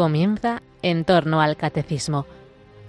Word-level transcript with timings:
Comienza 0.00 0.62
en 0.80 1.04
torno 1.04 1.42
al 1.42 1.58
catecismo. 1.58 2.24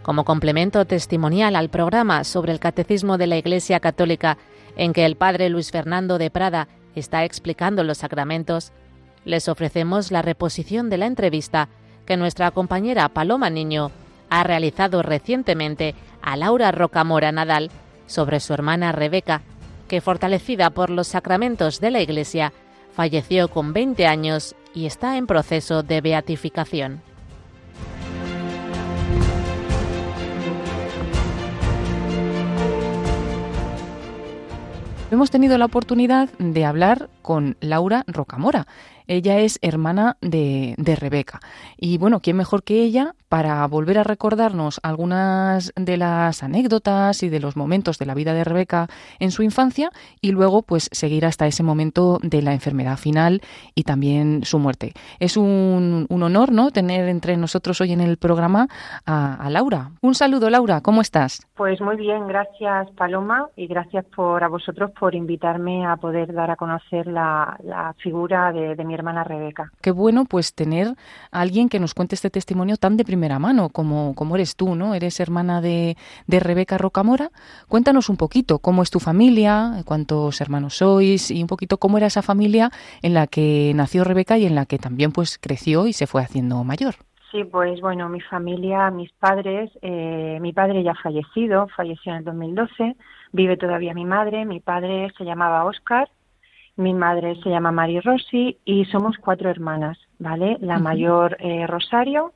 Como 0.01 0.23
complemento 0.23 0.85
testimonial 0.85 1.57
al 1.57 1.67
programa 1.67 2.23
sobre 2.23 2.53
el 2.53 2.61
catecismo 2.61 3.17
de 3.17 3.27
la 3.27 3.35
Iglesia 3.35 3.81
Católica, 3.81 4.37
en 4.77 4.93
que 4.93 5.03
el 5.03 5.17
padre 5.17 5.49
Luis 5.49 5.71
Fernando 5.71 6.17
de 6.17 6.31
Prada 6.31 6.69
está 6.95 7.25
explicando 7.25 7.83
los 7.83 7.97
sacramentos, 7.97 8.71
les 9.25 9.49
ofrecemos 9.49 10.09
la 10.09 10.21
reposición 10.21 10.89
de 10.89 10.99
la 10.99 11.05
entrevista 11.05 11.67
que 12.05 12.15
nuestra 12.15 12.49
compañera 12.51 13.09
Paloma 13.09 13.49
Niño 13.49 13.91
ha 14.29 14.45
realizado 14.45 15.01
recientemente 15.01 15.95
a 16.21 16.37
Laura 16.37 16.71
Rocamora 16.71 17.33
Nadal 17.33 17.71
sobre 18.05 18.39
su 18.39 18.53
hermana 18.53 18.93
Rebeca, 18.93 19.41
que 19.89 19.99
fortalecida 19.99 20.69
por 20.69 20.89
los 20.89 21.09
sacramentos 21.09 21.81
de 21.81 21.91
la 21.91 21.99
Iglesia, 21.99 22.53
falleció 22.95 23.49
con 23.49 23.73
20 23.73 24.07
años 24.07 24.55
y 24.73 24.85
está 24.85 25.17
en 25.17 25.27
proceso 25.27 25.83
de 25.83 26.01
beatificación. 26.01 27.01
Hemos 35.11 35.29
tenido 35.29 35.57
la 35.57 35.65
oportunidad 35.65 36.29
de 36.39 36.63
hablar 36.63 37.09
con 37.21 37.57
Laura 37.59 38.05
Rocamora. 38.07 38.65
Ella 39.07 39.39
es 39.39 39.59
hermana 39.61 40.15
de, 40.21 40.73
Rebeca. 40.77 41.41
Y 41.75 41.97
bueno, 41.97 42.21
¿quién 42.21 42.37
mejor 42.37 42.63
que 42.63 42.81
ella 42.81 43.13
para 43.31 43.65
volver 43.65 43.97
a 43.97 44.03
recordarnos 44.03 44.81
algunas 44.83 45.71
de 45.77 45.95
las 45.95 46.43
anécdotas 46.43 47.23
y 47.23 47.29
de 47.29 47.39
los 47.39 47.55
momentos 47.55 47.97
de 47.97 48.05
la 48.05 48.13
vida 48.13 48.33
de 48.33 48.43
Rebeca 48.43 48.87
en 49.19 49.31
su 49.31 49.41
infancia 49.41 49.89
y 50.19 50.33
luego 50.33 50.63
pues 50.63 50.89
seguir 50.91 51.25
hasta 51.25 51.47
ese 51.47 51.63
momento 51.63 52.19
de 52.21 52.41
la 52.41 52.51
enfermedad 52.51 52.97
final 52.97 53.39
y 53.73 53.83
también 53.83 54.43
su 54.43 54.59
muerte? 54.59 54.91
Es 55.21 55.37
un, 55.37 56.07
honor, 56.09 56.51
¿no?, 56.51 56.71
tener 56.71 57.07
entre 57.07 57.37
nosotros 57.37 57.79
hoy 57.79 57.93
en 57.93 58.01
el 58.01 58.17
programa 58.17 58.67
a, 59.05 59.49
Laura. 59.49 59.91
Un 60.01 60.13
saludo, 60.13 60.49
Laura, 60.49 60.81
¿cómo 60.81 60.99
estás? 60.99 61.47
Pues 61.55 61.79
muy 61.79 61.95
bien, 61.95 62.27
gracias 62.27 62.91
Paloma 62.97 63.47
y 63.55 63.67
gracias 63.67 64.03
por 64.13 64.43
a 64.43 64.49
vosotros 64.49 64.91
por 64.99 65.15
invitarme 65.15 65.85
a 65.85 65.95
poder 65.95 66.33
dar 66.33 66.51
a 66.51 66.57
conocer 66.57 67.07
la, 67.07 67.57
figura 68.03 68.51
de, 68.51 68.75
de 68.75 68.83
mi 68.83 68.93
hermana 68.93 69.23
Rebeca. 69.23 69.71
Qué 69.81 69.91
bueno 69.91 70.25
pues 70.25 70.53
tener 70.53 70.89
a 71.31 71.39
alguien 71.39 71.69
que 71.69 71.79
nos 71.79 71.93
cuente 71.93 72.15
este 72.15 72.29
testimonio 72.29 72.75
tan 72.75 72.97
de 72.97 73.05
primera 73.05 73.20
mano 73.29 73.69
como, 73.69 74.13
como 74.15 74.35
eres 74.35 74.55
tú, 74.55 74.75
¿no? 74.75 74.95
Eres 74.95 75.19
hermana 75.19 75.61
de, 75.61 75.97
de 76.27 76.39
Rebeca 76.39 76.77
Rocamora. 76.77 77.31
Cuéntanos 77.67 78.09
un 78.09 78.17
poquito 78.17 78.59
cómo 78.59 78.83
es 78.83 78.91
tu 78.91 78.99
familia, 78.99 79.83
cuántos 79.85 80.41
hermanos 80.41 80.77
sois 80.77 81.31
y 81.31 81.41
un 81.41 81.47
poquito 81.47 81.77
cómo 81.77 81.97
era 81.97 82.07
esa 82.07 82.21
familia 82.21 82.71
en 83.01 83.13
la 83.13 83.27
que 83.27 83.71
nació 83.75 84.03
Rebeca 84.03 84.37
y 84.37 84.45
en 84.45 84.55
la 84.55 84.65
que 84.65 84.77
también 84.77 85.11
pues 85.11 85.37
creció 85.37 85.87
y 85.87 85.93
se 85.93 86.07
fue 86.07 86.21
haciendo 86.21 86.63
mayor. 86.63 86.95
Sí, 87.31 87.45
pues 87.45 87.79
bueno, 87.79 88.09
mi 88.09 88.19
familia, 88.19 88.91
mis 88.91 89.11
padres, 89.13 89.71
eh, 89.81 90.37
mi 90.41 90.51
padre 90.51 90.83
ya 90.83 90.91
ha 90.91 90.95
fallecido, 90.95 91.67
falleció 91.75 92.11
en 92.11 92.17
el 92.19 92.23
2012, 92.25 92.97
vive 93.31 93.55
todavía 93.55 93.93
mi 93.93 94.03
madre, 94.03 94.45
mi 94.45 94.59
padre 94.59 95.13
se 95.17 95.23
llamaba 95.23 95.63
Oscar 95.63 96.09
mi 96.77 96.93
madre 96.93 97.35
se 97.43 97.49
llama 97.49 97.71
Mari 97.71 97.99
Rossi 97.99 98.57
y 98.65 98.85
somos 98.85 99.17
cuatro 99.17 99.49
hermanas, 99.49 99.97
¿vale? 100.19 100.57
La 100.61 100.79
mayor 100.79 101.37
eh, 101.39 101.67
Rosario, 101.67 102.33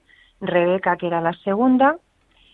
Rebeca 0.48 0.98
que 0.98 1.08
era 1.08 1.22
la 1.22 1.34
segunda, 1.44 1.98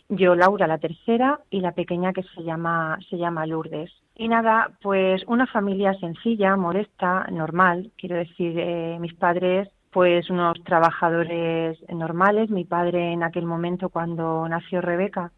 yo 0.10 0.36
Laura 0.36 0.68
la 0.68 0.78
tercera 0.78 1.40
y 1.50 1.62
la 1.62 1.72
pequeña 1.72 2.14
que 2.14 2.24
se 2.24 2.44
llama 2.44 2.98
se 3.10 3.18
llama 3.18 3.46
Lourdes. 3.46 3.92
Y 4.16 4.28
nada, 4.28 4.72
pues 4.82 5.24
una 5.28 5.48
familia 5.48 5.94
sencilla, 5.96 6.58
modesta, 6.58 7.28
normal, 7.32 7.92
quiero 7.98 8.18
decir, 8.18 8.60
eh, 8.60 8.98
mis 9.00 9.14
padres 9.14 9.70
pues 9.92 10.30
unos 10.30 10.64
trabajadores 10.64 11.78
normales, 11.90 12.50
mi 12.50 12.64
padre 12.64 13.12
en 13.12 13.24
aquel 13.24 13.46
momento 13.46 13.90
cuando 13.90 14.48
nació 14.48 14.82
Rebeca 14.82 15.32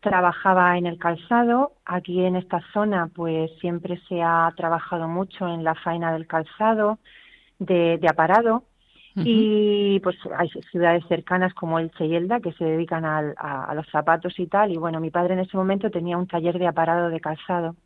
trabajaba 0.00 0.76
en 0.76 0.86
el 0.86 0.98
calzado. 0.98 1.72
Aquí 1.84 2.24
en 2.24 2.36
esta 2.36 2.60
zona, 2.72 3.08
pues 3.14 3.50
siempre 3.60 4.00
se 4.08 4.22
ha 4.22 4.52
trabajado 4.56 5.08
mucho 5.08 5.48
en 5.48 5.64
la 5.64 5.74
faena 5.74 6.12
del 6.12 6.26
calzado, 6.26 6.98
de, 7.58 7.98
aparado. 8.08 8.64
Y 9.16 10.00
pues 10.00 10.16
hay 10.36 10.48
ciudades 10.72 11.04
cercanas 11.06 11.54
como 11.54 11.78
el 11.78 11.92
y 12.00 12.14
Elda 12.14 12.40
que 12.40 12.52
se 12.52 12.64
dedican 12.64 13.04
a, 13.04 13.72
los 13.74 13.86
zapatos 13.88 14.38
y 14.38 14.46
tal. 14.46 14.72
Y 14.72 14.76
bueno, 14.76 15.00
mi 15.00 15.10
padre 15.10 15.34
en 15.34 15.40
ese 15.40 15.56
momento 15.56 15.90
tenía 15.90 16.18
un 16.18 16.26
taller 16.26 16.58
de 16.58 16.66
aparado 16.66 17.10
de 17.10 17.20
calzado. 17.20 17.76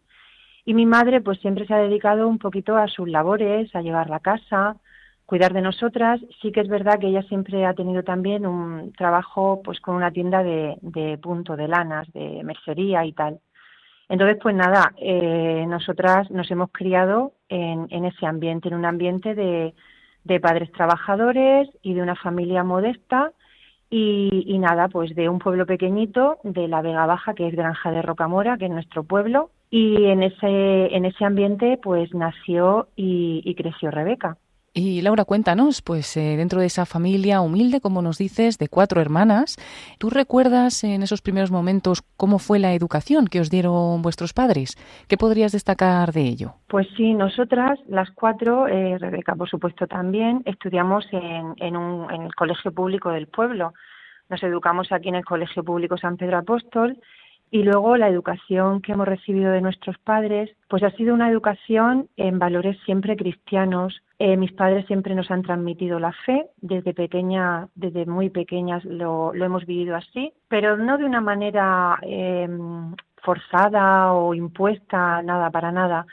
Y 0.65 0.75
mi 0.75 0.87
madre 0.87 1.21
pues 1.21 1.39
siempre 1.41 1.67
se 1.67 1.75
ha 1.75 1.79
dedicado 1.79 2.29
un 2.29 2.39
poquito 2.39 2.77
a 2.77 2.89
sus 2.89 3.09
labores, 3.09 3.75
a 3.75 3.83
llevar 3.83 4.09
la 4.09 4.21
casa, 4.21 4.77
cuidar 5.27 5.53
de 5.53 5.61
nosotras. 5.61 6.21
Sí 6.41 6.51
que 6.51 6.61
es 6.61 6.69
verdad 6.69 6.99
que 6.99 7.09
ella 7.09 7.23
siempre 7.23 7.67
ha 7.67 7.75
tenido 7.75 8.03
también 8.03 8.47
un 8.47 8.93
trabajo 8.93 9.61
pues 9.63 9.81
con 9.81 9.97
una 9.97 10.11
tienda 10.11 10.43
de, 10.43 10.79
de 10.81 11.19
punto, 11.19 11.57
de 11.57 11.69
lanas, 11.69 12.11
de 12.13 12.43
mercería 12.43 13.05
y 13.05 13.13
tal. 13.13 13.41
Entonces, 14.09 14.39
pues 14.41 14.55
nada, 14.55 14.95
eh, 14.97 15.67
nosotras 15.69 16.31
nos 16.31 16.51
hemos 16.51 16.71
criado 16.73 17.35
en, 17.51 17.87
en, 17.91 18.07
ese 18.07 18.25
ambiente, 18.25 18.69
en 18.69 18.75
un 18.75 18.87
ambiente 18.87 19.35
de, 19.35 19.75
de, 20.25 20.41
padres 20.41 20.71
trabajadores 20.73 21.69
y 21.83 21.95
de 21.95 22.03
una 22.03 22.17
familia 22.17 22.65
modesta 22.65 23.33
y, 23.91 24.45
y, 24.47 24.59
nada, 24.59 24.89
pues 24.89 25.15
de 25.15 25.29
un 25.29 25.39
pueblo 25.39 25.65
pequeñito 25.65 26.39
de 26.43 26.69
la 26.69 26.83
Vega 26.83 27.07
Baja, 27.07 27.35
que 27.35 27.49
es 27.49 27.55
Granja 27.55 27.91
de 27.91 28.03
Rocamora, 28.03 28.59
que 28.59 28.67
es 28.67 28.71
nuestro 28.71 29.03
pueblo, 29.03 29.51
y 29.71 30.05
en 30.07 30.23
ese, 30.23 30.95
en 30.95 31.05
ese 31.05 31.25
ambiente 31.25 31.79
pues 31.83 32.13
nació 32.15 32.89
y, 32.97 33.43
y 33.45 33.55
creció 33.55 33.91
Rebeca. 33.91 34.37
Y 34.75 35.01
Laura, 35.03 35.25
cuéntanos, 35.25 35.83
pues 35.83 36.17
eh, 36.17 36.37
dentro 36.37 36.61
de 36.61 36.67
esa 36.67 36.87
familia 36.87 37.41
humilde, 37.41 37.81
como 37.81 38.03
nos 38.03 38.19
dices, 38.19 38.59
de 38.59 38.69
cuatro 38.69 39.01
hermanas, 39.01 39.57
¿tú 39.99 40.11
recuerdas 40.11 40.85
en 40.85 41.03
esos 41.03 41.23
primeros 41.23 41.51
momentos 41.51 42.03
cómo 42.17 42.39
fue 42.39 42.59
la 42.59 42.75
educación 42.75 43.27
que 43.27 43.41
os 43.41 43.51
dieron 43.51 44.03
vuestros 44.03 44.33
padres? 44.33 44.77
¿Qué 45.09 45.17
podrías 45.17 45.53
destacar 45.53 46.13
de 46.13 46.23
ello? 46.23 46.55
Pues 46.69 46.87
sí, 46.97 47.15
nosotras, 47.15 47.79
las 47.89 48.11
cuatro, 48.11 48.69
eh, 48.69 48.99
Rebeca 48.99 49.35
por 49.35 49.49
supuesto 49.49 49.87
también, 49.87 50.43
estudiamos 50.45 51.07
en, 51.13 51.55
en, 51.57 51.77
un, 51.77 52.11
en 52.13 52.23
el 52.23 52.35
colegio 52.35 52.71
público 52.71 53.11
del 53.11 53.27
pueblo. 53.27 53.75
Nos 54.29 54.43
educamos 54.43 54.93
aquí 54.93 55.09
en 55.09 55.15
el 55.15 55.25
Colegio 55.25 55.65
Público 55.65 55.97
San 55.97 56.19
Pedro 56.19 56.39
Apóstol 56.39 56.99
y 57.51 57.63
luego 57.63 57.97
la 57.97 58.09
educación 58.09 58.83
que 58.83 58.93
hemos 58.93 59.09
recibido 59.09 59.51
de 59.53 59.61
nuestros 59.61 59.97
padres, 59.99 60.51
pues 60.69 60.83
ha 60.83 60.91
sido 60.91 61.15
una 61.15 61.31
educación 61.31 62.09
en 62.17 62.39
valores 62.39 62.77
siempre 62.85 63.17
cristianos. 63.17 64.03
Eh, 64.19 64.37
mis 64.37 64.53
padres 64.53 64.87
siempre 64.87 65.15
nos 65.15 65.31
han 65.31 65.43
transmitido 65.43 65.99
la 65.99 66.13
fe, 66.27 66.47
desde 66.61 66.93
pequeña, 66.93 67.69
desde 67.75 68.07
muy 68.07 68.31
pequeñas 68.31 68.85
lo, 68.85 69.33
lo 69.33 69.45
hemos 69.45 69.65
vivido 69.65 69.97
así, 69.97 70.33
pero 70.49 70.77
no 70.77 70.99
de 70.99 71.05
una 71.05 71.21
manera 71.21 71.99
em, 72.03 72.95
forzada 73.23 74.13
o 74.13 74.35
impuesta, 74.35 75.23
nada, 75.23 75.51
para 75.51 75.73
nada. 75.73 76.07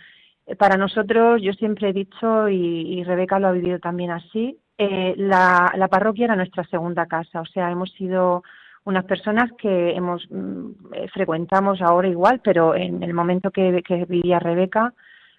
Eh, 0.46 0.56
para 0.56 0.78
nosotros, 0.78 1.42
yo 1.42 1.54
siempre 1.54 1.90
he 1.90 1.94
dicho, 1.94 2.48
y, 2.50 3.04
Rebeca 3.04 3.40
lo 3.40 3.48
ha 3.48 3.52
vivido 3.52 3.80
también 3.80 4.12
así, 4.12 4.58
eh, 4.78 5.14
la, 5.18 5.72
la 5.76 5.88
parroquia 5.88 6.26
era 6.26 6.36
nuestra 6.36 6.64
segunda 6.66 7.06
casa, 7.06 7.42
o 7.42 7.46
sea, 7.46 7.72
hemos 7.72 7.92
sido 7.94 8.44
unas 8.86 9.06
personas 9.06 9.52
que 9.58 9.92
hemos 9.92 10.26
mm, 10.30 10.94
eh, 10.94 11.08
frecuentamos 11.14 11.82
ahora 11.82 12.08
igual, 12.08 12.40
pero 12.44 12.76
en 12.76 13.04
el 13.04 13.14
momento 13.14 13.52
que, 13.52 13.84
vivía 14.08 14.40
Rebeca 14.40 14.94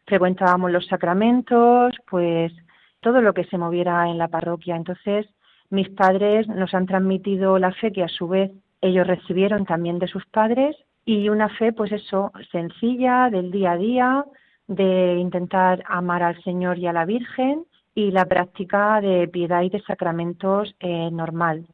frecuentábamos 0.04 0.70
los 0.70 0.86
sacramentos, 0.86 1.94
pues 2.08 2.52
todo 3.00 3.20
lo 3.20 3.34
que 3.34 3.44
se 3.44 3.58
moviera 3.58 4.08
en 4.08 4.18
la 4.18 4.28
parroquia. 4.28 4.76
Entonces, 4.76 5.26
mis 5.70 5.88
padres 5.90 6.46
nos 6.48 6.74
han 6.74 6.86
transmitido 6.86 7.58
la 7.58 7.72
fe 7.72 7.92
que 7.92 8.04
a 8.04 8.08
su 8.08 8.28
vez 8.28 8.52
ellos 8.80 9.06
recibieron 9.06 9.64
también 9.64 9.98
de 9.98 10.06
sus 10.06 10.24
padres 10.26 10.76
y 11.04 11.28
una 11.28 11.48
fe, 11.48 11.72
pues 11.72 11.92
eso, 11.92 12.32
sencilla, 12.52 13.30
del 13.30 13.50
día 13.50 13.72
a 13.72 13.76
día, 13.76 14.24
de 14.68 15.16
intentar 15.18 15.82
amar 15.86 16.22
al 16.22 16.40
Señor 16.42 16.78
y 16.78 16.86
a 16.86 16.92
la 16.92 17.04
Virgen 17.04 17.64
y 17.94 18.10
la 18.10 18.26
práctica 18.26 19.00
de 19.00 19.28
piedad 19.28 19.62
y 19.62 19.70
de 19.70 19.82
sacramentos 19.82 20.74
eh, 20.80 21.10
normal. 21.10 21.66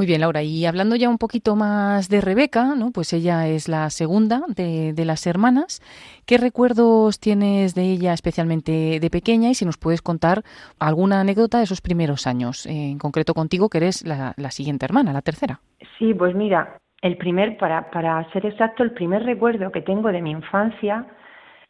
Muy 0.00 0.06
bien, 0.06 0.22
Laura. 0.22 0.42
Y 0.42 0.64
hablando 0.64 0.96
ya 0.96 1.10
un 1.10 1.18
poquito 1.18 1.56
más 1.56 2.08
de 2.08 2.22
Rebeca, 2.22 2.74
¿no? 2.74 2.90
Pues 2.90 3.12
ella 3.12 3.46
es 3.48 3.68
la 3.68 3.90
segunda 3.90 4.40
de, 4.48 4.94
las 5.04 5.26
hermanas. 5.26 5.82
¿Qué 6.24 6.38
recuerdos 6.38 7.20
tienes 7.20 7.74
de 7.74 7.82
ella 7.82 8.14
especialmente 8.14 8.98
de 8.98 9.10
pequeña? 9.10 9.50
Y 9.50 9.54
si 9.54 9.66
nos 9.66 9.76
puedes 9.76 10.00
contar 10.00 10.40
alguna 10.78 11.20
anécdota 11.20 11.58
de 11.58 11.64
esos 11.64 11.82
primeros 11.82 12.26
años, 12.26 12.64
en 12.64 12.96
concreto 12.96 13.34
contigo, 13.34 13.68
que 13.68 13.76
eres 13.76 14.02
la, 14.06 14.32
siguiente 14.50 14.86
hermana, 14.86 15.12
la 15.12 15.20
tercera. 15.20 15.60
Sí, 15.98 16.14
pues 16.14 16.34
mira, 16.34 16.78
el 17.02 17.18
primer, 17.18 17.58
para, 17.58 17.90
para 17.90 18.26
ser 18.32 18.46
exacto, 18.46 18.82
el 18.82 18.92
primer 18.92 19.24
recuerdo 19.24 19.70
que 19.70 19.82
tengo 19.82 20.10
de 20.10 20.22
mi 20.22 20.30
infancia 20.30 21.04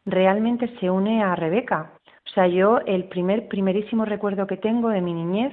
realmente 0.06 0.72
se 0.78 0.88
une 0.88 1.20
a 1.20 1.34
Rebeca. 1.34 1.94
O 2.26 2.30
sea, 2.32 2.46
yo 2.46 2.78
el 2.86 3.08
primer, 3.08 3.48
primerísimo 3.48 4.04
recuerdo 4.04 4.46
que 4.46 4.56
tengo 4.56 4.90
de 4.90 5.00
mi 5.00 5.14
niñez 5.14 5.52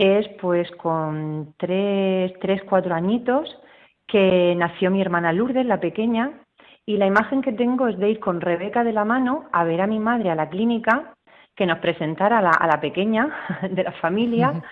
es 0.00 0.26
pues 0.40 0.70
con 0.72 1.52
tres, 1.58 2.32
tres, 2.40 2.62
cuatro 2.64 2.94
añitos 2.94 3.54
que 4.06 4.54
nació 4.56 4.90
mi 4.90 5.02
hermana 5.02 5.30
Lourdes, 5.30 5.66
la 5.66 5.78
pequeña, 5.78 6.40
y 6.86 6.96
la 6.96 7.06
imagen 7.06 7.42
que 7.42 7.52
tengo 7.52 7.86
es 7.86 7.98
de 7.98 8.08
ir 8.08 8.18
con 8.18 8.40
Rebeca 8.40 8.82
de 8.82 8.94
la 8.94 9.04
mano 9.04 9.44
a 9.52 9.62
ver 9.62 9.82
a 9.82 9.86
mi 9.86 9.98
madre 9.98 10.30
a 10.30 10.34
la 10.34 10.48
clínica, 10.48 11.12
que 11.54 11.66
nos 11.66 11.80
presentara 11.80 12.38
a 12.38 12.42
la, 12.42 12.50
a 12.50 12.66
la 12.66 12.80
pequeña 12.80 13.28
de 13.70 13.84
la 13.84 13.92
familia, 13.92 14.62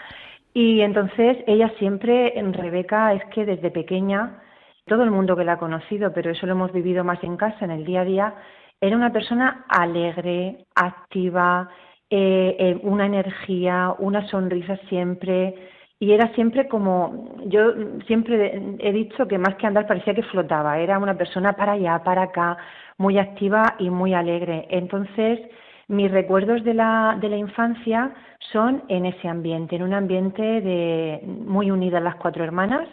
Y 0.55 0.81
entonces 0.81 1.37
ella 1.47 1.71
siempre, 1.79 2.33
Rebeca, 2.53 3.13
es 3.13 3.23
que 3.27 3.45
desde 3.45 3.71
pequeña, 3.71 4.41
todo 4.87 5.03
el 5.03 5.11
mundo 5.11 5.37
que 5.37 5.45
la 5.45 5.53
ha 5.53 5.59
conocido, 5.59 6.11
pero 6.15 6.31
eso 6.31 6.47
lo 6.47 6.53
hemos 6.53 6.73
vivido 6.73 7.05
más 7.05 7.23
en 7.23 7.37
casa, 7.37 7.67
en 7.67 7.71
el 7.71 7.85
día 7.85 8.01
a 8.01 8.05
día, 8.05 8.35
era 8.81 8.97
una 8.97 9.13
persona 9.13 9.67
alegre, 9.69 10.65
activa, 10.75 11.69
eh, 12.11 12.57
eh, 12.59 12.81
una 12.83 13.07
energía, 13.07 13.95
una 13.99 14.27
sonrisa 14.29 14.77
siempre, 14.89 15.55
y 16.01 16.13
era 16.13 16.33
siempre 16.35 16.69
como, 16.69 17.37
yo 17.47 17.73
siempre 18.07 18.77
he 18.79 18.93
dicho 18.93 19.27
que 19.27 19.37
más 19.37 19.57
que 19.57 19.67
andar 19.67 19.87
parecía 19.87 20.15
que 20.15 20.23
flotaba, 20.23 20.79
era 20.79 20.99
una 20.99 21.19
persona 21.19 21.55
para 21.55 21.73
allá, 21.73 22.03
para 22.05 22.23
acá, 22.23 22.57
muy 22.99 23.19
activa 23.19 23.75
y 23.79 23.91
muy 23.91 24.15
alegre. 24.15 24.67
Entonces, 24.71 25.41
mis 25.89 26.11
recuerdos 26.11 26.63
de 26.65 26.75
la, 26.75 27.19
de 27.21 27.29
la 27.29 27.37
infancia 27.37 28.13
son 28.53 28.85
en 28.89 29.07
ese 29.07 29.29
ambiente, 29.29 29.77
en 29.77 29.83
un 29.83 29.95
ambiente 29.95 30.43
de 30.43 31.21
muy 31.25 31.71
unidas 31.71 32.03
las 32.03 32.17
cuatro 32.17 32.45
hermanas, 32.45 32.89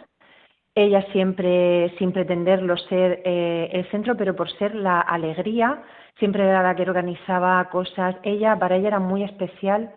ella 0.76 1.06
siempre, 1.10 1.94
sin 1.98 2.12
pretenderlo 2.12 2.76
ser 2.76 3.22
eh, 3.24 3.70
el 3.72 3.90
centro, 3.90 4.14
pero 4.14 4.36
por 4.36 4.50
ser 4.58 4.74
la 4.74 5.00
alegría, 5.00 5.82
siempre 6.18 6.44
era 6.44 6.62
la 6.62 6.76
que 6.76 6.82
organizaba 6.82 7.64
cosas. 7.70 8.14
Ella, 8.22 8.58
para 8.58 8.76
ella 8.76 8.88
era 8.88 8.98
muy 9.00 9.24
especial 9.24 9.90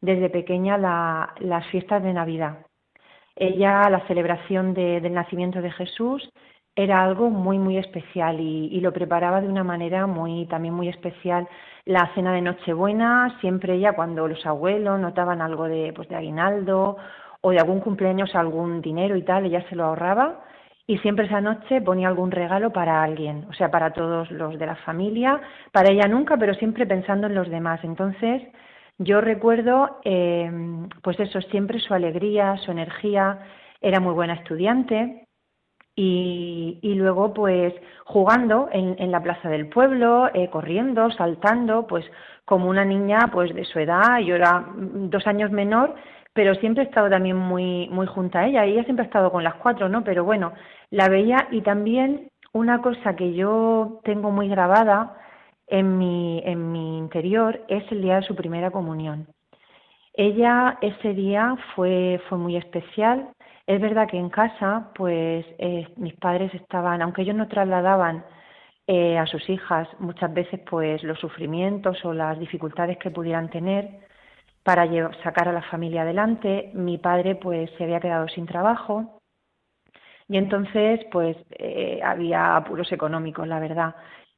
desde 0.00 0.30
pequeña 0.30 0.78
las 0.78 1.66
fiestas 1.66 2.02
de 2.02 2.14
Navidad. 2.14 2.66
Ella, 3.36 3.88
la 3.90 4.06
celebración 4.06 4.72
del 4.72 5.12
nacimiento 5.12 5.60
de 5.60 5.70
Jesús, 5.70 6.26
era 6.74 7.02
algo 7.04 7.28
muy, 7.28 7.58
muy 7.58 7.76
especial 7.76 8.40
y, 8.40 8.80
lo 8.80 8.90
preparaba 8.92 9.42
de 9.42 9.48
una 9.48 9.64
manera 9.64 10.06
muy, 10.06 10.46
también 10.46 10.72
muy 10.72 10.88
especial. 10.88 11.46
La 11.84 12.10
cena 12.14 12.32
de 12.32 12.40
Nochebuena, 12.40 13.36
siempre 13.42 13.74
ella, 13.74 13.92
cuando 13.92 14.26
los 14.26 14.46
abuelos 14.46 14.98
notaban 14.98 15.42
algo 15.42 15.64
de, 15.64 15.92
pues, 15.94 16.08
de 16.08 16.16
aguinaldo 16.16 16.96
o 17.42 17.50
de 17.50 17.58
algún 17.58 17.80
cumpleaños 17.80 18.34
algún 18.34 18.80
dinero 18.80 19.16
y 19.16 19.22
tal, 19.22 19.44
ella 19.44 19.64
se 19.68 19.76
lo 19.76 19.84
ahorraba 19.84 20.40
y 20.86 20.98
siempre 20.98 21.26
esa 21.26 21.40
noche 21.40 21.80
ponía 21.80 22.08
algún 22.08 22.30
regalo 22.30 22.72
para 22.72 23.02
alguien, 23.02 23.46
o 23.48 23.52
sea, 23.52 23.70
para 23.70 23.92
todos 23.92 24.30
los 24.30 24.58
de 24.58 24.66
la 24.66 24.76
familia, 24.76 25.40
para 25.72 25.90
ella 25.90 26.08
nunca, 26.08 26.36
pero 26.36 26.54
siempre 26.54 26.86
pensando 26.86 27.26
en 27.26 27.34
los 27.34 27.48
demás. 27.48 27.80
Entonces, 27.84 28.42
yo 28.98 29.20
recuerdo, 29.20 30.00
eh, 30.04 30.50
pues 31.02 31.18
eso, 31.20 31.40
siempre 31.42 31.78
su 31.80 31.94
alegría, 31.94 32.56
su 32.58 32.72
energía, 32.72 33.38
era 33.80 34.00
muy 34.00 34.14
buena 34.14 34.34
estudiante 34.34 35.26
y, 35.94 36.78
y 36.82 36.94
luego, 36.94 37.34
pues, 37.34 37.74
jugando 38.04 38.68
en, 38.72 38.96
en, 38.98 39.10
la 39.10 39.22
plaza 39.22 39.48
del 39.48 39.68
pueblo, 39.68 40.30
eh, 40.34 40.48
corriendo, 40.50 41.10
saltando, 41.10 41.86
pues, 41.86 42.04
como 42.44 42.68
una 42.68 42.84
niña, 42.84 43.30
pues, 43.32 43.54
de 43.54 43.64
su 43.64 43.78
edad, 43.78 44.18
yo 44.20 44.34
era 44.34 44.66
dos 44.76 45.26
años 45.26 45.50
menor, 45.50 45.94
pero 46.32 46.54
siempre 46.56 46.84
he 46.84 46.86
estado 46.86 47.10
también 47.10 47.36
muy, 47.36 47.88
muy 47.90 48.06
junto 48.06 48.38
a 48.38 48.46
ella. 48.46 48.64
Ella 48.64 48.84
siempre 48.84 49.04
ha 49.04 49.06
estado 49.06 49.30
con 49.30 49.44
las 49.44 49.54
cuatro, 49.56 49.88
¿no? 49.88 50.02
Pero 50.04 50.24
bueno, 50.24 50.52
la 50.90 51.08
veía 51.08 51.48
y 51.50 51.62
también 51.62 52.30
una 52.52 52.80
cosa 52.82 53.16
que 53.16 53.34
yo 53.34 54.00
tengo 54.04 54.30
muy 54.30 54.48
grabada 54.48 55.16
en 55.66 55.98
mi, 55.98 56.42
en 56.44 56.72
mi 56.72 56.98
interior 56.98 57.60
es 57.68 57.84
el 57.90 58.02
día 58.02 58.16
de 58.16 58.26
su 58.26 58.34
primera 58.34 58.70
comunión. 58.70 59.26
Ella 60.14 60.78
ese 60.82 61.14
día 61.14 61.56
fue, 61.74 62.20
fue 62.28 62.38
muy 62.38 62.56
especial. 62.56 63.28
Es 63.66 63.80
verdad 63.80 64.08
que 64.08 64.18
en 64.18 64.28
casa, 64.28 64.90
pues 64.94 65.46
eh, 65.58 65.88
mis 65.96 66.14
padres 66.14 66.52
estaban, 66.54 67.00
aunque 67.00 67.22
ellos 67.22 67.36
no 67.36 67.48
trasladaban 67.48 68.24
eh, 68.86 69.16
a 69.16 69.26
sus 69.26 69.48
hijas 69.48 69.88
muchas 70.00 70.34
veces, 70.34 70.60
pues 70.68 71.02
los 71.02 71.18
sufrimientos 71.18 72.04
o 72.04 72.12
las 72.12 72.38
dificultades 72.38 72.98
que 72.98 73.10
pudieran 73.10 73.48
tener, 73.48 73.88
para 74.62 74.86
sacar 75.22 75.48
a 75.48 75.52
la 75.52 75.62
familia 75.62 76.02
adelante. 76.02 76.70
Mi 76.74 76.98
padre 76.98 77.34
pues 77.36 77.70
se 77.76 77.84
había 77.84 78.00
quedado 78.00 78.28
sin 78.28 78.46
trabajo 78.46 79.18
y 80.28 80.36
entonces 80.36 81.00
pues 81.10 81.36
eh, 81.50 82.00
había 82.02 82.56
apuros 82.56 82.90
económicos, 82.92 83.46
la 83.46 83.60
verdad. 83.60 83.94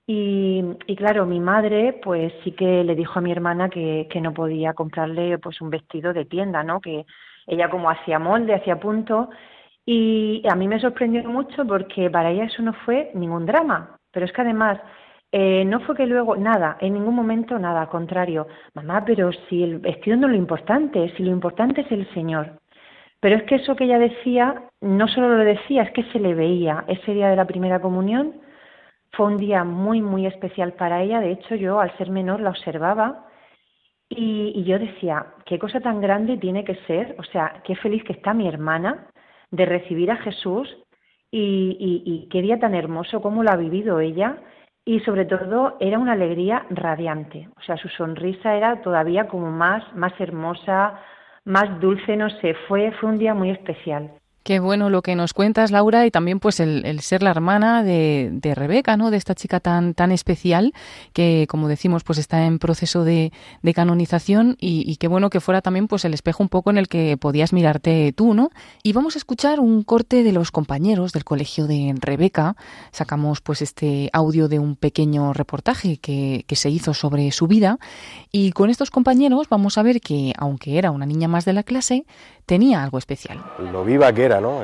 Y, 0.07 0.77
claro, 0.97 1.25
mi 1.25 1.41
madre 1.41 1.99
pues 2.03 2.33
sí 2.43 2.53
que 2.53 2.85
le 2.85 2.95
dijo 2.95 3.19
a 3.19 3.23
mi 3.23 3.33
hermana 3.33 3.71
que, 3.71 4.07
que 4.11 4.21
no 4.21 4.35
podía 4.35 4.75
comprarle 4.75 5.39
pues 5.39 5.61
un 5.63 5.71
vestido 5.71 6.13
de 6.13 6.27
tienda, 6.27 6.63
¿no? 6.63 6.81
Que 6.81 7.07
ella 7.47 7.71
como 7.71 7.91
hacía 7.91 8.19
molde, 8.19 8.55
hacía 8.55 8.79
punto 8.81 9.31
y 9.87 10.43
a 10.51 10.55
mí 10.55 10.67
me 10.67 10.81
sorprendió 10.81 11.25
mucho 11.25 11.67
porque 11.67 12.11
para 12.11 12.31
ella 12.31 12.45
eso 12.45 12.63
no 12.63 12.73
fue 12.85 13.11
ningún 13.15 13.47
drama. 13.47 13.99
Pero 14.11 14.27
es 14.27 14.33
que 14.33 14.43
además 14.43 14.81
eh, 15.37 15.65
no 15.65 15.81
fue 15.81 15.97
que 15.97 16.07
luego, 16.07 16.37
nada, 16.37 16.77
en 16.81 16.95
ningún 16.95 17.17
momento 17.17 17.59
nada, 17.59 17.81
al 17.81 17.89
contrario, 17.89 18.47
mamá, 18.73 19.05
pero 19.05 19.33
si 19.33 19.65
el 19.65 19.81
vestido 19.81 20.17
no 20.17 20.29
es 20.29 20.31
lo 20.35 20.39
importante, 20.39 21.13
si 21.17 21.25
lo 21.25 21.33
importante 21.33 21.81
es 21.81 21.91
el 21.91 22.09
Señor. 22.15 22.61
Pero 23.19 23.35
es 23.35 23.43
que 23.43 23.57
eso 23.57 23.75
que 23.75 23.83
ella 23.83 23.99
decía, 23.99 24.63
no 24.81 25.09
solo 25.09 25.37
lo 25.37 25.43
decía, 25.45 25.83
es 25.83 25.91
que 25.91 26.05
se 26.13 26.21
le 26.21 26.35
veía. 26.35 26.85
Ese 26.87 27.15
día 27.15 27.31
de 27.31 27.35
la 27.35 27.47
primera 27.47 27.81
comunión 27.81 28.35
fue 29.11 29.27
un 29.27 29.39
día 29.39 29.65
muy, 29.65 30.01
muy 30.01 30.25
especial 30.25 30.75
para 30.75 31.03
ella. 31.03 31.19
De 31.19 31.33
hecho, 31.33 31.57
yo 31.57 31.81
al 31.81 31.91
ser 31.99 32.11
menor 32.11 32.39
la 32.39 32.51
observaba 32.51 33.27
y, 34.09 34.63
yo 34.63 34.79
decía, 34.79 35.27
qué 35.47 35.59
cosa 35.59 35.81
tan 35.81 36.01
grande 36.01 36.37
tiene 36.37 36.63
que 36.63 36.77
ser, 36.87 37.17
o 37.19 37.25
sea, 37.25 37.61
qué 37.65 37.75
feliz 37.75 38.05
que 38.05 38.13
está 38.13 38.35
mi 38.35 38.47
hermana 38.47 39.09
de 39.51 39.67
recibir 39.67 40.13
a 40.13 40.17
Jesús 40.17 40.77
y, 41.33 41.77
y 42.07 42.29
qué 42.29 42.41
día 42.41 42.61
tan 42.61 42.77
hermoso, 42.77 43.21
cómo 43.21 43.43
lo 43.43 43.51
ha 43.51 43.57
vivido 43.57 43.99
ella 43.99 44.39
y 44.85 45.01
sobre 45.01 45.25
todo 45.25 45.77
era 45.81 45.99
una 45.99 46.13
alegría 46.13 46.67
radiante, 46.71 47.49
o 47.57 47.63
sea, 47.63 47.77
su 47.77 47.89
sonrisa 47.89 48.55
era 48.55 48.83
todavía 48.83 49.29
como 49.29 49.51
más, 49.51 49.83
más 49.95 50.13
hermosa, 50.21 51.01
más 51.45 51.81
dulce, 51.81 52.17
no 52.17 52.29
sé, 52.29 52.55
fue, 52.69 52.93
fue 52.93 53.11
un 53.11 53.19
día 53.19 53.35
muy 53.35 53.51
especial. 53.51 54.13
Qué 54.45 54.61
bueno 54.61 54.91
lo 54.91 55.01
que 55.01 55.17
nos 55.17 55.33
cuentas, 55.33 55.71
Laura, 55.71 56.05
y 56.05 56.11
también 56.11 56.39
pues 56.39 56.61
el, 56.61 57.01
ser 57.01 57.23
la 57.23 57.31
hermana 57.31 57.83
de, 57.83 58.29
de, 58.31 58.55
Rebeca, 58.55 58.95
¿no? 58.99 59.11
De 59.11 59.17
esta 59.17 59.35
chica 59.35 59.59
tan, 59.59 59.95
tan 59.95 60.13
especial 60.13 60.75
que, 61.15 61.47
como 61.49 61.67
decimos, 61.67 62.05
pues 62.05 62.19
está 62.19 62.45
en 62.45 62.59
proceso 62.59 63.05
de, 63.05 63.33
de 63.63 63.73
canonización 63.73 64.59
y, 64.61 64.97
qué 64.97 65.09
bueno 65.09 65.31
que 65.31 65.41
fuera 65.41 65.63
también 65.63 65.89
pues 65.89 66.05
el 66.05 66.13
espejo 66.13 66.43
un 66.43 66.51
poco 66.51 66.69
en 66.69 66.77
el 66.77 66.89
que 66.89 67.17
podías 67.17 67.55
mirarte 67.55 68.13
tú, 68.13 68.35
¿no? 68.35 68.51
Y 68.83 68.93
vamos 68.93 69.15
a 69.15 69.19
escuchar 69.19 69.61
un 69.61 69.83
corte 69.83 70.23
de 70.23 70.33
los 70.33 70.51
compañeros 70.51 71.15
del 71.15 71.25
colegio 71.25 71.67
de 71.67 71.95
Rebeca. 71.99 72.55
Sacamos 72.93 73.41
pues 73.41 73.63
este 73.63 74.11
audio 74.13 74.49
de 74.49 74.59
un 74.59 74.77
pequeño 74.77 75.33
reportaje 75.33 75.97
que, 75.97 76.45
que 76.47 76.57
se 76.57 76.69
hizo 76.69 76.93
sobre 76.93 77.33
su 77.33 77.47
vida 77.47 77.79
y 78.31 78.53
con 78.53 78.69
estos 78.69 78.91
compañeros 78.91 79.49
vamos 79.49 79.79
a 79.79 79.83
ver 79.83 80.03
que, 80.03 80.35
aunque 80.37 80.77
era 80.77 80.91
una 80.91 81.07
niña 81.07 81.29
más 81.29 81.47
de 81.47 81.55
la 81.55 81.63
clase, 81.63 82.05
tenía 82.47 82.83
algo 82.83 82.99
especial. 82.99 83.43
Lo 83.59 83.85
viva 83.85 84.13
que 84.13 84.25
era, 84.25 84.41
¿no? 84.41 84.63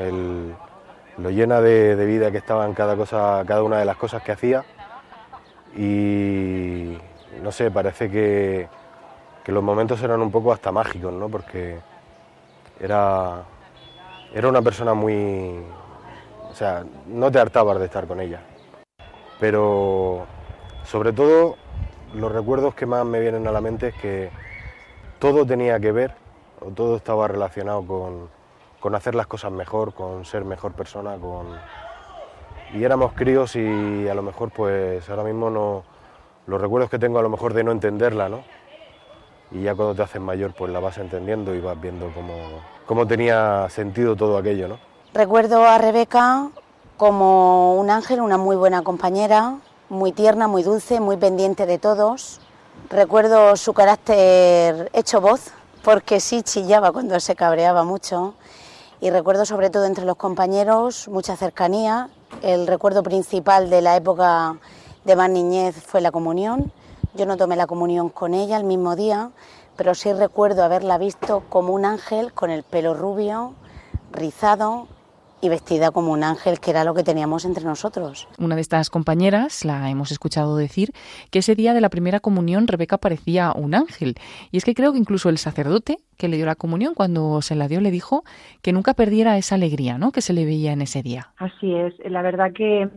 lo 1.19 1.29
llena 1.31 1.61
de, 1.61 1.95
vida 2.07 2.31
que 2.31 2.39
estaba 2.39 2.65
en 2.65 2.73
cada, 2.73 2.97
cosa, 2.97 3.45
cada 3.47 3.63
una 3.63 3.79
de 3.79 3.85
las 3.85 3.97
cosas 3.97 4.23
que 4.23 4.33
hacía 4.33 4.65
y 5.77 6.97
no 7.43 7.53
sé, 7.53 7.71
parece 7.71 8.11
que, 8.11 8.69
que 9.45 9.53
los 9.53 9.63
momentos 9.63 10.03
eran 10.03 10.21
un 10.23 10.31
poco 10.31 10.53
hasta 10.53 10.73
mágicos, 10.73 11.13
¿no? 11.13 11.29
Porque 11.29 11.79
era, 12.81 13.43
era 14.35 14.49
una 14.49 14.63
persona 14.63 14.95
muy... 14.95 15.63
O 16.51 16.55
sea, 16.55 16.85
no 17.07 17.31
te 17.31 17.39
hartabas 17.39 17.79
de 17.79 17.85
estar 17.85 18.07
con 18.07 18.21
ella. 18.21 18.41
Pero 19.39 20.27
sobre 20.85 21.13
todo 21.13 21.57
los 22.15 22.33
recuerdos 22.33 22.75
que 22.75 22.87
más 22.87 23.05
me 23.05 23.21
vienen 23.21 23.47
a 23.47 23.53
la 23.53 23.61
mente 23.61 23.89
es 23.89 23.95
que 23.95 24.31
todo 25.19 25.47
tenía 25.47 25.79
que 25.79 25.93
ver 25.93 26.15
todo 26.75 26.97
estaba 26.97 27.29
relacionado 27.29 27.85
con, 28.81 28.95
hacer 28.95 29.15
las 29.15 29.27
cosas 29.27 29.53
mejor, 29.53 29.95
con 29.95 30.25
ser 30.25 30.45
mejor 30.45 30.73
persona, 30.73 31.17
con... 31.17 31.47
Y 32.73 32.85
éramos 32.85 33.13
críos 33.15 33.57
y 33.57 34.09
a 34.09 34.15
lo 34.15 34.23
mejor 34.23 34.51
pues 34.51 35.09
ahora 35.11 35.25
mismo 35.25 35.51
no... 35.51 35.83
Los 36.47 36.61
recuerdos 36.61 36.91
que 36.91 36.99
tengo 36.99 37.19
a 37.19 37.23
lo 37.23 37.29
mejor 37.29 37.55
de 37.55 37.65
no 37.65 37.73
entenderla, 37.73 38.29
¿no? 38.29 38.43
Y 39.51 39.63
ya 39.63 39.75
cuando 39.75 39.95
te 39.95 40.03
haces 40.03 40.21
mayor 40.21 40.55
pues 40.55 40.73
la 40.73 40.81
vas 40.81 40.99
entendiendo 40.99 41.55
y 41.55 41.61
vas 41.61 41.81
viendo 41.81 42.13
cómo, 42.15 42.35
cómo 42.87 43.07
tenía 43.07 43.69
sentido 43.69 44.17
todo 44.17 44.39
aquello, 44.39 44.69
¿no? 44.69 44.79
Recuerdo 45.13 45.65
a 45.65 45.79
Rebeca 45.79 46.49
como 46.97 47.75
un 47.75 47.91
ángel, 47.91 48.21
una 48.21 48.37
muy 48.37 48.57
buena 48.57 48.83
compañera, 48.83 49.57
muy 49.89 50.13
tierna, 50.13 50.47
muy 50.49 50.63
dulce, 50.63 51.01
muy 51.01 51.17
pendiente 51.17 51.67
de 51.67 51.79
todos. 51.79 52.41
Recuerdo 52.89 53.57
su 53.57 53.73
carácter 53.73 54.91
hecho 54.93 55.21
voz, 55.21 55.53
porque 55.83 56.21
sí 56.21 56.43
chillaba 56.43 56.93
cuando 56.93 57.19
se 57.21 57.35
cabreaba 57.35 57.85
mucho 57.85 58.35
y 59.01 59.11
recuerdo 59.11 59.47
sobre 59.47 59.71
todo 59.71 59.87
entre 59.87 60.05
los 60.05 60.17
compañeros 60.17 61.09
mucha 61.09 61.37
cercanía. 61.37 62.11
El 62.43 62.67
recuerdo 62.67 63.03
principal 63.03 63.71
de 63.71 63.81
la 63.81 63.97
época 63.97 64.59
de 65.05 65.17
más 65.17 65.31
niñez 65.31 65.75
fue 65.83 66.01
la 66.01 66.11
comunión. 66.11 66.73
Yo 67.15 67.27
no 67.27 67.37
tomé 67.37 67.57
la 67.57 67.67
comunión 67.67 68.11
con 68.11 68.35
ella 68.35 68.57
el 68.57 68.65
mismo 68.65 68.95
día, 68.95 69.31
pero 69.77 69.95
sí 69.95 70.13
recuerdo 70.13 70.63
haberla 70.63 70.99
visto 70.99 71.43
como 71.49 71.73
un 71.73 71.85
ángel 71.85 72.33
con 72.33 72.51
el 72.51 72.63
pelo 72.63 72.95
rubio, 72.95 73.55
rizado, 74.13 74.87
y 75.41 75.49
vestida 75.49 75.91
como 75.91 76.13
un 76.13 76.23
ángel, 76.23 76.61
que 76.61 76.71
era 76.71 76.85
lo 76.85 76.95
que 76.95 77.03
teníamos 77.03 77.45
entre 77.45 77.65
nosotros. 77.65 78.29
Una 78.39 78.55
de 78.55 78.61
estas 78.61 78.91
compañeras 78.91 79.65
la 79.65 79.91
hemos 79.91 80.11
escuchado 80.13 80.57
decir 80.57 80.91
que 81.31 81.41
ese 81.41 81.55
día 81.55 81.75
de 81.75 81.81
la 81.81 81.89
primera 81.89 82.21
comunión 82.21 82.67
Rebeca 82.67 82.99
parecía 82.99 83.53
un 83.55 83.75
ángel. 83.75 84.15
Y 84.51 84.59
es 84.59 84.65
que 84.65 84.75
creo 84.75 84.93
que 84.93 84.99
incluso 84.99 85.29
el 85.29 85.39
sacerdote 85.39 85.99
que 86.17 86.29
le 86.29 86.37
dio 86.37 86.47
la 86.47 86.55
comunión, 86.55 86.95
cuando 86.95 87.41
se 87.43 87.55
la 87.55 87.69
dio, 87.69 87.81
le 87.81 87.91
dijo 87.91 88.25
que 88.63 88.73
nunca 88.73 88.95
perdiera 88.95 89.39
esa 89.39 89.55
alegría 89.55 89.99
¿no? 89.99 90.13
que 90.13 90.21
se 90.21 90.33
le 90.33 90.45
veía 90.45 90.73
en 90.73 90.83
ese 90.83 91.03
día. 91.03 91.29
Así 91.39 91.75
es, 91.75 91.95
la 92.05 92.23
verdad 92.23 92.53
que, 92.53 92.89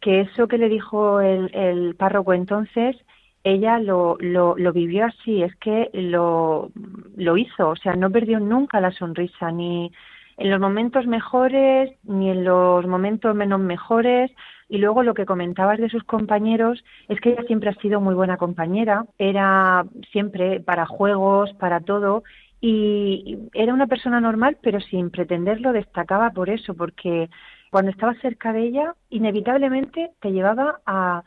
que 0.00 0.20
eso 0.20 0.46
que 0.46 0.58
le 0.58 0.68
dijo 0.68 1.20
el, 1.20 1.54
el 1.54 1.94
párroco 1.96 2.32
entonces 2.32 2.96
ella 3.44 3.78
lo, 3.78 4.16
lo, 4.20 4.56
lo, 4.56 4.72
vivió 4.72 5.06
así, 5.06 5.42
es 5.42 5.54
que 5.56 5.90
lo, 5.92 6.70
lo 7.16 7.36
hizo, 7.36 7.70
o 7.70 7.76
sea, 7.76 7.94
no 7.94 8.10
perdió 8.10 8.40
nunca 8.40 8.80
la 8.80 8.90
sonrisa, 8.90 9.50
ni 9.52 9.92
en 10.38 10.50
los 10.50 10.60
momentos 10.60 11.06
mejores, 11.06 11.90
ni 12.04 12.30
en 12.30 12.44
los 12.44 12.86
momentos 12.86 13.34
menos 13.34 13.60
mejores. 13.60 14.30
Y 14.68 14.78
luego 14.78 15.02
lo 15.02 15.14
que 15.14 15.26
comentabas 15.26 15.78
de 15.78 15.88
sus 15.88 16.04
compañeros 16.04 16.84
es 17.08 17.20
que 17.20 17.30
ella 17.30 17.42
siempre 17.46 17.70
ha 17.70 17.74
sido 17.74 18.00
muy 18.00 18.14
buena 18.14 18.36
compañera, 18.36 19.04
era 19.18 19.84
siempre 20.12 20.60
para 20.60 20.86
juegos, 20.86 21.52
para 21.54 21.80
todo, 21.80 22.22
y 22.60 23.38
era 23.52 23.72
una 23.72 23.86
persona 23.86 24.20
normal, 24.20 24.58
pero 24.62 24.80
sin 24.80 25.10
pretenderlo 25.10 25.72
destacaba 25.72 26.30
por 26.30 26.50
eso, 26.50 26.74
porque 26.74 27.30
cuando 27.70 27.90
estaba 27.90 28.14
cerca 28.14 28.52
de 28.52 28.62
ella, 28.62 28.94
inevitablemente 29.10 30.10
te 30.20 30.32
llevaba 30.32 30.80
a, 30.86 31.22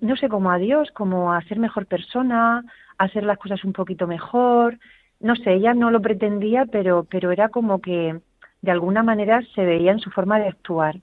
no 0.00 0.16
sé, 0.16 0.28
como 0.28 0.50
a 0.50 0.58
Dios, 0.58 0.90
como 0.92 1.32
a 1.32 1.42
ser 1.42 1.58
mejor 1.58 1.86
persona, 1.86 2.64
a 2.98 3.04
hacer 3.04 3.24
las 3.24 3.38
cosas 3.38 3.64
un 3.64 3.72
poquito 3.72 4.06
mejor. 4.06 4.78
No 5.20 5.34
sé, 5.36 5.54
ella 5.54 5.74
no 5.74 5.90
lo 5.90 6.00
pretendía, 6.00 6.66
pero, 6.70 7.06
pero 7.10 7.32
era 7.32 7.48
como 7.48 7.80
que 7.80 8.20
de 8.62 8.70
alguna 8.70 9.02
manera 9.02 9.42
se 9.54 9.64
veía 9.64 9.92
en 9.92 10.00
su 10.00 10.10
forma 10.10 10.38
de 10.38 10.48
actuar. 10.48 11.00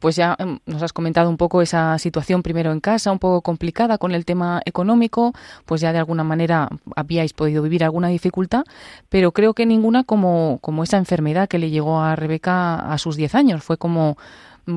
Pues 0.00 0.16
ya 0.16 0.36
em, 0.38 0.58
nos 0.66 0.82
has 0.82 0.92
comentado 0.92 1.30
un 1.30 1.36
poco 1.36 1.62
esa 1.62 1.98
situación 1.98 2.42
primero 2.42 2.72
en 2.72 2.80
casa, 2.80 3.10
un 3.10 3.18
poco 3.18 3.40
complicada 3.40 3.96
con 3.96 4.12
el 4.12 4.24
tema 4.24 4.60
económico, 4.66 5.32
pues 5.64 5.80
ya 5.80 5.92
de 5.92 5.98
alguna 5.98 6.24
manera 6.24 6.68
habíais 6.94 7.32
podido 7.32 7.62
vivir 7.62 7.84
alguna 7.84 8.08
dificultad, 8.08 8.64
pero 9.08 9.32
creo 9.32 9.54
que 9.54 9.66
ninguna 9.66 10.04
como, 10.04 10.58
como 10.60 10.82
esa 10.82 10.98
enfermedad 10.98 11.48
que 11.48 11.58
le 11.58 11.70
llegó 11.70 12.00
a 12.00 12.16
Rebeca 12.16 12.92
a 12.92 12.98
sus 12.98 13.16
10 13.16 13.34
años. 13.34 13.64
Fue 13.64 13.78
como 13.78 14.18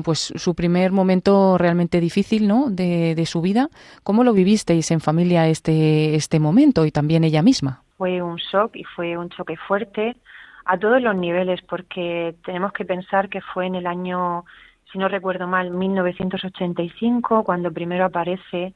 pues 0.02 0.32
su 0.36 0.54
primer 0.54 0.92
momento 0.92 1.56
realmente 1.58 2.00
difícil, 2.00 2.46
¿no? 2.46 2.68
De, 2.70 3.14
de, 3.14 3.26
su 3.26 3.40
vida. 3.40 3.70
¿Cómo 4.02 4.22
lo 4.22 4.34
vivisteis 4.34 4.90
en 4.90 5.00
familia 5.00 5.48
este, 5.48 6.14
este 6.14 6.40
momento 6.40 6.84
y 6.84 6.90
también 6.90 7.24
ella 7.24 7.42
misma? 7.42 7.84
Fue 7.98 8.22
un 8.22 8.36
shock 8.36 8.76
y 8.76 8.84
fue 8.84 9.18
un 9.18 9.28
choque 9.28 9.56
fuerte 9.56 10.16
a 10.64 10.78
todos 10.78 11.02
los 11.02 11.14
niveles, 11.14 11.60
porque 11.62 12.34
tenemos 12.44 12.72
que 12.72 12.86
pensar 12.86 13.28
que 13.28 13.42
fue 13.42 13.66
en 13.66 13.74
el 13.74 13.86
año, 13.86 14.44
si 14.90 14.98
no 14.98 15.08
recuerdo 15.08 15.46
mal, 15.46 15.70
1985, 15.70 17.44
cuando 17.44 17.70
primero 17.70 18.06
aparece, 18.06 18.72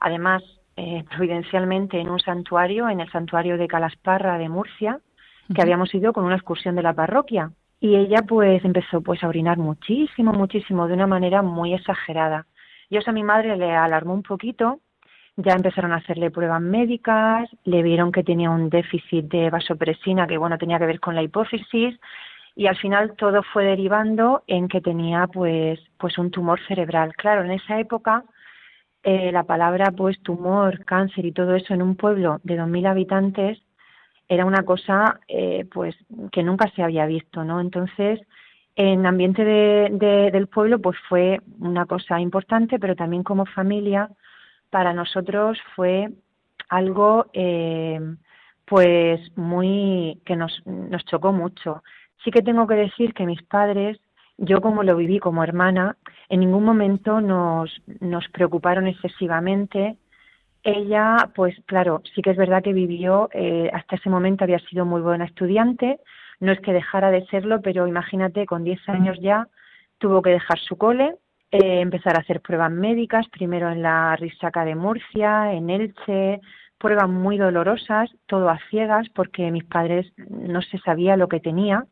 además, 0.00 0.42
eh, 0.76 1.04
providencialmente 1.10 1.98
en 1.98 2.10
un 2.10 2.20
santuario, 2.20 2.90
en 2.90 3.00
el 3.00 3.10
santuario 3.10 3.56
de 3.56 3.68
Calasparra 3.68 4.36
de 4.36 4.50
Murcia, 4.50 5.00
que 5.54 5.62
habíamos 5.62 5.94
ido 5.94 6.12
con 6.12 6.24
una 6.24 6.36
excursión 6.36 6.74
de 6.74 6.82
la 6.82 6.94
parroquia 6.94 7.50
y 7.84 7.96
ella 7.96 8.22
pues 8.26 8.64
empezó 8.64 9.02
pues 9.02 9.22
a 9.22 9.28
orinar 9.28 9.58
muchísimo, 9.58 10.32
muchísimo, 10.32 10.88
de 10.88 10.94
una 10.94 11.06
manera 11.06 11.42
muy 11.42 11.74
exagerada. 11.74 12.46
Y 12.88 12.96
eso 12.96 13.10
a 13.10 13.12
mi 13.12 13.22
madre 13.22 13.58
le 13.58 13.76
alarmó 13.76 14.14
un 14.14 14.22
poquito, 14.22 14.80
ya 15.36 15.52
empezaron 15.54 15.92
a 15.92 15.96
hacerle 15.96 16.30
pruebas 16.30 16.60
médicas, 16.60 17.48
le 17.64 17.82
vieron 17.82 18.12
que 18.12 18.22
tenía 18.22 18.50
un 18.50 18.70
déficit 18.70 19.26
de 19.26 19.50
vasopresina 19.50 20.26
que 20.26 20.38
bueno 20.38 20.58
tenía 20.58 20.78
que 20.78 20.86
ver 20.86 21.00
con 21.00 21.14
la 21.14 21.22
hipófisis 21.22 21.98
y 22.56 22.66
al 22.66 22.76
final 22.76 23.16
todo 23.16 23.42
fue 23.42 23.64
derivando 23.64 24.44
en 24.46 24.68
que 24.68 24.80
tenía 24.80 25.26
pues 25.26 25.80
pues 25.98 26.18
un 26.18 26.30
tumor 26.30 26.60
cerebral. 26.68 27.14
Claro, 27.16 27.44
en 27.44 27.50
esa 27.50 27.80
época 27.80 28.24
eh, 29.02 29.32
la 29.32 29.42
palabra 29.42 29.90
pues 29.90 30.20
tumor, 30.22 30.84
cáncer 30.84 31.26
y 31.26 31.32
todo 31.32 31.54
eso 31.56 31.74
en 31.74 31.82
un 31.82 31.96
pueblo 31.96 32.40
de 32.44 32.56
2.000 32.58 32.86
habitantes 32.86 33.58
era 34.28 34.46
una 34.46 34.62
cosa 34.62 35.20
eh, 35.28 35.66
pues 35.72 35.94
que 36.32 36.42
nunca 36.42 36.70
se 36.74 36.82
había 36.82 37.06
visto, 37.06 37.44
¿no? 37.44 37.60
Entonces, 37.60 38.20
en 38.76 39.06
ambiente 39.06 39.44
de, 39.44 40.30
del 40.32 40.46
pueblo 40.48 40.80
pues 40.80 40.96
fue 41.08 41.40
una 41.60 41.86
cosa 41.86 42.20
importante, 42.20 42.78
pero 42.78 42.96
también 42.96 43.22
como 43.22 43.46
familia 43.46 44.10
para 44.74 44.92
nosotros 44.92 45.56
fue 45.76 46.08
algo 46.68 47.26
eh, 47.32 48.00
pues 48.64 49.20
muy 49.36 50.20
que 50.26 50.34
nos, 50.34 50.66
nos 50.66 51.04
chocó 51.04 51.32
mucho. 51.32 51.84
Sí 52.24 52.32
que 52.32 52.42
tengo 52.42 52.66
que 52.66 52.74
decir 52.74 53.14
que 53.14 53.24
mis 53.24 53.40
padres, 53.44 54.00
yo 54.36 54.60
como 54.60 54.82
lo 54.82 54.96
viví 54.96 55.20
como 55.20 55.44
hermana, 55.44 55.96
en 56.28 56.40
ningún 56.40 56.64
momento 56.64 57.20
nos, 57.20 57.70
nos 58.00 58.28
preocuparon 58.30 58.88
excesivamente. 58.88 59.96
Ella, 60.64 61.30
pues 61.36 61.54
claro, 61.66 62.02
sí 62.12 62.20
que 62.20 62.30
es 62.30 62.36
verdad 62.36 62.64
que 62.64 62.72
vivió, 62.72 63.28
eh, 63.32 63.70
hasta 63.72 63.94
ese 63.94 64.10
momento 64.10 64.42
había 64.42 64.58
sido 64.58 64.84
muy 64.84 65.02
buena 65.02 65.26
estudiante, 65.26 66.00
no 66.40 66.50
es 66.50 66.58
que 66.58 66.72
dejara 66.72 67.12
de 67.12 67.24
serlo, 67.26 67.62
pero 67.62 67.86
imagínate, 67.86 68.44
con 68.44 68.64
10 68.64 68.88
años 68.88 69.20
ya 69.20 69.46
tuvo 69.98 70.20
que 70.20 70.30
dejar 70.30 70.58
su 70.58 70.76
cole, 70.76 71.14
eh, 71.54 71.80
empezar 71.80 72.16
a 72.16 72.20
hacer 72.20 72.40
pruebas 72.40 72.72
médicas, 72.72 73.28
primero 73.28 73.70
en 73.70 73.80
la 73.80 74.16
Risaca 74.16 74.64
de 74.64 74.74
Murcia, 74.74 75.52
en 75.52 75.70
Elche, 75.70 76.40
pruebas 76.78 77.08
muy 77.08 77.38
dolorosas, 77.38 78.10
todo 78.26 78.48
a 78.48 78.58
ciegas, 78.70 79.08
porque 79.10 79.52
mis 79.52 79.62
padres 79.62 80.12
no 80.16 80.62
se 80.62 80.78
sabía 80.78 81.16
lo 81.16 81.28
que 81.28 81.38
tenía. 81.38 81.86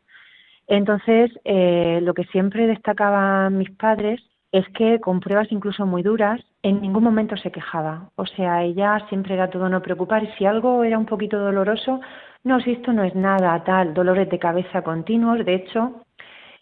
Entonces, 0.67 1.31
eh, 1.45 2.01
lo 2.03 2.13
que 2.13 2.25
siempre 2.25 2.67
destacaban 2.67 3.57
mis 3.57 3.71
padres 3.71 4.21
es 4.51 4.69
que 4.71 4.99
con 4.99 5.21
pruebas 5.21 5.53
incluso 5.53 5.87
muy 5.87 6.03
duras, 6.03 6.41
en 6.65 6.81
ningún 6.83 7.05
momento 7.05 7.37
se 7.37 7.53
quejaba. 7.53 8.11
O 8.17 8.27
sea, 8.27 8.65
ella 8.65 9.07
siempre 9.09 9.35
era 9.35 9.49
todo 9.49 9.69
no 9.69 9.81
preocupar 9.81 10.27
si 10.37 10.45
algo 10.45 10.83
era 10.83 10.99
un 10.99 11.07
poquito 11.07 11.39
doloroso, 11.39 12.01
no, 12.43 12.59
si 12.59 12.73
esto 12.73 12.93
no 12.93 13.05
es 13.05 13.15
nada, 13.15 13.63
tal, 13.63 13.95
dolores 13.95 14.29
de 14.29 14.41
cabeza 14.41 14.83
continuos. 14.83 15.45
De 15.45 15.55
hecho, 15.55 16.03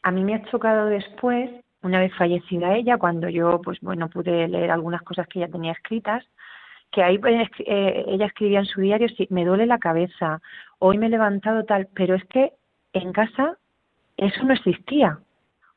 a 0.03 0.11
mí 0.11 0.23
me 0.23 0.35
ha 0.35 0.43
chocado 0.51 0.85
después, 0.85 1.51
una 1.83 2.01
vez 2.01 2.15
fallecida 2.15 2.75
ella, 2.75 2.99
cuando 2.99 3.29
yo, 3.29 3.61
pues 3.63 3.81
bueno, 3.81 4.09
pude 4.09 4.49
leer 4.49 4.71
algunas 4.71 5.03
cosas 5.03 5.27
que 5.27 5.39
ella 5.39 5.51
tenía 5.51 5.73
escritas, 5.73 6.25
que 6.91 7.03
ahí 7.03 7.19
pues, 7.19 7.49
eh, 7.61 8.05
ella 8.09 8.27
escribía 8.27 8.61
en 8.61 8.67
su 8.67 8.81
diario, 8.81 9.09
sí, 9.09 9.27
me 9.31 9.45
duele 9.45 9.67
la 9.67 9.79
cabeza, 9.79 10.41
hoy 10.79 10.99
me 10.99 11.07
he 11.07 11.11
levantado 11.11 11.65
tal, 11.65 11.89
pero 11.95 12.15
es 12.15 12.25
que 12.25 12.53
en 12.93 13.13
casa 13.13 13.57
eso 14.17 14.45
no 14.45 14.53
existía. 14.53 15.19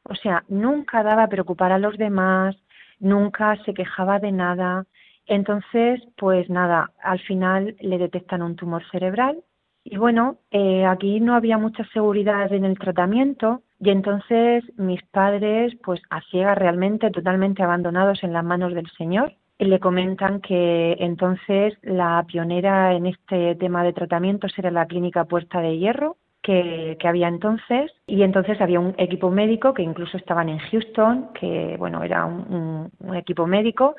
O 0.03 0.15
sea, 0.15 0.43
nunca 0.49 1.03
daba 1.03 1.23
a 1.23 1.29
preocupar 1.29 1.71
a 1.71 1.79
los 1.79 1.97
demás, 1.97 2.55
nunca 2.99 3.55
se 3.63 3.73
quejaba 3.73 4.19
de 4.19 4.31
nada. 4.31 4.85
Entonces, 5.27 6.01
pues 6.17 6.49
nada, 6.49 6.91
al 7.01 7.19
final 7.19 7.75
le 7.79 7.97
detectan 7.97 8.41
un 8.41 8.55
tumor 8.55 8.83
cerebral 8.91 9.43
y 9.83 9.97
bueno, 9.97 10.37
eh, 10.51 10.85
aquí 10.85 11.19
no 11.19 11.35
había 11.35 11.57
mucha 11.57 11.85
seguridad 11.93 12.51
en 12.53 12.63
el 12.65 12.79
tratamiento 12.79 13.63
y 13.83 13.89
entonces 13.89 14.63
mis 14.77 15.03
padres, 15.03 15.73
pues 15.83 16.01
a 16.09 16.21
ciegas 16.21 16.57
realmente, 16.57 17.11
totalmente 17.11 17.63
abandonados 17.63 18.23
en 18.23 18.31
las 18.31 18.43
manos 18.43 18.73
del 18.73 18.89
Señor, 18.97 19.33
le 19.59 19.79
comentan 19.79 20.39
que 20.39 20.95
entonces 20.99 21.77
la 21.81 22.23
pionera 22.25 22.93
en 22.93 23.07
este 23.07 23.55
tema 23.55 23.83
de 23.83 23.93
tratamiento 23.93 24.47
era 24.57 24.71
la 24.71 24.85
clínica 24.85 25.25
Puerta 25.25 25.59
de 25.59 25.77
Hierro 25.77 26.15
que, 26.41 26.97
había 27.03 27.27
entonces 27.27 27.91
y 28.07 28.23
entonces 28.23 28.59
había 28.61 28.79
un 28.79 28.95
equipo 28.97 29.29
médico 29.29 29.73
que 29.73 29.83
incluso 29.83 30.17
estaban 30.17 30.47
en 30.47 30.59
Houston, 30.59 31.29
que 31.33 31.75
bueno, 31.77 32.03
era 32.03 32.25
un, 32.25 32.89
equipo 33.15 33.47
médico 33.47 33.95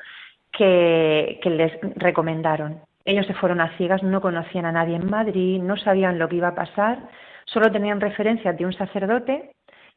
que 0.51 1.39
les 1.45 1.73
recomendaron. 1.95 2.79
Ellos 3.03 3.27
se 3.27 3.35
fueron 3.35 3.61
a 3.61 3.77
ciegas, 3.77 4.01
no 4.01 4.19
conocían 4.19 4.65
a 4.65 4.71
nadie 4.71 4.95
en 4.95 5.09
Madrid, 5.09 5.61
no 5.61 5.77
sabían 5.77 6.17
lo 6.17 6.27
que 6.27 6.37
iba 6.37 6.49
a 6.49 6.55
pasar, 6.55 7.07
solo 7.45 7.71
tenían 7.71 8.01
referencias 8.01 8.57
de 8.57 8.65
un 8.65 8.73
sacerdote, 8.73 9.54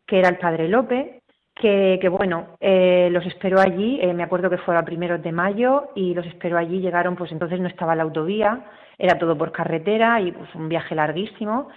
que 0.09 0.19
era 0.19 0.31
el 0.31 0.39
padre 0.39 0.67
López, 0.67 1.23
que, 1.55 2.09
bueno, 2.09 2.57
eh, 2.61 3.09
los 3.13 3.25
esperó 3.27 3.61
allí, 3.61 3.99
eh, 4.01 4.15
me 4.15 4.23
acuerdo 4.23 4.51
que 4.51 4.59
fue 4.59 4.77
a 4.77 4.85
primeros 4.85 5.23
de 5.23 5.33
mayo, 5.33 5.91
y 5.95 6.15
los 6.15 6.27
esperó 6.27 6.59
allí, 6.59 6.81
llegaron, 6.81 7.15
pues 7.15 7.31
entonces 7.31 7.61
no 7.61 7.69
estaba 7.69 7.95
la 7.95 8.05
autovía, 8.05 8.65
era 8.97 9.19
todo 9.19 9.39
por 9.39 9.53
carretera 9.53 10.21
y 10.21 10.33
pues 10.33 10.53
un 10.55 10.69
viaje 10.69 10.95
larguísimo, 10.95 11.69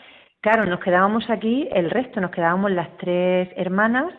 Claro, 0.41 0.65
nos 0.65 0.79
quedábamos 0.79 1.29
aquí, 1.29 1.69
el 1.71 1.91
resto, 1.91 2.19
nos 2.19 2.31
quedábamos 2.31 2.71
las 2.71 2.97
tres 2.97 3.47
hermanas, 3.55 4.11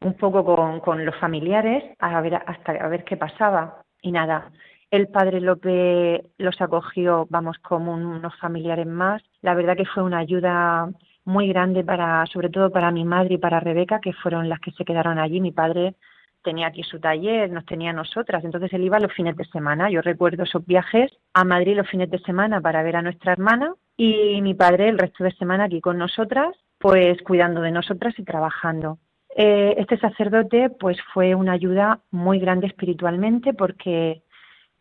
un 0.00 0.14
poco 0.14 0.44
con, 0.44 0.80
con 0.80 1.04
los 1.04 1.14
familiares, 1.20 1.84
a 2.00 2.20
ver, 2.20 2.34
hasta 2.34 2.72
a 2.72 2.88
ver 2.88 3.04
qué 3.04 3.16
pasaba. 3.16 3.82
Y 4.02 4.10
nada, 4.10 4.50
el 4.90 5.06
padre 5.06 5.40
López 5.40 6.22
los 6.36 6.60
acogió, 6.60 7.28
vamos, 7.30 7.58
como 7.58 7.94
unos 7.94 8.36
familiares 8.40 8.88
más. 8.88 9.22
La 9.40 9.54
verdad 9.54 9.76
que 9.76 9.84
fue 9.84 10.02
una 10.02 10.18
ayuda 10.18 10.90
muy 11.28 11.46
grande 11.48 11.84
para, 11.84 12.24
sobre 12.26 12.48
todo 12.48 12.70
para 12.70 12.90
mi 12.90 13.04
madre 13.04 13.34
y 13.34 13.38
para 13.38 13.60
Rebeca, 13.60 14.00
que 14.00 14.14
fueron 14.14 14.48
las 14.48 14.60
que 14.60 14.72
se 14.72 14.84
quedaron 14.84 15.18
allí. 15.18 15.40
Mi 15.40 15.52
padre 15.52 15.94
tenía 16.42 16.68
aquí 16.68 16.82
su 16.82 16.98
taller, 16.98 17.50
nos 17.50 17.66
tenía 17.66 17.92
nosotras, 17.92 18.42
entonces 18.44 18.72
él 18.72 18.84
iba 18.84 18.98
los 18.98 19.12
fines 19.12 19.36
de 19.36 19.44
semana. 19.44 19.90
Yo 19.90 20.00
recuerdo 20.00 20.44
esos 20.44 20.64
viajes 20.64 21.12
a 21.34 21.44
Madrid 21.44 21.76
los 21.76 21.88
fines 21.88 22.10
de 22.10 22.18
semana 22.20 22.60
para 22.62 22.82
ver 22.82 22.96
a 22.96 23.02
nuestra 23.02 23.32
hermana 23.32 23.74
y 23.96 24.40
mi 24.40 24.54
padre 24.54 24.88
el 24.88 24.98
resto 24.98 25.22
de 25.22 25.32
semana 25.32 25.64
aquí 25.64 25.80
con 25.80 25.98
nosotras 25.98 26.56
pues 26.78 27.20
cuidando 27.22 27.60
de 27.60 27.72
nosotras 27.72 28.14
y 28.18 28.24
trabajando. 28.24 28.98
Eh, 29.36 29.74
este 29.76 29.98
sacerdote 29.98 30.70
pues 30.70 30.96
fue 31.12 31.34
una 31.34 31.52
ayuda 31.52 32.00
muy 32.10 32.38
grande 32.38 32.68
espiritualmente 32.68 33.52
porque 33.52 34.22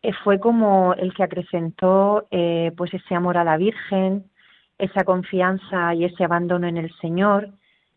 eh, 0.01 0.13
fue 0.23 0.39
como 0.39 0.93
el 0.93 1.13
que 1.13 1.23
acrecentó 1.23 2.27
eh, 2.31 2.71
pues 2.77 2.93
ese 2.93 3.15
amor 3.15 3.37
a 3.37 3.43
la 3.43 3.57
Virgen, 3.57 4.29
esa 4.77 5.03
confianza 5.03 5.93
y 5.93 6.05
ese 6.05 6.23
abandono 6.23 6.67
en 6.67 6.77
el 6.77 6.93
Señor. 6.99 7.49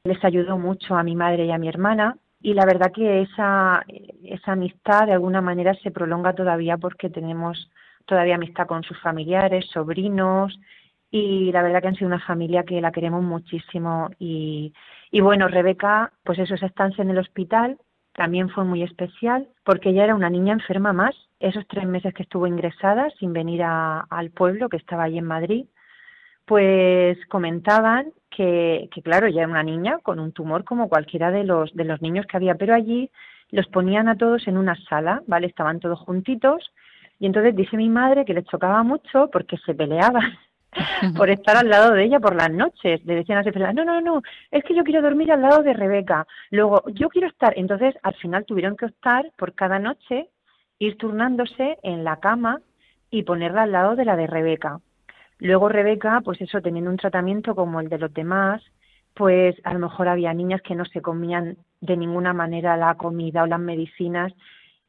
Les 0.04 0.22
ayudó 0.24 0.58
mucho 0.58 0.94
a 0.96 1.02
mi 1.02 1.14
madre 1.14 1.44
y 1.46 1.50
a 1.50 1.58
mi 1.58 1.68
hermana. 1.68 2.16
Y 2.42 2.54
la 2.54 2.64
verdad 2.64 2.92
que 2.92 3.22
esa, 3.22 3.84
amistad 4.46 5.06
de 5.06 5.12
alguna 5.12 5.42
manera 5.42 5.74
se 5.74 5.90
prolonga 5.90 6.34
todavía 6.34 6.78
porque 6.78 7.10
tenemos 7.10 7.70
todavía 8.06 8.36
amistad 8.36 8.66
con 8.66 8.82
sus 8.82 8.98
familiares, 9.00 9.66
sobrinos. 9.72 10.58
Y 11.10 11.52
la 11.52 11.62
verdad 11.62 11.82
que 11.82 11.88
han 11.88 11.96
sido 11.96 12.08
una 12.08 12.20
familia 12.20 12.62
que 12.64 12.80
la 12.80 12.92
queremos 12.92 13.22
muchísimo. 13.22 14.10
Y, 14.18 14.72
y 15.10 15.20
bueno, 15.20 15.48
Rebeca, 15.48 16.12
pues 16.24 16.38
eso, 16.38 16.54
esa 16.54 16.66
estancia 16.66 17.02
en 17.02 17.10
el 17.10 17.18
hospital 17.18 17.78
también 18.14 18.48
fue 18.50 18.64
muy 18.64 18.82
especial 18.82 19.48
porque 19.64 19.90
ella 19.90 20.04
era 20.04 20.14
una 20.14 20.30
niña 20.30 20.52
enferma 20.52 20.92
más, 20.92 21.14
esos 21.38 21.66
tres 21.68 21.86
meses 21.86 22.12
que 22.14 22.22
estuvo 22.22 22.46
ingresada 22.46 23.08
sin 23.18 23.32
venir 23.32 23.62
al 23.62 24.30
pueblo 24.30 24.68
que 24.68 24.76
estaba 24.76 25.04
ahí 25.04 25.18
en 25.18 25.24
Madrid, 25.24 25.66
pues 26.44 27.18
comentaban 27.26 28.12
que, 28.30 28.88
que, 28.92 29.02
claro, 29.02 29.26
ella 29.26 29.42
era 29.42 29.50
una 29.50 29.62
niña 29.62 29.98
con 30.02 30.18
un 30.18 30.32
tumor 30.32 30.64
como 30.64 30.88
cualquiera 30.88 31.30
de 31.30 31.44
los, 31.44 31.74
de 31.74 31.84
los 31.84 32.00
niños 32.00 32.26
que 32.26 32.36
había, 32.36 32.54
pero 32.54 32.74
allí 32.74 33.10
los 33.50 33.66
ponían 33.66 34.08
a 34.08 34.16
todos 34.16 34.46
en 34.48 34.56
una 34.56 34.76
sala, 34.88 35.22
¿vale? 35.26 35.46
Estaban 35.46 35.80
todos 35.80 35.98
juntitos 36.00 36.72
y 37.18 37.26
entonces 37.26 37.54
dice 37.54 37.76
mi 37.76 37.88
madre 37.88 38.24
que 38.24 38.34
les 38.34 38.46
chocaba 38.46 38.82
mucho 38.82 39.28
porque 39.30 39.58
se 39.58 39.74
peleaban 39.74 40.38
por 41.16 41.28
estar 41.30 41.56
al 41.56 41.68
lado 41.68 41.92
de 41.92 42.04
ella 42.04 42.20
por 42.20 42.34
las 42.34 42.50
noches. 42.50 43.04
Le 43.04 43.16
decían 43.16 43.38
a 43.38 43.44
Sefela, 43.44 43.72
no, 43.72 43.84
no, 43.84 44.00
no, 44.00 44.22
es 44.50 44.64
que 44.64 44.74
yo 44.74 44.84
quiero 44.84 45.02
dormir 45.02 45.30
al 45.32 45.42
lado 45.42 45.62
de 45.62 45.74
Rebeca. 45.74 46.26
Luego, 46.50 46.82
yo 46.88 47.08
quiero 47.08 47.28
estar. 47.28 47.52
Entonces, 47.56 47.94
al 48.02 48.14
final 48.14 48.44
tuvieron 48.44 48.76
que 48.76 48.86
optar 48.86 49.30
por 49.36 49.54
cada 49.54 49.78
noche 49.78 50.30
ir 50.78 50.96
turnándose 50.96 51.78
en 51.82 52.04
la 52.04 52.20
cama 52.20 52.60
y 53.10 53.24
ponerla 53.24 53.62
al 53.62 53.72
lado 53.72 53.96
de 53.96 54.04
la 54.04 54.16
de 54.16 54.26
Rebeca. 54.26 54.80
Luego 55.40 55.68
Rebeca, 55.68 56.20
pues 56.24 56.40
eso, 56.40 56.60
teniendo 56.60 56.90
un 56.90 56.96
tratamiento 56.96 57.54
como 57.54 57.80
el 57.80 57.88
de 57.88 57.98
los 57.98 58.12
demás, 58.12 58.62
pues 59.14 59.56
a 59.64 59.72
lo 59.72 59.80
mejor 59.80 60.08
había 60.08 60.32
niñas 60.32 60.62
que 60.62 60.74
no 60.74 60.84
se 60.84 61.02
comían 61.02 61.56
de 61.80 61.96
ninguna 61.96 62.32
manera 62.32 62.76
la 62.76 62.94
comida 62.94 63.42
o 63.42 63.46
las 63.46 63.60
medicinas 63.60 64.32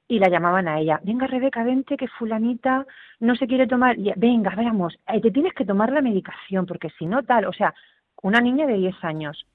y 0.07 0.19
la 0.19 0.27
llamaban 0.27 0.67
a 0.67 0.79
ella, 0.79 0.99
venga 1.03 1.25
Rebeca, 1.25 1.63
vente 1.63 1.95
que 1.95 2.07
fulanita 2.07 2.85
no 3.21 3.35
se 3.35 3.47
quiere 3.47 3.65
tomar, 3.65 3.95
venga, 4.17 4.53
veamos, 4.55 4.99
eh, 5.07 5.21
te 5.21 5.31
tienes 5.31 5.53
que 5.53 5.63
tomar 5.63 5.91
la 5.91 6.01
medicación 6.01 6.65
porque 6.65 6.89
si 6.99 7.05
no 7.05 7.23
tal, 7.23 7.45
o 7.45 7.53
sea, 7.53 7.73
una 8.21 8.41
niña 8.41 8.67
de 8.67 8.73
10 8.73 9.03
años. 9.03 9.45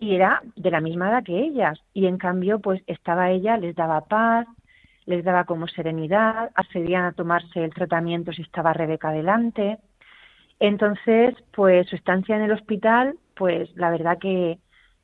Y 0.00 0.14
era 0.14 0.42
de 0.54 0.70
la 0.70 0.80
misma 0.80 1.10
edad 1.10 1.24
que 1.24 1.40
ellas. 1.40 1.80
Y 1.92 2.06
en 2.06 2.18
cambio 2.18 2.60
pues 2.60 2.82
estaba 2.86 3.30
ella, 3.30 3.56
les 3.56 3.74
daba 3.74 4.02
paz, 4.02 4.46
les 5.06 5.24
daba 5.24 5.44
como 5.44 5.66
serenidad, 5.66 6.50
accedían 6.54 7.04
a 7.04 7.12
tomarse 7.12 7.64
el 7.64 7.74
tratamiento 7.74 8.32
si 8.32 8.42
estaba 8.42 8.72
Rebeca 8.72 9.10
delante. 9.10 9.78
Entonces, 10.60 11.34
pues 11.52 11.88
su 11.88 11.96
estancia 11.96 12.36
en 12.36 12.42
el 12.42 12.52
hospital, 12.52 13.16
pues 13.34 13.70
la 13.76 13.90
verdad 13.90 14.18
que 14.18 14.58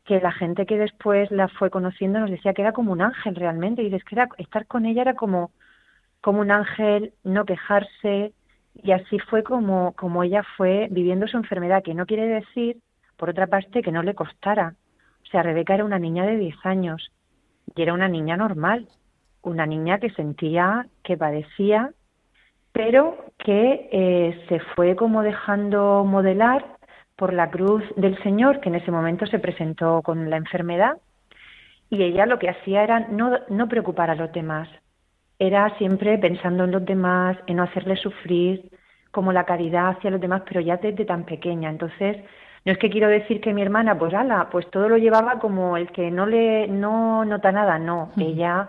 que 0.04 0.20
la 0.20 0.32
gente 0.32 0.66
que 0.66 0.78
después 0.78 1.30
la 1.30 1.48
fue 1.48 1.70
conociendo 1.70 2.20
nos 2.20 2.30
decía 2.30 2.52
que 2.52 2.62
era 2.62 2.72
como 2.72 2.92
un 2.92 3.00
ángel 3.00 3.34
realmente, 3.34 3.82
y 3.82 3.86
dices 3.86 4.04
que 4.04 4.14
era, 4.14 4.28
estar 4.38 4.66
con 4.66 4.84
ella 4.84 5.02
era 5.02 5.14
como, 5.14 5.50
como 6.20 6.40
un 6.40 6.50
ángel, 6.50 7.14
no 7.24 7.44
quejarse, 7.46 8.32
y 8.74 8.92
así 8.92 9.18
fue 9.18 9.42
como, 9.42 9.92
como 9.94 10.22
ella 10.22 10.42
fue 10.56 10.88
viviendo 10.90 11.26
su 11.26 11.38
enfermedad, 11.38 11.82
que 11.82 11.94
no 11.94 12.06
quiere 12.06 12.26
decir, 12.26 12.78
por 13.16 13.30
otra 13.30 13.46
parte, 13.46 13.82
que 13.82 13.92
no 13.92 14.02
le 14.02 14.14
costara. 14.14 14.74
O 15.22 15.26
sea, 15.26 15.42
Rebeca 15.42 15.74
era 15.74 15.84
una 15.84 15.98
niña 15.98 16.26
de 16.26 16.36
10 16.36 16.56
años, 16.64 17.10
y 17.74 17.80
era 17.80 17.94
una 17.94 18.08
niña 18.08 18.36
normal, 18.36 18.88
una 19.42 19.64
niña 19.64 19.98
que 19.98 20.10
sentía, 20.10 20.86
que 21.02 21.16
padecía, 21.16 21.92
pero 22.74 23.16
que 23.38 23.88
eh, 23.92 24.44
se 24.48 24.58
fue 24.74 24.96
como 24.96 25.22
dejando 25.22 26.04
modelar 26.04 26.76
por 27.14 27.32
la 27.32 27.48
cruz 27.48 27.84
del 27.96 28.20
Señor, 28.24 28.60
que 28.60 28.68
en 28.68 28.74
ese 28.74 28.90
momento 28.90 29.26
se 29.26 29.38
presentó 29.38 30.02
con 30.02 30.28
la 30.28 30.36
enfermedad, 30.36 30.98
y 31.88 32.02
ella 32.02 32.26
lo 32.26 32.40
que 32.40 32.50
hacía 32.50 32.82
era 32.82 32.98
no, 33.08 33.38
no 33.48 33.68
preocupar 33.68 34.10
a 34.10 34.16
los 34.16 34.32
demás, 34.32 34.68
era 35.38 35.70
siempre 35.78 36.18
pensando 36.18 36.64
en 36.64 36.72
los 36.72 36.84
demás, 36.84 37.36
en 37.46 37.56
no 37.56 37.62
hacerles 37.62 38.00
sufrir, 38.00 38.68
como 39.12 39.32
la 39.32 39.44
caridad 39.44 39.90
hacia 39.90 40.10
los 40.10 40.20
demás, 40.20 40.42
pero 40.44 40.60
ya 40.60 40.76
desde 40.76 41.04
tan 41.04 41.24
pequeña. 41.24 41.70
Entonces, 41.70 42.16
no 42.64 42.72
es 42.72 42.78
que 42.78 42.90
quiero 42.90 43.06
decir 43.06 43.40
que 43.40 43.54
mi 43.54 43.62
hermana, 43.62 43.96
pues 43.96 44.12
ala, 44.14 44.48
pues 44.50 44.68
todo 44.72 44.88
lo 44.88 44.98
llevaba 44.98 45.38
como 45.38 45.76
el 45.76 45.92
que 45.92 46.10
no 46.10 46.26
le 46.26 46.66
no 46.66 47.24
nota 47.24 47.52
nada, 47.52 47.78
no, 47.78 48.10
ella 48.16 48.66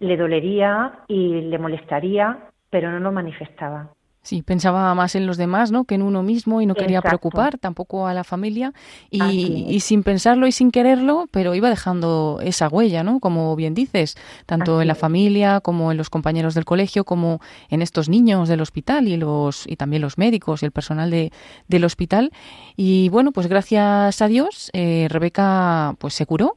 le 0.00 0.16
dolería 0.16 1.04
y 1.06 1.42
le 1.42 1.58
molestaría, 1.58 2.50
pero 2.74 2.90
no 2.90 2.98
lo 2.98 3.12
manifestaba. 3.12 3.88
Sí, 4.20 4.42
pensaba 4.42 4.92
más 4.96 5.14
en 5.14 5.28
los 5.28 5.36
demás, 5.36 5.70
¿no? 5.70 5.84
Que 5.84 5.94
en 5.94 6.02
uno 6.02 6.24
mismo 6.24 6.60
y 6.60 6.66
no 6.66 6.74
quería 6.74 7.00
preocupar 7.02 7.56
tampoco 7.56 8.08
a 8.08 8.14
la 8.14 8.24
familia 8.24 8.72
y, 9.10 9.78
sin 9.78 10.02
pensarlo 10.02 10.48
y 10.48 10.52
sin 10.52 10.72
quererlo, 10.72 11.28
pero 11.30 11.54
iba 11.54 11.70
dejando 11.70 12.40
esa 12.42 12.66
huella, 12.66 13.04
¿no? 13.04 13.20
Como 13.20 13.54
bien 13.54 13.74
dices, 13.74 14.16
tanto 14.46 14.82
en 14.82 14.88
la 14.88 14.96
familia 14.96 15.60
como 15.60 15.92
en 15.92 15.98
los 15.98 16.10
compañeros 16.10 16.54
del 16.54 16.64
colegio, 16.64 17.04
como 17.04 17.40
en 17.68 17.80
estos 17.80 18.08
niños 18.08 18.48
del 18.48 18.60
hospital 18.60 19.06
y 19.06 19.18
los 19.18 19.68
y 19.68 19.76
también 19.76 20.02
los 20.02 20.18
médicos 20.18 20.64
y 20.64 20.66
el 20.66 20.72
personal 20.72 21.10
de, 21.10 21.30
del 21.68 21.84
hospital. 21.84 22.32
Y 22.76 23.10
bueno, 23.10 23.30
pues 23.30 23.46
gracias 23.46 24.20
a 24.20 24.26
Dios, 24.26 24.70
eh, 24.72 25.06
Rebeca 25.10 25.94
pues 26.00 26.14
se 26.14 26.26
curó 26.26 26.56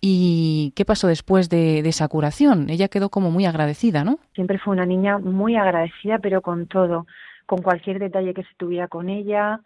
¿Y 0.00 0.72
qué 0.76 0.84
pasó 0.84 1.08
después 1.08 1.48
de, 1.48 1.80
esa 1.80 2.08
curación? 2.08 2.68
Ella 2.70 2.88
quedó 2.88 3.08
como 3.08 3.30
muy 3.30 3.46
agradecida, 3.46 4.04
¿no? 4.04 4.18
Siempre 4.34 4.58
fue 4.58 4.72
una 4.74 4.86
niña 4.86 5.18
muy 5.18 5.56
agradecida, 5.56 6.18
pero 6.18 6.42
con 6.42 6.66
todo, 6.66 7.06
con 7.46 7.62
cualquier 7.62 7.98
detalle 7.98 8.34
que 8.34 8.42
se 8.42 8.54
tuviera 8.56 8.88
con 8.88 9.08
ella, 9.08 9.60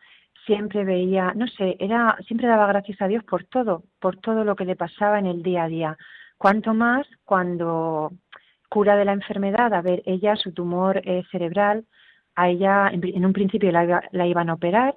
siempre 0.47 0.85
veía, 0.85 1.33
no 1.35 1.47
sé, 1.47 1.77
era 1.79 2.17
siempre 2.27 2.49
daba 2.49 2.67
gracias 2.67 3.01
a 3.03 3.09
Dios 3.09 3.23
por 3.25 3.45
todo, 3.45 3.83
por 4.01 4.17
todo 4.17 4.45
lo 4.45 4.57
que 4.57 4.65
le 4.65 4.77
pasaba 4.77 5.19
en 5.19 5.27
el 5.27 5.43
día 5.43 5.65
a 5.65 5.69
día. 5.69 5.99
Cuanto 6.39 6.73
más 6.73 7.07
cuando 7.25 8.13
cura 8.69 8.97
de 8.97 9.05
la 9.05 9.13
enfermedad, 9.13 9.75
a 9.75 9.83
ver, 9.83 10.03
ella 10.07 10.37
su 10.37 10.53
tumor 10.53 11.03
eh, 11.05 11.25
cerebral, 11.31 11.85
a 12.35 12.49
ella 12.49 12.89
en, 12.93 13.25
un 13.25 13.33
principio 13.33 13.73
la, 13.73 14.03
la 14.13 14.27
iban 14.27 14.49
a 14.49 14.55
operar, 14.55 14.97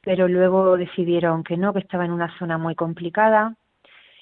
pero 0.00 0.26
luego 0.28 0.76
decidieron 0.76 1.44
que 1.44 1.56
no, 1.56 1.72
que 1.72 1.80
estaba 1.80 2.04
en 2.04 2.12
una 2.12 2.36
zona 2.38 2.56
muy 2.56 2.74
complicada 2.74 3.54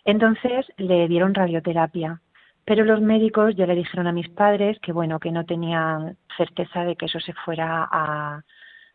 entonces 0.07 0.67
le 0.79 1.09
dieron 1.09 1.35
radioterapia, 1.35 2.21
pero 2.65 2.85
los 2.85 3.01
médicos 3.01 3.57
ya 3.57 3.67
le 3.67 3.75
dijeron 3.75 4.07
a 4.07 4.13
mis 4.13 4.29
padres 4.29 4.79
que 4.81 4.93
bueno, 4.93 5.19
que 5.19 5.33
no 5.33 5.45
tenían 5.45 6.17
certeza 6.37 6.85
de 6.85 6.97
que 6.97 7.07
eso 7.07 7.21
se 7.21 7.33
fuera 7.33 7.89
a 7.91 8.41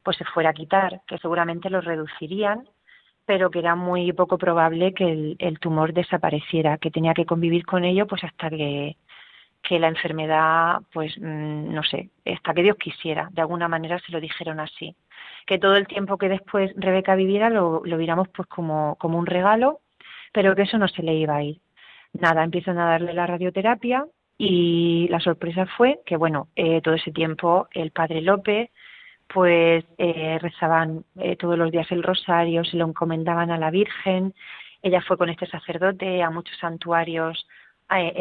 pues 0.03 0.17
se 0.17 0.25
fuera 0.25 0.49
a 0.49 0.53
quitar, 0.53 1.01
que 1.05 1.17
seguramente 1.19 1.69
lo 1.69 1.81
reducirían, 1.81 2.67
pero 3.25 3.51
que 3.51 3.59
era 3.59 3.75
muy 3.75 4.11
poco 4.13 4.37
probable 4.37 4.93
que 4.93 5.35
el, 5.37 5.59
tumor 5.59 5.93
desapareciera, 5.93 6.77
que 6.77 6.91
tenía 6.91 7.13
que 7.13 7.25
convivir 7.25 7.65
con 7.65 7.83
ello 7.83 8.07
pues 8.07 8.23
hasta 8.23 8.49
que, 8.49 8.97
que 9.61 9.79
la 9.79 9.89
enfermedad, 9.89 10.81
pues 10.93 11.15
mm, 11.19 11.73
no 11.73 11.83
sé, 11.83 12.09
hasta 12.25 12.53
que 12.53 12.63
Dios 12.63 12.77
quisiera, 12.77 13.29
de 13.31 13.41
alguna 13.41 13.67
manera 13.67 13.99
se 13.99 14.11
lo 14.11 14.19
dijeron 14.19 14.59
así, 14.59 14.95
que 15.45 15.59
todo 15.59 15.75
el 15.75 15.87
tiempo 15.87 16.17
que 16.17 16.29
después 16.29 16.71
Rebeca 16.77 17.15
viviera 17.15 17.49
lo, 17.49 17.81
lo 17.85 17.97
viéramos 17.97 18.27
pues 18.29 18.47
como, 18.47 18.95
como 18.95 19.19
un 19.19 19.25
regalo 19.27 19.81
pero 20.31 20.55
que 20.55 20.63
eso 20.63 20.77
no 20.77 20.87
se 20.87 21.03
le 21.03 21.15
iba 21.15 21.35
a 21.35 21.43
ir. 21.43 21.59
Nada, 22.13 22.43
empiezan 22.43 22.77
a 22.77 22.85
darle 22.85 23.13
la 23.13 23.27
radioterapia 23.27 24.05
y 24.37 25.07
la 25.09 25.19
sorpresa 25.19 25.65
fue 25.77 25.99
que, 26.05 26.17
bueno, 26.17 26.47
eh, 26.55 26.81
todo 26.81 26.95
ese 26.95 27.11
tiempo 27.11 27.67
el 27.73 27.91
padre 27.91 28.21
López 28.21 28.69
pues 29.27 29.85
eh, 29.97 30.39
rezaban 30.41 31.05
eh, 31.19 31.37
todos 31.37 31.57
los 31.57 31.71
días 31.71 31.89
el 31.91 32.03
rosario, 32.03 32.65
se 32.65 32.75
lo 32.75 32.85
encomendaban 32.85 33.49
a 33.49 33.57
la 33.57 33.71
Virgen, 33.71 34.33
ella 34.81 35.01
fue 35.01 35.17
con 35.17 35.29
este 35.29 35.45
sacerdote 35.47 36.21
a 36.21 36.29
muchos 36.29 36.57
santuarios 36.57 37.47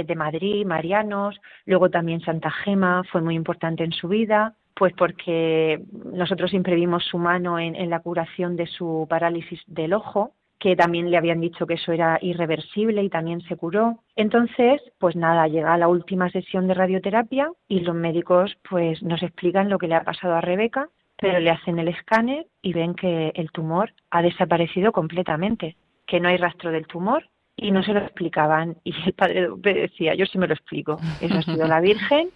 de 0.05 0.17
Madrid, 0.17 0.67
marianos, 0.67 1.41
luego 1.65 1.91
también 1.91 2.21
Santa 2.23 2.51
Gema 2.51 3.05
fue 3.05 3.21
muy 3.21 3.37
importante 3.37 3.85
en 3.85 3.93
su 3.93 4.09
vida, 4.09 4.55
pues 4.75 4.93
porque 4.95 5.81
nosotros 6.13 6.51
siempre 6.51 6.75
vimos 6.75 7.05
su 7.05 7.19
mano 7.19 7.57
en 7.57 7.89
la 7.89 8.01
curación 8.01 8.57
de 8.57 8.67
su 8.67 9.07
parálisis 9.09 9.61
del 9.69 9.93
ojo, 9.93 10.33
que 10.61 10.77
también 10.77 11.11
le 11.11 11.17
habían 11.17 11.41
dicho 11.41 11.67
que 11.67 11.75
eso 11.75 11.91
era 11.91 12.19
irreversible 12.21 13.03
y 13.03 13.09
también 13.09 13.41
se 13.41 13.57
curó. 13.57 13.99
Entonces, 14.15 14.81
pues 14.99 15.17
nada, 15.17 15.49
llega 15.49 15.77
la 15.79 15.89
última 15.89 16.31
sesión 16.31 16.69
de 16.69 16.75
radioterapia 16.75 17.51
y 17.67 17.81
los 17.81 17.97
médicos 17.97 18.57
pues 18.69 19.03
nos 19.03 19.23
explican 19.23 19.71
lo 19.71 19.79
que 19.79 19.89
le 19.89 19.95
ha 19.95 20.05
pasado 20.05 20.35
a 20.35 20.43
Rebeca, 20.43 20.91
pero 21.17 21.41
le 21.41 21.51
hacen 21.51 21.79
el 21.79 21.89
escáner 21.89 22.47
y 22.61 22.75
ven 22.75 22.95
que 22.95 23.33
el 23.35 23.51
tumor 23.51 23.93
ha 24.11 24.21
desaparecido 24.21 24.93
completamente, 24.93 25.77
que 26.07 26.21
no 26.21 26.29
hay 26.29 26.37
rastro 26.37 26.71
del 26.71 26.87
tumor 26.87 27.27
y 27.57 27.71
no 27.71 27.83
se 27.83 27.95
lo 27.95 28.01
explicaban 28.01 28.77
y 28.85 28.95
el 29.07 29.15
padre 29.15 29.49
decía, 29.63 30.15
yo 30.15 30.27
sí 30.27 30.37
me 30.37 30.47
lo 30.47 30.55
explico, 30.55 30.99
esa 31.23 31.39
ha 31.39 31.43
sido 31.43 31.67
la 31.67 31.81
Virgen, 31.81 32.29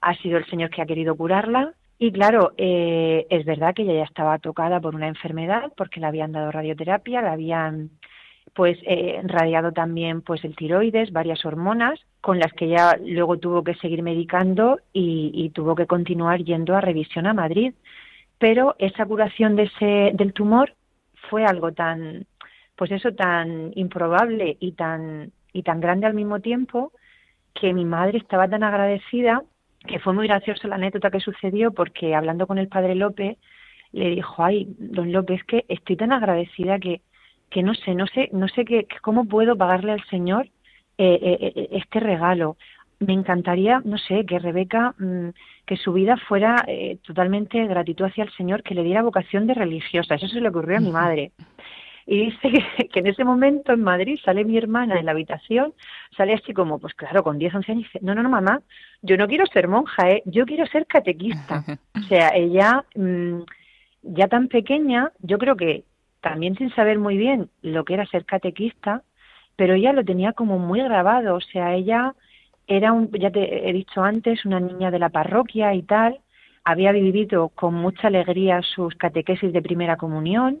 ha 0.00 0.14
sido 0.14 0.38
el 0.38 0.46
Señor 0.46 0.70
que 0.70 0.80
ha 0.80 0.86
querido 0.86 1.14
curarla 1.14 1.74
y 1.98 2.12
claro, 2.12 2.52
eh, 2.58 3.26
es 3.30 3.44
verdad 3.46 3.74
que 3.74 3.82
ella 3.82 3.94
ya 3.94 4.04
estaba 4.04 4.38
tocada 4.38 4.80
por 4.80 4.94
una 4.94 5.08
enfermedad 5.08 5.72
porque 5.76 6.00
le 6.00 6.06
habían 6.06 6.32
dado 6.32 6.52
radioterapia, 6.52 7.22
la 7.22 7.32
habían 7.32 7.90
pues 8.54 8.78
eh, 8.82 9.20
radiado 9.24 9.72
también 9.72 10.22
pues 10.22 10.44
el 10.44 10.56
tiroides, 10.56 11.12
varias 11.12 11.44
hormonas 11.44 12.00
con 12.20 12.38
las 12.38 12.52
que 12.52 12.68
ya 12.68 12.96
luego 13.04 13.38
tuvo 13.38 13.62
que 13.64 13.74
seguir 13.74 14.02
medicando 14.02 14.80
y, 14.92 15.50
tuvo 15.54 15.74
que 15.74 15.86
continuar 15.86 16.42
yendo 16.42 16.74
a 16.74 16.80
revisión 16.80 17.26
a 17.26 17.34
Madrid. 17.34 17.74
Pero 18.38 18.74
esa 18.78 19.06
curación 19.06 19.56
de 19.56 19.64
ese, 19.64 20.10
del 20.14 20.32
tumor 20.32 20.74
fue 21.30 21.44
algo 21.44 21.72
tan, 21.72 22.26
pues 22.76 22.90
eso, 22.90 23.12
tan 23.12 23.72
improbable 23.74 24.56
y 24.60 24.72
tan, 24.72 25.32
y 25.52 25.62
tan 25.62 25.80
grande 25.80 26.06
al 26.06 26.14
mismo 26.14 26.40
tiempo 26.40 26.92
que 27.54 27.72
mi 27.72 27.84
madre 27.84 28.18
estaba 28.18 28.48
tan 28.48 28.62
agradecida 28.62 29.42
que 29.86 29.98
fue 29.98 30.12
muy 30.12 30.26
graciosa 30.26 30.68
la 30.68 30.76
anécdota 30.76 31.10
que 31.10 31.20
sucedió 31.20 31.72
porque 31.72 32.14
hablando 32.14 32.46
con 32.46 32.58
el 32.58 32.68
padre 32.68 32.94
López 32.94 33.38
le 33.92 34.10
dijo, 34.10 34.44
ay, 34.44 34.66
don 34.78 35.12
López, 35.12 35.42
que 35.44 35.64
estoy 35.68 35.96
tan 35.96 36.12
agradecida 36.12 36.78
que 36.78 37.00
que 37.50 37.62
no 37.62 37.74
sé, 37.74 37.94
no 37.94 38.06
sé, 38.06 38.28
no 38.32 38.48
sé 38.48 38.64
qué, 38.64 38.86
cómo 39.02 39.26
puedo 39.26 39.56
pagarle 39.56 39.92
al 39.92 40.04
Señor 40.06 40.46
eh, 40.98 41.18
eh, 41.22 41.52
eh, 41.54 41.68
este 41.72 42.00
regalo. 42.00 42.56
Me 42.98 43.12
encantaría, 43.12 43.82
no 43.84 43.98
sé, 43.98 44.24
que 44.24 44.38
Rebeca, 44.38 44.94
mm, 44.98 45.28
que 45.66 45.76
su 45.76 45.92
vida 45.92 46.16
fuera 46.16 46.64
totalmente 47.06 47.66
gratitud 47.66 48.06
hacia 48.06 48.24
el 48.24 48.32
Señor, 48.32 48.62
que 48.62 48.74
le 48.74 48.84
diera 48.84 49.02
vocación 49.02 49.46
de 49.46 49.54
religiosa. 49.54 50.14
Eso 50.14 50.28
se 50.28 50.40
le 50.40 50.48
ocurrió 50.48 50.78
a 50.78 50.80
mi 50.80 50.90
madre. 50.90 51.32
Y 52.06 52.26
dice 52.26 52.50
que, 52.50 52.88
que, 52.88 53.00
en 53.00 53.08
ese 53.08 53.24
momento 53.24 53.72
en 53.72 53.82
Madrid 53.82 54.18
sale 54.24 54.44
mi 54.44 54.56
hermana 54.56 54.98
en 54.98 55.06
la 55.06 55.12
habitación, 55.12 55.74
sale 56.16 56.34
así 56.34 56.54
como, 56.54 56.78
pues 56.78 56.94
claro, 56.94 57.22
con 57.22 57.38
10, 57.38 57.54
11 57.56 57.72
años, 57.72 57.84
y 57.84 57.86
dice, 57.86 57.98
no, 58.02 58.14
no, 58.14 58.22
no, 58.22 58.30
mamá, 58.30 58.62
yo 59.02 59.16
no 59.16 59.26
quiero 59.26 59.44
ser 59.46 59.68
monja, 59.68 60.10
¿eh? 60.10 60.22
yo 60.24 60.46
quiero 60.46 60.66
ser 60.66 60.86
catequista. 60.86 61.64
O 61.96 62.08
sea, 62.08 62.28
ella, 62.34 62.84
mm, 62.94 63.40
ya 64.02 64.28
tan 64.28 64.46
pequeña, 64.46 65.10
yo 65.20 65.38
creo 65.38 65.56
que 65.56 65.82
también 66.20 66.56
sin 66.56 66.72
saber 66.74 66.98
muy 66.98 67.16
bien 67.16 67.50
lo 67.62 67.84
que 67.84 67.94
era 67.94 68.06
ser 68.06 68.24
catequista, 68.24 69.02
pero 69.56 69.74
ella 69.74 69.92
lo 69.92 70.04
tenía 70.04 70.32
como 70.32 70.58
muy 70.58 70.80
grabado, 70.82 71.34
o 71.34 71.40
sea, 71.40 71.74
ella 71.74 72.14
era, 72.66 72.92
un, 72.92 73.10
ya 73.12 73.30
te 73.30 73.68
he 73.68 73.72
dicho 73.72 74.02
antes, 74.02 74.44
una 74.44 74.60
niña 74.60 74.90
de 74.90 74.98
la 74.98 75.08
parroquia 75.08 75.74
y 75.74 75.82
tal, 75.82 76.20
había 76.64 76.92
vivido 76.92 77.48
con 77.48 77.74
mucha 77.74 78.08
alegría 78.08 78.60
sus 78.62 78.94
catequesis 78.96 79.52
de 79.52 79.62
primera 79.62 79.96
comunión, 79.96 80.60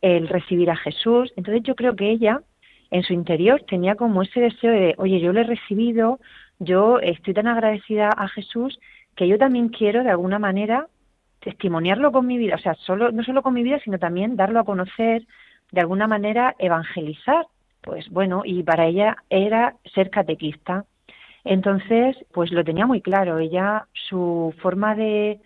el 0.00 0.28
recibir 0.28 0.70
a 0.70 0.76
Jesús, 0.76 1.32
entonces 1.36 1.62
yo 1.62 1.74
creo 1.74 1.96
que 1.96 2.10
ella 2.10 2.42
en 2.90 3.02
su 3.02 3.12
interior 3.12 3.62
tenía 3.68 3.94
como 3.94 4.22
ese 4.22 4.40
deseo 4.40 4.72
de, 4.72 4.94
oye, 4.98 5.20
yo 5.20 5.32
le 5.32 5.42
he 5.42 5.44
recibido, 5.44 6.18
yo 6.58 6.98
estoy 6.98 7.34
tan 7.34 7.46
agradecida 7.46 8.08
a 8.08 8.28
Jesús 8.28 8.78
que 9.14 9.28
yo 9.28 9.38
también 9.38 9.68
quiero 9.68 10.02
de 10.02 10.10
alguna 10.10 10.38
manera 10.38 10.88
testimoniarlo 11.40 12.12
con 12.12 12.26
mi 12.26 12.38
vida, 12.38 12.56
o 12.56 12.58
sea, 12.58 12.74
solo, 12.74 13.12
no 13.12 13.22
solo 13.22 13.42
con 13.42 13.54
mi 13.54 13.62
vida, 13.62 13.78
sino 13.82 13.98
también 13.98 14.36
darlo 14.36 14.60
a 14.60 14.64
conocer, 14.64 15.26
de 15.72 15.80
alguna 15.80 16.06
manera 16.06 16.54
evangelizar. 16.58 17.46
Pues 17.80 18.10
bueno, 18.10 18.42
y 18.44 18.62
para 18.62 18.86
ella 18.86 19.16
era 19.30 19.76
ser 19.94 20.10
catequista. 20.10 20.84
Entonces, 21.44 22.16
pues 22.32 22.52
lo 22.52 22.62
tenía 22.62 22.86
muy 22.86 23.00
claro. 23.00 23.38
Ella, 23.38 23.86
su 23.92 24.54
forma 24.60 24.94
de, 24.94 25.40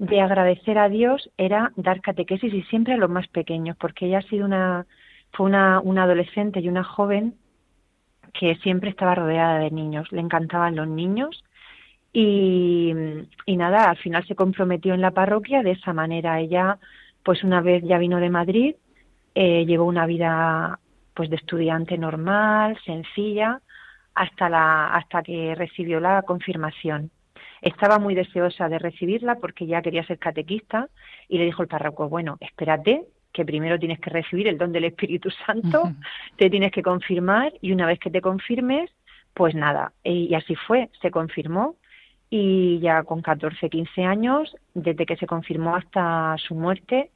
de 0.00 0.22
agradecer 0.22 0.78
a 0.78 0.88
Dios 0.88 1.30
era 1.36 1.72
dar 1.76 2.00
catequesis 2.00 2.54
y 2.54 2.62
siempre 2.62 2.94
a 2.94 2.96
los 2.96 3.10
más 3.10 3.28
pequeños, 3.28 3.76
porque 3.76 4.06
ella 4.06 4.18
ha 4.18 4.22
sido 4.22 4.46
una, 4.46 4.86
fue 5.32 5.44
una, 5.44 5.80
una 5.80 6.04
adolescente 6.04 6.60
y 6.60 6.70
una 6.70 6.84
joven 6.84 7.34
que 8.32 8.56
siempre 8.56 8.88
estaba 8.88 9.14
rodeada 9.14 9.58
de 9.58 9.70
niños. 9.70 10.10
Le 10.10 10.22
encantaban 10.22 10.74
los 10.74 10.88
niños 10.88 11.44
y, 12.14 12.94
nada, 13.46 13.90
al 13.90 13.98
final 13.98 14.26
se 14.26 14.34
comprometió 14.34 14.94
en 14.94 15.02
la 15.02 15.10
parroquia 15.10 15.62
de 15.62 15.72
esa 15.72 15.92
manera. 15.92 16.40
Ella, 16.40 16.78
pues 17.22 17.44
una 17.44 17.60
vez 17.60 17.84
ya 17.84 17.98
vino 17.98 18.20
de 18.20 18.30
Madrid, 18.30 18.76
eh, 19.34 19.66
llevó 19.66 19.84
una 19.84 20.06
vida 20.06 20.80
pues 21.12 21.28
de 21.28 21.36
estudiante 21.36 21.98
normal, 21.98 22.78
sencilla, 22.86 23.60
hasta 24.14 24.48
la 24.48 24.94
hasta 24.94 25.22
que 25.22 25.54
recibió 25.54 26.00
la 26.00 26.22
confirmación. 26.22 27.10
Estaba 27.62 27.98
muy 27.98 28.14
deseosa 28.14 28.68
de 28.68 28.78
recibirla 28.78 29.36
porque 29.36 29.66
ya 29.66 29.82
quería 29.82 30.04
ser 30.04 30.18
catequista 30.18 30.88
y 31.28 31.38
le 31.38 31.44
dijo 31.44 31.62
el 31.62 31.68
párroco, 31.68 32.08
bueno, 32.08 32.36
espérate, 32.40 33.04
que 33.32 33.44
primero 33.44 33.78
tienes 33.78 34.00
que 34.00 34.10
recibir 34.10 34.48
el 34.48 34.58
don 34.58 34.72
del 34.72 34.84
Espíritu 34.84 35.30
Santo, 35.46 35.92
te 36.36 36.50
tienes 36.50 36.72
que 36.72 36.82
confirmar 36.82 37.52
y 37.60 37.72
una 37.72 37.86
vez 37.86 37.98
que 37.98 38.10
te 38.10 38.20
confirmes, 38.20 38.90
pues 39.34 39.54
nada, 39.54 39.92
y 40.02 40.34
así 40.34 40.56
fue, 40.56 40.90
se 41.00 41.10
confirmó 41.10 41.76
y 42.28 42.78
ya 42.80 43.02
con 43.02 43.22
14, 43.22 43.68
15 43.68 44.04
años, 44.04 44.54
desde 44.74 45.04
que 45.04 45.16
se 45.16 45.26
confirmó 45.26 45.74
hasta 45.74 46.36
su 46.38 46.54
muerte, 46.54 47.10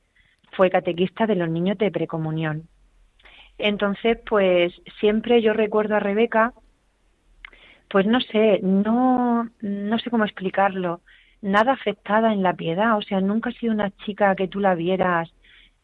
fue 0.52 0.70
catequista 0.70 1.26
de 1.26 1.36
los 1.36 1.48
niños 1.48 1.78
de 1.78 1.90
precomunión. 1.90 2.68
Entonces, 3.58 4.18
pues 4.28 4.72
siempre 4.98 5.40
yo 5.40 5.52
recuerdo 5.52 5.94
a 5.96 6.00
Rebeca, 6.00 6.52
pues 7.94 8.06
no 8.06 8.20
sé, 8.20 8.58
no, 8.60 9.48
no 9.60 9.98
sé 10.00 10.10
cómo 10.10 10.24
explicarlo, 10.24 11.00
nada 11.42 11.74
afectada 11.74 12.32
en 12.32 12.42
la 12.42 12.54
piedad, 12.54 12.98
o 12.98 13.02
sea, 13.02 13.20
nunca 13.20 13.50
ha 13.50 13.52
sido 13.52 13.72
una 13.72 13.92
chica 14.04 14.34
que 14.34 14.48
tú 14.48 14.58
la 14.58 14.74
vieras 14.74 15.32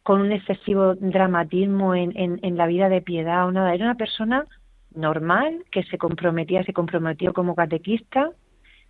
con 0.02 0.20
un 0.20 0.32
excesivo 0.32 0.96
dramatismo 0.96 1.94
en, 1.94 2.12
en, 2.16 2.56
la 2.56 2.66
vida 2.66 2.88
de 2.88 3.00
piedad 3.00 3.46
o 3.46 3.52
nada, 3.52 3.72
era 3.74 3.84
una 3.84 3.94
persona 3.94 4.44
normal 4.92 5.62
que 5.70 5.84
se 5.84 5.98
comprometía, 5.98 6.64
se 6.64 6.72
comprometió 6.72 7.32
como 7.32 7.54
catequista, 7.54 8.30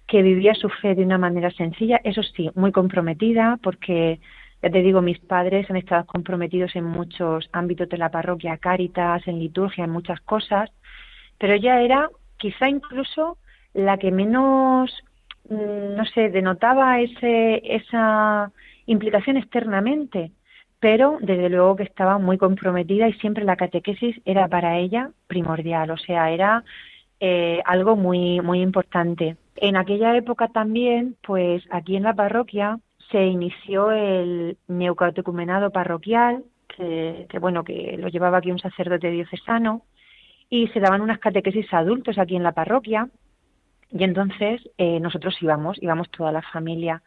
que 0.07 0.23
vivía 0.23 0.55
su 0.55 0.71
fe 0.71 0.95
de 0.95 1.05
una 1.05 1.19
manera 1.19 1.51
sencilla, 1.51 2.01
eso 2.03 2.23
sí, 2.23 2.49
muy 2.55 2.73
comprometida, 2.73 3.59
porque 3.63 4.19
ya 4.63 4.71
te 4.71 4.81
digo, 4.81 5.03
mis 5.03 5.19
padres 5.19 5.69
han 5.69 5.77
estado 5.77 6.07
comprometidos 6.07 6.75
en 6.75 6.85
muchos 6.85 7.51
ámbitos 7.53 7.87
de 7.91 7.99
la 7.99 8.11
parroquia, 8.11 8.57
cáritas, 8.57 9.29
en 9.29 9.39
liturgia, 9.39 9.85
en 9.85 9.91
muchas 9.91 10.23
cosas, 10.23 10.71
pero 11.37 11.53
ella 11.53 11.83
era 11.83 12.09
quizá 12.41 12.69
incluso 12.69 13.39
la 13.75 13.99
que 13.99 14.11
menos, 14.11 14.91
mm, 15.49 15.95
no 15.97 16.05
sé, 16.07 16.31
denotaba 16.31 17.01
ese, 17.01 17.63
esa 17.65 18.51
implicación 18.87 19.37
externamente, 19.37 20.33
pero 20.81 21.19
desde 21.21 21.51
luego 21.51 21.77
que 21.77 21.85
estaba 21.85 22.19
muy 22.19 22.39
comprometida 22.39 23.07
y 23.09 23.13
siempre 23.15 23.45
la 23.45 23.57
catequesis 23.57 24.21
era 24.25 24.49
para 24.49 24.79
ella 24.79 25.11
primordial, 25.29 25.91
o 25.91 25.99
sea, 25.99 26.31
era 26.31 26.65
eh, 27.21 27.61
algo 27.67 27.97
muy, 27.97 28.41
muy 28.41 28.63
importante. 28.63 29.37
En 29.57 29.77
aquella 29.77 30.17
época 30.17 30.49
también, 30.49 31.17
pues 31.23 31.63
aquí 31.71 31.97
en 31.97 32.05
la 32.05 32.15
parroquia 32.15 32.79
se 33.11 33.27
inició 33.27 33.91
el 33.93 34.57
neocatecumenado 34.69 35.71
parroquial, 35.71 36.45
que, 36.69 37.39
bueno, 37.39 37.63
que 37.63 37.97
lo 37.99 38.09
llevaba 38.09 38.39
aquí 38.39 38.51
un 38.51 38.59
sacerdote 38.59 39.11
diocesano, 39.11 39.83
y 40.51 40.69
se 40.69 40.81
daban 40.81 41.01
unas 41.01 41.19
catequesis 41.19 41.73
adultos 41.73 42.19
aquí 42.19 42.37
en 42.37 42.43
la 42.43 42.53
parroquia, 42.53 43.09
y 43.91 44.05
entonces 44.05 44.61
eh, 44.77 45.01
nosotros 45.01 45.37
íbamos, 45.41 45.83
íbamos 45.83 46.11
toda 46.11 46.33
la 46.33 46.43
familia. 46.43 47.03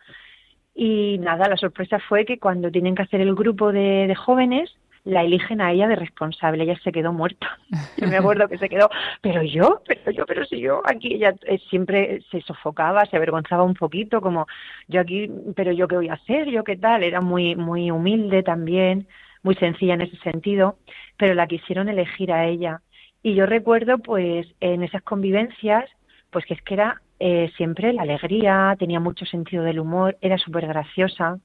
Y 0.73 1.19
nada, 1.19 1.47
la 1.47 1.57
sorpresa 1.57 1.99
fue 1.99 2.25
que 2.25 2.39
cuando 2.39 2.71
tienen 2.71 2.95
que 2.95 3.03
hacer 3.03 3.21
el 3.21 3.35
grupo 3.35 3.71
de 3.71 4.15
jóvenes, 4.15 4.75
la 5.05 5.23
eligen 5.23 5.59
a 5.59 5.71
ella 5.71 5.87
de 5.87 5.95
responsable, 5.95 6.63
ella 6.63 6.79
se 6.83 6.91
quedó 6.91 7.11
muerta. 7.11 7.57
Yo 7.97 8.07
me 8.07 8.17
acuerdo 8.17 8.47
que 8.47 8.57
se 8.57 8.69
quedó, 8.69 8.89
pero 9.21 9.43
yo, 9.43 9.81
pero 9.85 10.11
yo, 10.11 10.25
pero 10.25 10.45
si 10.45 10.61
yo 10.61 10.81
aquí 10.85 11.15
ella 11.15 11.35
eh, 11.45 11.59
siempre 11.69 12.21
se 12.31 12.41
sofocaba, 12.41 13.05
se 13.05 13.17
avergonzaba 13.17 13.63
un 13.63 13.73
poquito, 13.73 14.21
como 14.21 14.47
yo 14.87 15.01
aquí, 15.01 15.29
pero 15.55 15.71
yo 15.71 15.87
qué 15.87 15.95
voy 15.95 16.09
a 16.09 16.13
hacer, 16.13 16.47
yo 16.49 16.63
qué 16.63 16.77
tal, 16.77 17.03
era 17.03 17.21
muy 17.21 17.55
muy 17.55 17.91
humilde 17.91 18.43
también, 18.43 19.07
muy 19.41 19.55
sencilla 19.55 19.95
en 19.95 20.01
ese 20.01 20.17
sentido, 20.17 20.77
pero 21.17 21.33
la 21.33 21.47
quisieron 21.47 21.89
elegir 21.89 22.31
a 22.31 22.45
ella. 22.45 22.81
Y 23.23 23.35
yo 23.35 23.45
recuerdo 23.45 23.97
pues 23.99 24.45
en 24.59 24.83
esas 24.83 25.01
convivencias, 25.01 25.89
pues 26.29 26.45
que 26.45 26.53
es 26.53 26.61
que 26.61 26.73
era 26.73 27.01
eh, 27.19 27.49
siempre 27.55 27.93
la 27.93 28.01
alegría, 28.01 28.75
tenía 28.77 28.99
mucho 28.99 29.25
sentido 29.25 29.63
del 29.63 29.79
humor, 29.79 30.17
era 30.19 30.37
súper 30.37 30.67
graciosa, 30.67 31.39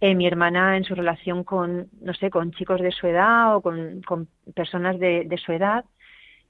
eh, 0.00 0.14
mi 0.14 0.26
hermana 0.26 0.76
en 0.76 0.84
su 0.84 0.94
relación 0.94 1.44
con, 1.44 1.88
no 2.00 2.14
sé, 2.14 2.30
con 2.30 2.50
chicos 2.52 2.80
de 2.80 2.90
su 2.92 3.06
edad 3.06 3.54
o 3.54 3.60
con, 3.60 4.00
personas 4.54 4.98
de, 4.98 5.38
su 5.44 5.52
edad, 5.52 5.84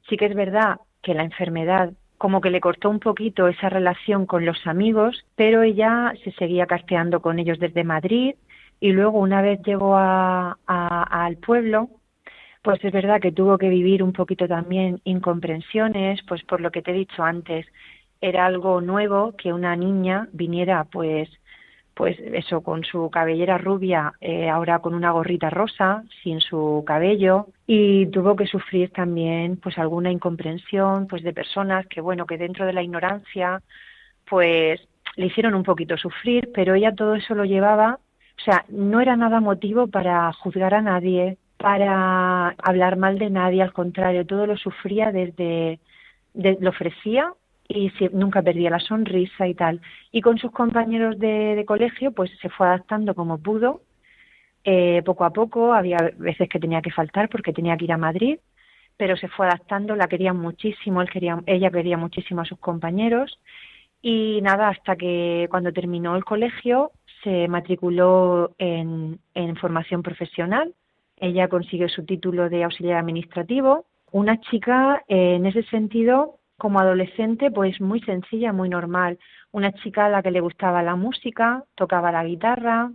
sí 0.09 0.17
que 0.17 0.27
es 0.27 0.35
verdad 0.35 0.77
que 1.03 1.13
la 1.13 1.25
enfermedad 1.25 1.93
como 2.17 2.41
que 2.41 2.51
le 2.51 2.61
cortó 2.61 2.89
un 2.89 3.01
poquito 3.01 3.49
esa 3.49 3.69
relación 3.69 4.27
con 4.27 4.47
los 4.47 4.65
amigos, 4.67 5.27
pero 5.35 5.63
ella 5.63 6.15
se 6.23 6.31
seguía 6.33 6.67
casteando 6.67 7.21
con 7.21 7.41
ellos 7.41 7.59
desde 7.59 7.83
Madrid 7.83 8.37
y 8.79 8.93
luego 8.93 9.19
una 9.19 9.43
vez 9.43 9.61
llegó 9.67 9.97
a, 9.97 10.57
al 10.67 11.37
pueblo, 11.37 11.91
pues 12.63 12.85
es 12.85 12.93
verdad 12.93 13.21
que 13.21 13.33
tuvo 13.33 13.59
que 13.59 13.69
vivir 13.69 14.03
un 14.03 14.13
poquito 14.13 14.47
también 14.49 15.01
incomprensiones, 15.05 16.21
pues 16.29 16.43
por 16.45 16.61
lo 16.61 16.71
que 16.71 16.83
te 16.83 16.93
he 16.93 16.95
dicho 16.95 17.23
antes, 17.23 17.67
era 18.21 18.47
algo 18.47 18.81
nuevo 18.81 19.35
que 19.37 19.53
una 19.53 19.77
niña 19.77 20.29
viniera 20.33 20.85
pues 20.85 21.29
pues 21.95 22.19
eso, 22.21 22.63
con 22.63 22.85
su 22.85 23.11
cabellera 23.11 23.59
rubia, 23.59 24.15
eh, 24.21 24.49
ahora 24.49 24.79
con 24.79 24.95
una 24.95 25.11
gorrita 25.11 25.51
rosa, 25.51 26.05
sin 26.23 26.41
su 26.41 26.83
cabello, 26.87 27.49
y 27.67 28.07
tuvo 28.07 28.35
que 28.35 28.47
sufrir 28.47 28.91
también 28.91 29.59
pues 29.59 29.77
alguna 29.79 30.11
incomprensión 30.11 31.07
pues 31.07 31.23
de 31.23 31.35
personas 31.35 31.87
que 31.89 32.01
bueno, 32.01 32.27
que 32.27 32.39
dentro 32.39 32.65
de 32.65 32.73
la 32.73 32.83
ignorancia 32.83 33.61
pues 34.27 34.81
le 35.17 35.27
hicieron 35.27 35.55
un 35.55 35.65
poquito 35.65 35.97
sufrir, 35.99 36.51
pero 36.55 36.75
ella 36.75 36.95
todo 36.95 37.15
eso 37.15 37.35
lo 37.35 37.45
llevaba, 37.45 37.99
o 38.39 38.45
sea, 38.45 38.65
no 38.69 39.01
era 39.01 39.15
nada 39.17 39.41
motivo 39.41 39.87
para 39.87 40.33
juzgar 40.33 40.75
a 40.75 40.83
nadie, 40.83 41.37
para 41.63 42.57
hablar 42.59 42.97
mal 42.97 43.21
de 43.21 43.31
nadie, 43.31 43.63
al 43.63 43.73
contrario, 43.73 44.27
todo 44.27 44.49
lo 44.49 44.57
sufría 44.57 45.13
desde, 45.13 45.79
lo 46.35 46.71
ofrecía 46.71 47.33
y 47.69 47.93
nunca 48.13 48.43
perdía 48.43 48.69
la 48.69 48.81
sonrisa 48.81 49.47
y 49.47 49.55
tal. 49.55 49.81
Y 50.11 50.23
con 50.23 50.39
sus 50.39 50.51
compañeros 50.51 51.21
de, 51.21 51.63
colegio, 51.65 52.11
pues 52.11 52.33
se 52.41 52.49
fue 52.49 52.67
adaptando 52.67 53.15
como 53.15 53.39
pudo, 53.39 53.83
eh, 54.65 55.03
poco 55.05 55.25
a 55.25 55.31
poco, 55.31 55.73
había 55.73 55.99
veces 56.19 56.49
que 56.49 56.59
tenía 56.59 56.83
que 56.83 56.91
faltar 56.91 57.29
porque 57.29 57.53
tenía 57.53 57.77
que 57.77 57.85
ir 57.85 57.93
a 57.93 57.97
Madrid, 57.97 58.41
pero 58.97 59.17
se 59.17 59.29
fue 59.29 59.47
adaptando, 59.47 59.95
la 59.95 60.09
quería 60.09 60.33
muchísimo, 60.33 61.01
él 61.01 61.11
quería, 61.11 61.41
ella 61.47 61.71
quería 61.71 61.97
muchísimo 61.97 62.41
a 62.41 62.45
sus 62.45 62.59
compañeros. 62.59 63.39
Y 64.03 64.41
nada, 64.43 64.69
hasta 64.69 64.97
que 64.97 65.47
cuando 65.49 65.73
terminó 65.73 66.17
el 66.17 66.25
colegio 66.25 66.91
se 67.23 67.47
matriculó 67.47 68.51
en 68.59 69.21
formación 69.61 70.03
profesional, 70.03 70.75
ella 71.23 71.47
consiguió 71.47 71.89
su 71.89 72.05
título 72.05 72.49
de 72.49 72.65
auxiliar 72.65 72.99
administrativo, 72.99 73.87
una 74.11 74.41
chica 74.41 75.05
eh, 75.07 75.37
en 75.37 75.47
ese 75.47 75.63
sentido 75.63 76.41
como 76.59 76.81
adolescente, 76.81 77.53
pues 77.53 77.81
muy 77.81 78.01
sencilla, 78.01 78.53
muy 78.53 78.69
normal. 78.69 79.21
Una 79.53 79.73
chica 79.73 80.07
a 80.07 80.09
la 80.09 80.21
que 80.21 80.33
le 80.33 80.41
gustaba 80.41 80.83
la 80.83 80.97
música, 80.97 81.65
tocaba 81.77 82.11
la 82.11 82.25
guitarra, 82.25 82.91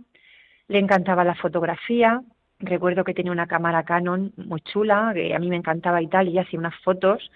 le 0.68 0.78
encantaba 0.78 1.24
la 1.24 1.36
fotografía. 1.36 2.20
Recuerdo 2.58 3.02
que 3.02 3.14
tenía 3.14 3.32
una 3.32 3.46
cámara 3.46 3.84
Canon 3.84 4.32
muy 4.36 4.60
chula, 4.60 5.12
que 5.14 5.34
a 5.34 5.38
mí 5.38 5.48
me 5.48 5.56
encantaba 5.56 6.02
y 6.02 6.08
tal, 6.08 6.28
y 6.28 6.38
hacía 6.38 6.58
unas 6.58 6.76
fotos 6.84 7.30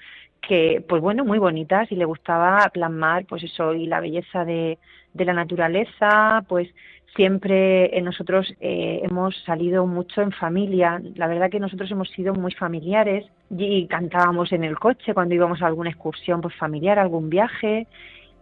que, 0.46 0.84
pues 0.88 1.00
bueno, 1.00 1.24
muy 1.24 1.38
bonitas 1.38 1.90
y 1.90 1.96
le 1.96 2.04
gustaba 2.04 2.68
plasmar, 2.72 3.24
pues 3.26 3.44
eso, 3.44 3.74
y 3.74 3.86
la 3.86 4.00
belleza 4.00 4.44
de, 4.44 4.78
de 5.14 5.24
la 5.24 5.32
naturaleza, 5.32 6.44
pues 6.48 6.68
siempre 7.14 8.00
nosotros 8.02 8.52
eh, 8.60 9.00
hemos 9.02 9.36
salido 9.44 9.86
mucho 9.86 10.22
en 10.22 10.32
familia. 10.32 11.00
La 11.14 11.26
verdad 11.26 11.50
que 11.50 11.60
nosotros 11.60 11.90
hemos 11.90 12.08
sido 12.10 12.34
muy 12.34 12.52
familiares 12.52 13.26
y 13.50 13.86
cantábamos 13.86 14.52
en 14.52 14.64
el 14.64 14.78
coche 14.78 15.14
cuando 15.14 15.34
íbamos 15.34 15.62
a 15.62 15.66
alguna 15.66 15.90
excursión 15.90 16.40
pues 16.40 16.54
familiar, 16.56 16.98
algún 16.98 17.28
viaje 17.28 17.86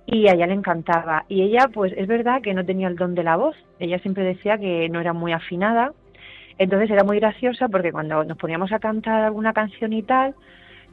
y 0.06 0.28
a 0.28 0.34
ella 0.34 0.46
le 0.46 0.54
encantaba. 0.54 1.24
Y 1.28 1.42
ella 1.42 1.68
pues 1.72 1.92
es 1.96 2.06
verdad 2.06 2.42
que 2.42 2.54
no 2.54 2.64
tenía 2.64 2.88
el 2.88 2.96
don 2.96 3.14
de 3.14 3.24
la 3.24 3.36
voz. 3.36 3.56
Ella 3.78 3.98
siempre 3.98 4.24
decía 4.24 4.58
que 4.58 4.88
no 4.88 5.00
era 5.00 5.12
muy 5.12 5.32
afinada. 5.32 5.92
Entonces 6.58 6.90
era 6.90 7.04
muy 7.04 7.18
graciosa 7.18 7.68
porque 7.68 7.90
cuando 7.90 8.22
nos 8.24 8.36
poníamos 8.36 8.70
a 8.72 8.78
cantar 8.78 9.22
alguna 9.22 9.52
canción 9.52 9.92
y 9.92 10.02
tal, 10.02 10.34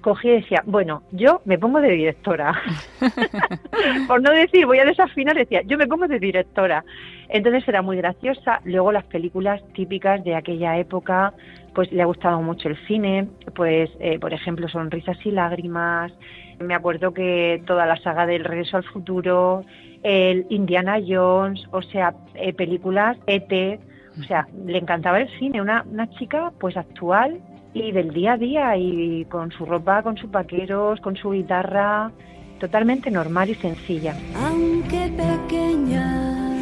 cogí 0.02 0.30
y 0.30 0.42
decía, 0.42 0.64
bueno, 0.66 1.04
yo 1.12 1.42
me 1.46 1.58
pongo 1.58 1.82
de 1.82 1.92
directora. 1.92 2.54
Por 4.08 4.22
no 4.22 4.32
decir, 4.32 4.66
voy 4.66 4.80
a 4.80 4.86
desafinar, 4.86 5.36
decía, 5.36 5.62
yo 5.66 5.78
me 5.78 5.88
pongo 5.88 6.08
de 6.08 6.20
directora. 6.20 6.84
Entonces 7.30 7.68
era 7.68 7.82
muy 7.82 7.98
graciosa. 7.98 8.62
Luego 8.64 8.92
las 8.92 9.06
películas 9.06 9.62
típicas 9.74 10.24
de 10.24 10.36
aquella 10.36 10.78
época, 10.78 11.34
pues 11.74 11.92
le 11.92 12.02
ha 12.02 12.06
gustado 12.06 12.42
mucho 12.42 12.70
el 12.70 12.78
cine, 12.88 13.28
pues 13.56 13.90
eh, 14.00 14.20
por 14.20 14.34
ejemplo 14.34 14.68
Sonrisas 14.68 15.18
y 15.26 15.32
Lágrimas. 15.32 16.12
Me 16.60 16.74
acuerdo 16.74 17.14
que 17.14 17.62
toda 17.66 17.86
la 17.86 17.98
saga 17.98 18.26
del 18.26 18.44
Regreso 18.44 18.78
al 18.78 18.84
Futuro, 18.84 19.64
el 20.04 20.46
Indiana 20.50 20.98
Jones, 21.06 21.68
o 21.72 21.82
sea, 21.82 22.14
eh, 22.36 22.54
películas 22.54 23.18
ET, 23.28 23.80
o 24.20 24.24
sea, 24.24 24.48
le 24.66 24.78
encantaba 24.78 25.20
el 25.20 25.30
cine, 25.38 25.62
una, 25.62 25.84
una 25.84 26.10
chica 26.12 26.52
pues 26.60 26.76
actual 26.76 27.40
y 27.74 27.92
del 27.92 28.14
día 28.14 28.34
a 28.34 28.38
día 28.38 28.78
y 28.78 29.26
con 29.26 29.52
su 29.52 29.66
ropa, 29.66 30.04
con 30.04 30.18
sus 30.18 30.32
vaqueros, 30.32 31.00
con 31.02 31.16
su 31.16 31.32
guitarra, 31.32 32.12
totalmente 32.60 33.12
normal 33.12 33.50
y 33.50 33.56
sencilla. 33.56 34.16
Aunque 34.46 35.12
pequeña, 35.16 36.58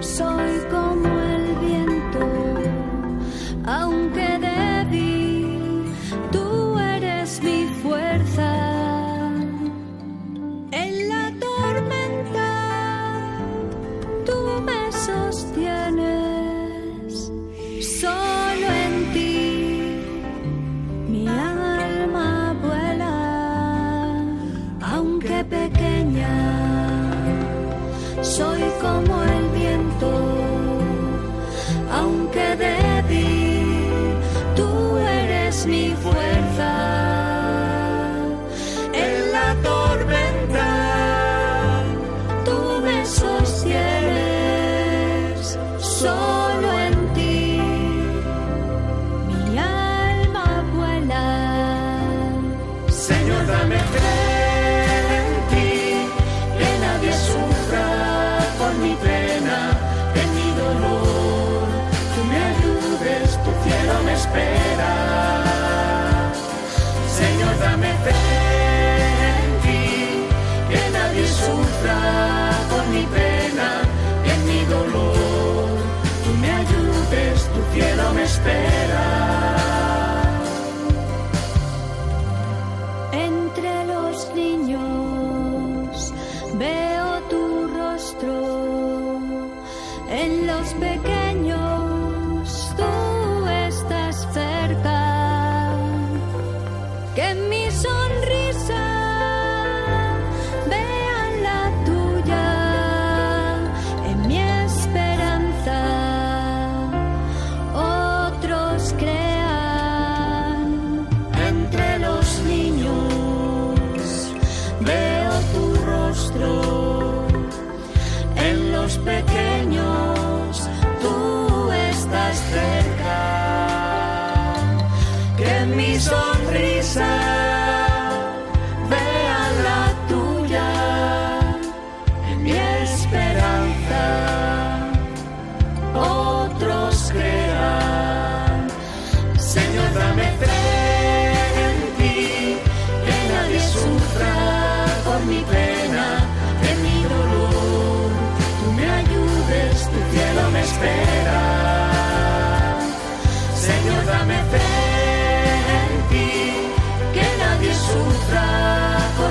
soy 0.00 0.60
como 0.70 1.06
el 1.06 1.54
viento, 1.66 2.20
aunque 3.66 4.20
débil, 4.20 4.49
como 28.80 29.29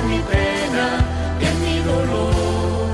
mi 0.07 0.19
pena, 0.19 0.85
en 1.47 1.55
mi 1.63 1.79
dolor. 1.79 2.87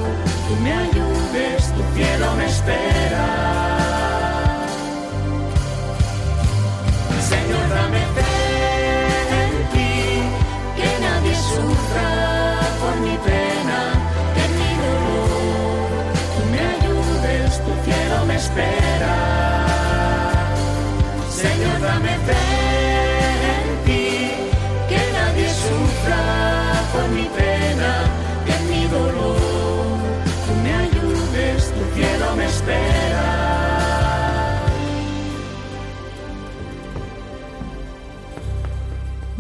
Tú 0.48 0.56
me 0.64 0.72
ayudes, 0.74 1.74
tu 1.76 1.82
cielo 1.96 2.28
me 2.38 2.46
espera. 2.46 3.26
Señor, 7.32 7.66
dame 7.70 8.02
fe 8.16 8.36
en 9.44 9.54
ti, 9.74 9.94
que 10.78 10.90
nadie 11.06 11.36
sufra 11.36 12.10
por 12.82 12.96
mi 13.06 13.16
pena, 13.30 13.80
en 14.44 14.52
mi 14.60 14.72
dolor. 14.84 16.02
Tú 16.36 16.42
me 16.52 16.60
ayudes, 16.76 17.50
tu 17.66 17.72
cielo 17.86 18.26
me 18.28 18.36
espera. 18.36 18.85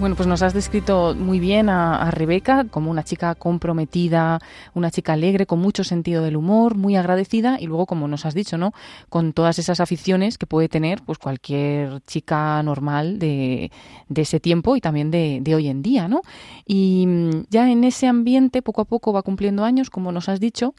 Bueno, 0.05 0.17
pues 0.17 0.27
nos 0.27 0.43
has 0.43 0.53
descrito 0.53 1.15
muy 1.15 1.39
bien 1.39 1.67
a, 1.67 2.11
Rebeca 2.11 2.65
como 2.69 2.91
una 2.91 3.01
chica 3.01 3.33
comprometida, 3.33 4.37
una 4.75 4.91
chica 4.91 5.13
alegre, 5.13 5.47
con 5.47 5.57
mucho 5.57 5.83
sentido 5.83 6.21
del 6.21 6.35
humor, 6.35 6.75
muy 6.75 6.95
agradecida 6.95 7.57
y 7.59 7.65
luego, 7.65 7.87
como 7.87 8.07
nos 8.07 8.23
has 8.27 8.35
dicho, 8.35 8.55
¿no? 8.55 8.71
Con 9.09 9.33
todas 9.33 9.57
esas 9.57 9.79
aficiones 9.79 10.37
que 10.37 10.45
puede 10.45 10.69
tener 10.69 10.99
pues 11.03 11.17
cualquier 11.17 12.01
chica 12.01 12.61
normal 12.61 13.17
de, 13.17 13.71
ese 14.15 14.39
tiempo 14.39 14.75
y 14.75 14.79
también 14.79 15.09
de, 15.09 15.39
de, 15.41 15.55
hoy 15.55 15.69
en 15.69 15.81
día, 15.81 16.07
¿no? 16.07 16.21
Y 16.67 17.07
mm, 17.07 17.45
ya 17.49 17.71
en 17.71 17.83
ese 17.83 18.05
ambiente 18.05 18.61
poco 18.61 18.81
a 18.81 18.85
poco 18.85 19.11
va 19.11 19.23
cumpliendo 19.23 19.63
años, 19.63 19.89
como 19.89 20.11
nos 20.11 20.29
has 20.29 20.39
dicho, 20.39 20.75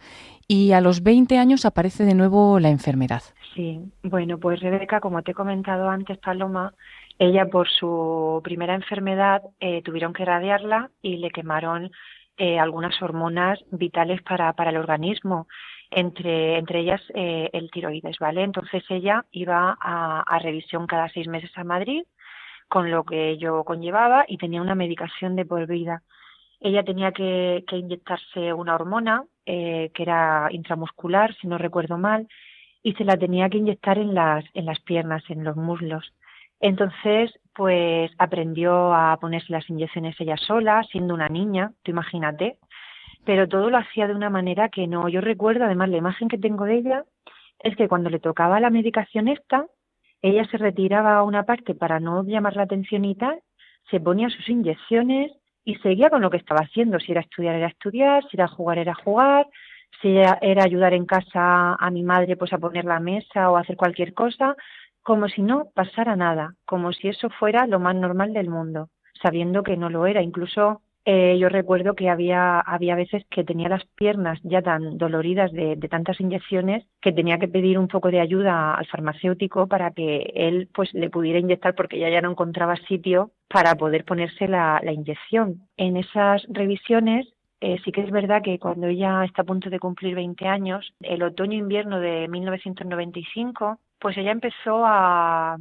y 0.46 0.70
a 0.70 0.80
los 0.80 1.02
20 1.02 1.36
años 1.36 1.66
aparece 1.66 2.04
de 2.04 2.14
nuevo 2.14 2.60
la 2.60 2.68
enfermedad. 2.68 3.24
Sí, 3.56 3.80
bueno, 4.04 4.38
pues 4.38 4.60
Rebeca, 4.60 5.00
como 5.00 5.20
te 5.22 5.32
he 5.32 5.34
comentado 5.34 5.88
antes, 5.88 6.16
Paloma, 6.18 6.74
ella, 7.18 7.46
por 7.46 7.68
su 7.68 8.40
primera 8.44 8.74
enfermedad, 8.74 9.42
eh, 9.58 9.82
tuvieron 9.82 10.12
que 10.12 10.24
radiarla 10.24 10.90
y 11.00 11.16
le 11.16 11.30
quemaron 11.30 11.90
eh, 12.36 12.58
algunas 12.58 13.00
hormonas 13.00 13.58
vitales 13.70 14.22
para, 14.22 14.52
para 14.52 14.70
el 14.70 14.76
organismo, 14.76 15.48
entre, 15.90 16.58
entre 16.58 16.80
ellas 16.80 17.00
eh, 17.14 17.48
el 17.54 17.70
tiroides, 17.70 18.18
¿vale? 18.18 18.42
Entonces 18.42 18.84
ella 18.90 19.24
iba 19.30 19.76
a, 19.80 20.20
a, 20.26 20.38
revisión 20.40 20.86
cada 20.86 21.08
seis 21.08 21.26
meses 21.26 21.50
a 21.56 21.64
Madrid, 21.64 22.02
con 22.68 22.90
lo 22.90 23.04
que 23.04 23.30
ello 23.30 23.64
conllevaba, 23.64 24.26
y 24.28 24.36
tenía 24.36 24.60
una 24.60 24.74
medicación 24.74 25.36
de 25.36 25.46
por 25.46 25.66
vida. 25.66 26.02
Ella 26.60 26.84
tenía 26.84 27.12
que, 27.12 27.64
que 27.66 27.76
inyectarse 27.76 28.52
una 28.52 28.74
hormona, 28.74 29.24
que 29.44 29.92
era 29.96 30.48
intramuscular, 30.50 31.34
si 31.36 31.46
no 31.46 31.56
recuerdo 31.56 31.96
mal, 31.98 32.26
y 32.82 32.94
se 32.94 33.04
la 33.04 33.16
tenía 33.16 33.48
que 33.48 33.58
inyectar 33.58 33.98
en 33.98 34.14
las, 34.14 34.44
en 34.54 34.66
las 34.66 34.80
piernas, 34.80 35.22
en 35.28 35.44
los 35.44 35.56
muslos. 35.56 36.12
Entonces, 36.60 37.32
pues 37.54 38.10
aprendió 38.18 38.94
a 38.94 39.16
ponerse 39.18 39.52
las 39.52 39.68
inyecciones 39.68 40.20
ella 40.20 40.36
sola, 40.36 40.82
siendo 40.90 41.14
una 41.14 41.28
niña, 41.28 41.72
tú 41.82 41.90
imagínate, 41.90 42.58
pero 43.24 43.48
todo 43.48 43.70
lo 43.70 43.78
hacía 43.78 44.06
de 44.06 44.14
una 44.14 44.30
manera 44.30 44.68
que 44.68 44.86
no. 44.86 45.08
Yo 45.08 45.20
recuerdo, 45.20 45.64
además, 45.64 45.88
la 45.88 45.96
imagen 45.98 46.28
que 46.28 46.38
tengo 46.38 46.64
de 46.64 46.76
ella 46.76 47.04
es 47.60 47.76
que 47.76 47.88
cuando 47.88 48.10
le 48.10 48.20
tocaba 48.20 48.60
la 48.60 48.70
medicación 48.70 49.28
esta, 49.28 49.66
ella 50.22 50.44
se 50.50 50.58
retiraba 50.58 51.16
a 51.16 51.22
una 51.22 51.44
parte 51.44 51.74
para 51.74 52.00
no 52.00 52.22
llamar 52.24 52.56
la 52.56 52.62
atención 52.62 53.04
y 53.04 53.14
tal, 53.14 53.40
se 53.90 54.00
ponía 54.00 54.28
sus 54.30 54.48
inyecciones 54.48 55.32
y 55.64 55.74
seguía 55.76 56.10
con 56.10 56.22
lo 56.22 56.30
que 56.30 56.36
estaba 56.36 56.60
haciendo. 56.60 56.98
Si 57.00 57.12
era 57.12 57.20
estudiar, 57.20 57.54
era 57.54 57.68
estudiar, 57.68 58.22
si 58.28 58.36
era 58.36 58.48
jugar, 58.48 58.78
era 58.78 58.94
jugar, 58.94 59.46
si 60.00 60.16
era, 60.16 60.62
ayudar 60.62 60.94
en 60.94 61.06
casa 61.06 61.74
a 61.74 61.90
mi 61.90 62.02
madre 62.02 62.36
pues 62.36 62.52
a 62.52 62.58
poner 62.58 62.84
la 62.84 63.00
mesa 63.00 63.50
o 63.50 63.56
hacer 63.56 63.76
cualquier 63.76 64.14
cosa, 64.14 64.56
como 65.06 65.28
si 65.28 65.40
no 65.40 65.68
pasara 65.72 66.16
nada, 66.16 66.56
como 66.64 66.92
si 66.92 67.06
eso 67.06 67.30
fuera 67.30 67.68
lo 67.68 67.78
más 67.78 67.94
normal 67.94 68.32
del 68.32 68.50
mundo, 68.50 68.88
sabiendo 69.22 69.62
que 69.62 69.76
no 69.76 69.88
lo 69.88 70.04
era. 70.04 70.20
Incluso 70.20 70.82
eh, 71.04 71.38
yo 71.38 71.48
recuerdo 71.48 71.94
que 71.94 72.10
había, 72.10 72.58
había 72.58 72.96
veces 72.96 73.24
que 73.30 73.44
tenía 73.44 73.68
las 73.68 73.84
piernas 73.94 74.40
ya 74.42 74.62
tan 74.62 74.98
doloridas 74.98 75.52
de, 75.52 75.76
tantas 75.88 76.20
inyecciones 76.20 76.84
que 77.00 77.12
tenía 77.12 77.38
que 77.38 77.46
pedir 77.46 77.78
un 77.78 77.86
poco 77.86 78.10
de 78.10 78.18
ayuda 78.18 78.74
al 78.74 78.86
farmacéutico 78.86 79.68
para 79.68 79.92
que 79.92 80.32
él 80.34 80.68
pues 80.74 80.92
le 80.92 81.08
pudiera 81.08 81.38
inyectar 81.38 81.76
porque 81.76 82.00
ya 82.00 82.10
ya 82.10 82.20
no 82.20 82.32
encontraba 82.32 82.74
sitio 82.88 83.30
para 83.48 83.76
poder 83.76 84.04
ponerse 84.04 84.48
la, 84.48 84.80
la 84.82 84.90
inyección. 84.90 85.68
En 85.76 85.96
esas 85.96 86.44
revisiones 86.48 87.28
eh, 87.60 87.78
sí 87.84 87.92
que 87.92 88.02
es 88.02 88.10
verdad 88.10 88.42
que 88.42 88.58
cuando 88.58 88.86
ella 88.86 89.24
está 89.24 89.42
a 89.42 89.44
punto 89.44 89.70
de 89.70 89.78
cumplir 89.78 90.14
20 90.14 90.46
años, 90.46 90.92
el 91.00 91.22
otoño-invierno 91.22 92.00
de 92.00 92.28
1995, 92.28 93.78
pues 93.98 94.16
ella 94.18 94.32
empezó 94.32 94.84
a, 94.84 95.56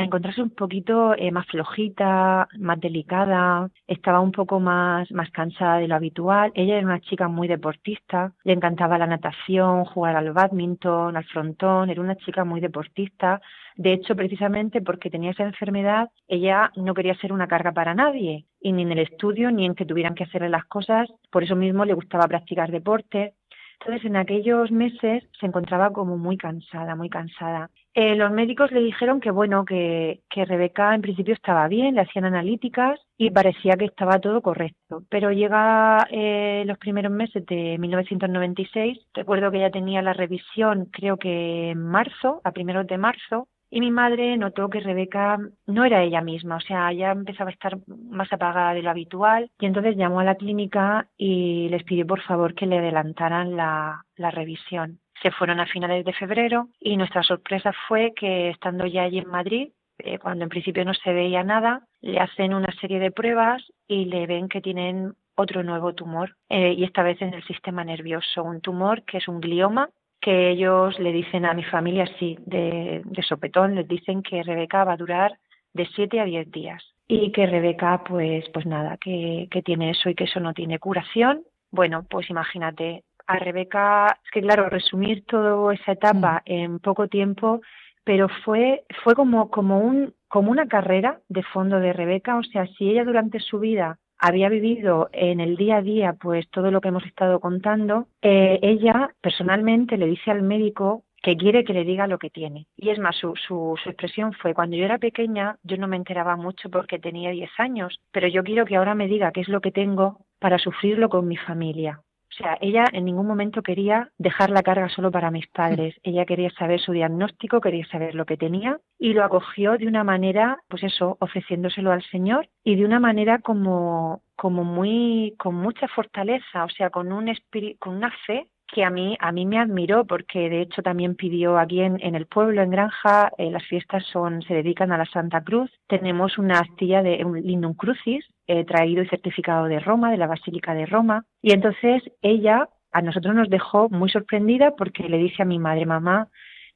a 0.00 0.04
encontrarse 0.04 0.42
un 0.42 0.50
poquito 0.50 1.14
eh, 1.16 1.30
más 1.30 1.46
flojita, 1.46 2.48
más 2.58 2.80
delicada, 2.80 3.70
estaba 3.86 4.20
un 4.20 4.32
poco 4.32 4.58
más, 4.58 5.10
más 5.12 5.30
cansada 5.30 5.78
de 5.78 5.88
lo 5.88 5.94
habitual. 5.94 6.52
Ella 6.54 6.76
era 6.76 6.86
una 6.86 7.00
chica 7.00 7.28
muy 7.28 7.48
deportista, 7.48 8.32
le 8.44 8.54
encantaba 8.54 8.98
la 8.98 9.06
natación, 9.06 9.84
jugar 9.84 10.16
al 10.16 10.32
badminton, 10.32 11.16
al 11.16 11.24
frontón, 11.24 11.90
era 11.90 12.00
una 12.00 12.16
chica 12.16 12.44
muy 12.44 12.60
deportista. 12.60 13.40
De 13.76 13.92
hecho, 13.92 14.16
precisamente 14.16 14.80
porque 14.80 15.10
tenía 15.10 15.30
esa 15.30 15.44
enfermedad, 15.44 16.10
ella 16.28 16.70
no 16.76 16.94
quería 16.94 17.14
ser 17.16 17.32
una 17.32 17.46
carga 17.46 17.72
para 17.72 17.94
nadie, 17.94 18.46
y 18.60 18.72
ni 18.72 18.82
en 18.82 18.92
el 18.92 18.98
estudio 18.98 19.50
ni 19.50 19.66
en 19.66 19.74
que 19.74 19.86
tuvieran 19.86 20.14
que 20.14 20.24
hacerle 20.24 20.48
las 20.48 20.64
cosas. 20.66 21.08
Por 21.30 21.42
eso 21.42 21.56
mismo 21.56 21.84
le 21.84 21.94
gustaba 21.94 22.28
practicar 22.28 22.70
deporte. 22.70 23.34
Entonces, 23.80 24.04
en 24.04 24.16
aquellos 24.16 24.70
meses 24.70 25.24
se 25.38 25.46
encontraba 25.46 25.90
como 25.90 26.18
muy 26.18 26.36
cansada, 26.36 26.94
muy 26.94 27.08
cansada. 27.08 27.70
Eh, 27.94 28.14
los 28.14 28.30
médicos 28.30 28.70
le 28.72 28.80
dijeron 28.80 29.20
que, 29.20 29.30
bueno, 29.30 29.64
que, 29.64 30.20
Rebeca 30.30 30.94
en 30.94 31.00
principio 31.00 31.32
estaba 31.32 31.66
bien, 31.66 31.94
le 31.94 32.02
hacían 32.02 32.26
analíticas 32.26 33.00
y 33.16 33.30
parecía 33.30 33.76
que 33.76 33.86
estaba 33.86 34.20
todo 34.20 34.42
correcto. 34.42 35.02
Pero 35.08 35.32
llega 35.32 36.06
eh, 36.10 36.62
los 36.66 36.76
primeros 36.76 37.10
meses 37.10 37.44
de 37.46 37.78
1996, 37.78 38.98
recuerdo 39.14 39.50
que 39.50 39.56
ella 39.56 39.70
tenía 39.70 40.02
la 40.02 40.12
revisión, 40.12 40.86
creo 40.92 41.16
que 41.16 41.70
en 41.70 41.82
marzo, 41.82 42.42
a 42.44 42.52
primeros 42.52 42.86
de 42.86 42.98
marzo, 42.98 43.48
y 43.70 43.80
mi 43.80 43.90
madre 43.90 44.36
notó 44.36 44.68
que 44.68 44.80
Rebeca 44.80 45.38
no 45.66 45.84
era 45.84 46.02
ella 46.02 46.20
misma, 46.20 46.56
o 46.56 46.60
sea, 46.60 46.92
ya 46.92 47.12
empezaba 47.12 47.50
a 47.50 47.52
estar 47.52 47.78
más 47.86 48.32
apagada 48.32 48.74
de 48.74 48.82
lo 48.82 48.90
habitual 48.90 49.50
y 49.60 49.66
entonces 49.66 49.96
llamó 49.96 50.20
a 50.20 50.24
la 50.24 50.34
clínica 50.34 51.08
y 51.16 51.68
les 51.68 51.84
pidió 51.84 52.06
por 52.06 52.20
favor 52.22 52.54
que 52.54 52.66
le 52.66 52.78
adelantaran 52.78 53.56
la, 53.56 54.04
revisión. 54.16 54.98
Se 55.22 55.30
fueron 55.30 55.60
a 55.60 55.66
finales 55.66 56.04
de 56.04 56.12
febrero 56.12 56.68
y 56.78 56.96
nuestra 56.96 57.22
sorpresa 57.22 57.72
fue 57.88 58.12
que 58.14 58.50
estando 58.50 58.86
ya 58.86 59.04
allí 59.04 59.18
en 59.18 59.28
Madrid, 59.28 59.68
eh, 59.98 60.18
cuando 60.18 60.44
en 60.44 60.50
principio 60.50 60.84
no 60.84 60.94
se 60.94 61.12
veía 61.12 61.42
nada, 61.42 61.82
le 62.00 62.18
hacen 62.18 62.54
una 62.54 62.72
serie 62.80 62.98
de 62.98 63.10
pruebas 63.10 63.62
y 63.86 64.06
le 64.06 64.26
ven 64.26 64.48
que 64.48 64.60
tienen 64.60 65.14
otro 65.36 65.62
nuevo 65.62 65.94
tumor 65.94 66.36
eh, 66.48 66.74
y 66.76 66.84
esta 66.84 67.02
vez 67.02 67.20
en 67.22 67.34
el 67.34 67.42
sistema 67.44 67.82
nervioso, 67.84 68.42
un 68.42 68.60
tumor 68.60 69.02
que 69.04 69.18
es 69.18 69.28
un 69.28 69.40
glioma 69.40 69.88
que 70.20 70.50
ellos 70.50 70.98
le 70.98 71.12
dicen 71.12 71.46
a 71.46 71.54
mi 71.54 71.64
familia 71.64 72.04
así, 72.04 72.38
de, 72.46 73.02
de 73.04 73.22
sopetón, 73.22 73.74
les 73.74 73.88
dicen 73.88 74.22
que 74.22 74.42
Rebeca 74.42 74.84
va 74.84 74.92
a 74.92 74.96
durar 74.98 75.38
de 75.72 75.86
7 75.94 76.20
a 76.20 76.24
10 76.24 76.50
días. 76.50 76.82
Y 77.08 77.32
que 77.32 77.46
Rebeca, 77.46 78.04
pues, 78.04 78.44
pues 78.52 78.66
nada, 78.66 78.96
que, 78.98 79.48
que 79.50 79.62
tiene 79.62 79.90
eso 79.90 80.10
y 80.10 80.14
que 80.14 80.24
eso 80.24 80.40
no 80.40 80.52
tiene 80.52 80.78
curación. 80.78 81.42
Bueno, 81.70 82.04
pues 82.08 82.28
imagínate, 82.30 83.04
a 83.26 83.38
Rebeca, 83.38 84.18
es 84.24 84.30
que 84.32 84.42
claro, 84.42 84.68
resumir 84.68 85.24
toda 85.26 85.72
esa 85.72 85.92
etapa 85.92 86.42
en 86.44 86.78
poco 86.80 87.08
tiempo, 87.08 87.60
pero 88.04 88.28
fue, 88.44 88.84
fue 89.04 89.14
como, 89.14 89.50
como, 89.50 89.78
un, 89.78 90.14
como 90.28 90.50
una 90.50 90.66
carrera 90.66 91.20
de 91.28 91.42
fondo 91.44 91.78
de 91.78 91.92
Rebeca, 91.92 92.36
o 92.36 92.42
sea, 92.42 92.66
si 92.66 92.90
ella 92.90 93.04
durante 93.04 93.38
su 93.38 93.60
vida 93.60 93.98
había 94.20 94.48
vivido 94.48 95.08
en 95.12 95.40
el 95.40 95.56
día 95.56 95.78
a 95.78 95.82
día 95.82 96.12
pues 96.12 96.48
todo 96.50 96.70
lo 96.70 96.80
que 96.80 96.88
hemos 96.88 97.04
estado 97.06 97.40
contando, 97.40 98.06
eh, 98.22 98.58
ella 98.62 99.14
personalmente 99.20 99.96
le 99.96 100.06
dice 100.06 100.30
al 100.30 100.42
médico 100.42 101.04
que 101.22 101.36
quiere 101.36 101.64
que 101.64 101.72
le 101.72 101.84
diga 101.84 102.06
lo 102.06 102.18
que 102.18 102.30
tiene. 102.30 102.66
Y 102.76 102.90
es 102.90 102.98
más, 102.98 103.16
su, 103.16 103.34
su, 103.36 103.78
su, 103.82 103.90
expresión 103.90 104.32
fue, 104.32 104.54
cuando 104.54 104.76
yo 104.76 104.84
era 104.84 104.98
pequeña 104.98 105.58
yo 105.62 105.76
no 105.76 105.86
me 105.86 105.96
enteraba 105.96 106.36
mucho 106.36 106.70
porque 106.70 106.98
tenía 106.98 107.30
10 107.30 107.50
años, 107.58 108.00
pero 108.10 108.28
yo 108.28 108.42
quiero 108.42 108.64
que 108.64 108.76
ahora 108.76 108.94
me 108.94 109.08
diga 109.08 109.32
qué 109.32 109.40
es 109.40 109.48
lo 109.48 109.60
que 109.60 109.72
tengo 109.72 110.24
para 110.38 110.58
sufrirlo 110.58 111.08
con 111.08 111.28
mi 111.28 111.36
familia. 111.36 112.00
O 112.40 112.42
sea, 112.42 112.56
ella 112.62 112.86
en 112.94 113.04
ningún 113.04 113.26
momento 113.26 113.60
quería 113.60 114.10
dejar 114.16 114.48
la 114.48 114.62
carga 114.62 114.88
solo 114.88 115.10
para 115.10 115.30
mis 115.30 115.46
padres. 115.48 115.94
Ella 116.02 116.24
quería 116.24 116.48
saber 116.52 116.80
su 116.80 116.92
diagnóstico, 116.92 117.60
quería 117.60 117.86
saber 117.88 118.14
lo 118.14 118.24
que 118.24 118.38
tenía 118.38 118.80
y 118.98 119.12
lo 119.12 119.24
acogió 119.24 119.76
de 119.76 119.86
una 119.86 120.04
manera, 120.04 120.58
pues 120.68 120.82
eso, 120.84 121.18
ofreciéndoselo 121.20 121.92
al 121.92 122.02
Señor 122.04 122.48
y 122.64 122.76
de 122.76 122.86
una 122.86 122.98
manera 122.98 123.40
como 123.40 124.22
como 124.36 124.64
muy 124.64 125.34
con 125.38 125.54
mucha 125.54 125.86
fortaleza, 125.88 126.64
o 126.64 126.70
sea, 126.70 126.88
con 126.88 127.12
un 127.12 127.28
espíritu, 127.28 127.78
con 127.78 127.94
una 127.94 128.10
fe 128.26 128.48
que 128.72 128.84
a 128.84 128.90
mí 128.90 129.16
a 129.20 129.32
mí 129.32 129.46
me 129.46 129.58
admiró 129.58 130.04
porque 130.04 130.48
de 130.48 130.62
hecho 130.62 130.82
también 130.82 131.14
pidió 131.14 131.58
aquí 131.58 131.80
en, 131.80 131.98
en 132.00 132.14
el 132.14 132.26
pueblo 132.26 132.62
en 132.62 132.70
Granja 132.70 133.30
eh, 133.38 133.50
las 133.50 133.64
fiestas 133.66 134.04
son 134.12 134.42
se 134.42 134.54
dedican 134.54 134.92
a 134.92 134.98
la 134.98 135.06
Santa 135.06 135.42
Cruz. 135.42 135.70
Tenemos 135.88 136.38
una 136.38 136.60
astilla 136.60 137.02
de 137.02 137.24
un 137.24 137.40
lindum 137.40 137.74
crucis 137.74 138.24
eh, 138.46 138.64
traído 138.64 139.02
y 139.02 139.08
certificado 139.08 139.66
de 139.66 139.80
Roma 139.80 140.10
de 140.10 140.16
la 140.16 140.26
Basílica 140.26 140.74
de 140.74 140.86
Roma. 140.86 141.24
Y 141.42 141.52
entonces 141.52 142.02
ella 142.22 142.68
a 142.92 143.02
nosotros 143.02 143.34
nos 143.34 143.48
dejó 143.48 143.88
muy 143.88 144.10
sorprendida 144.10 144.74
porque 144.76 145.08
le 145.08 145.18
dice 145.18 145.42
a 145.42 145.46
mi 145.46 145.58
madre 145.58 145.86
mamá 145.86 146.28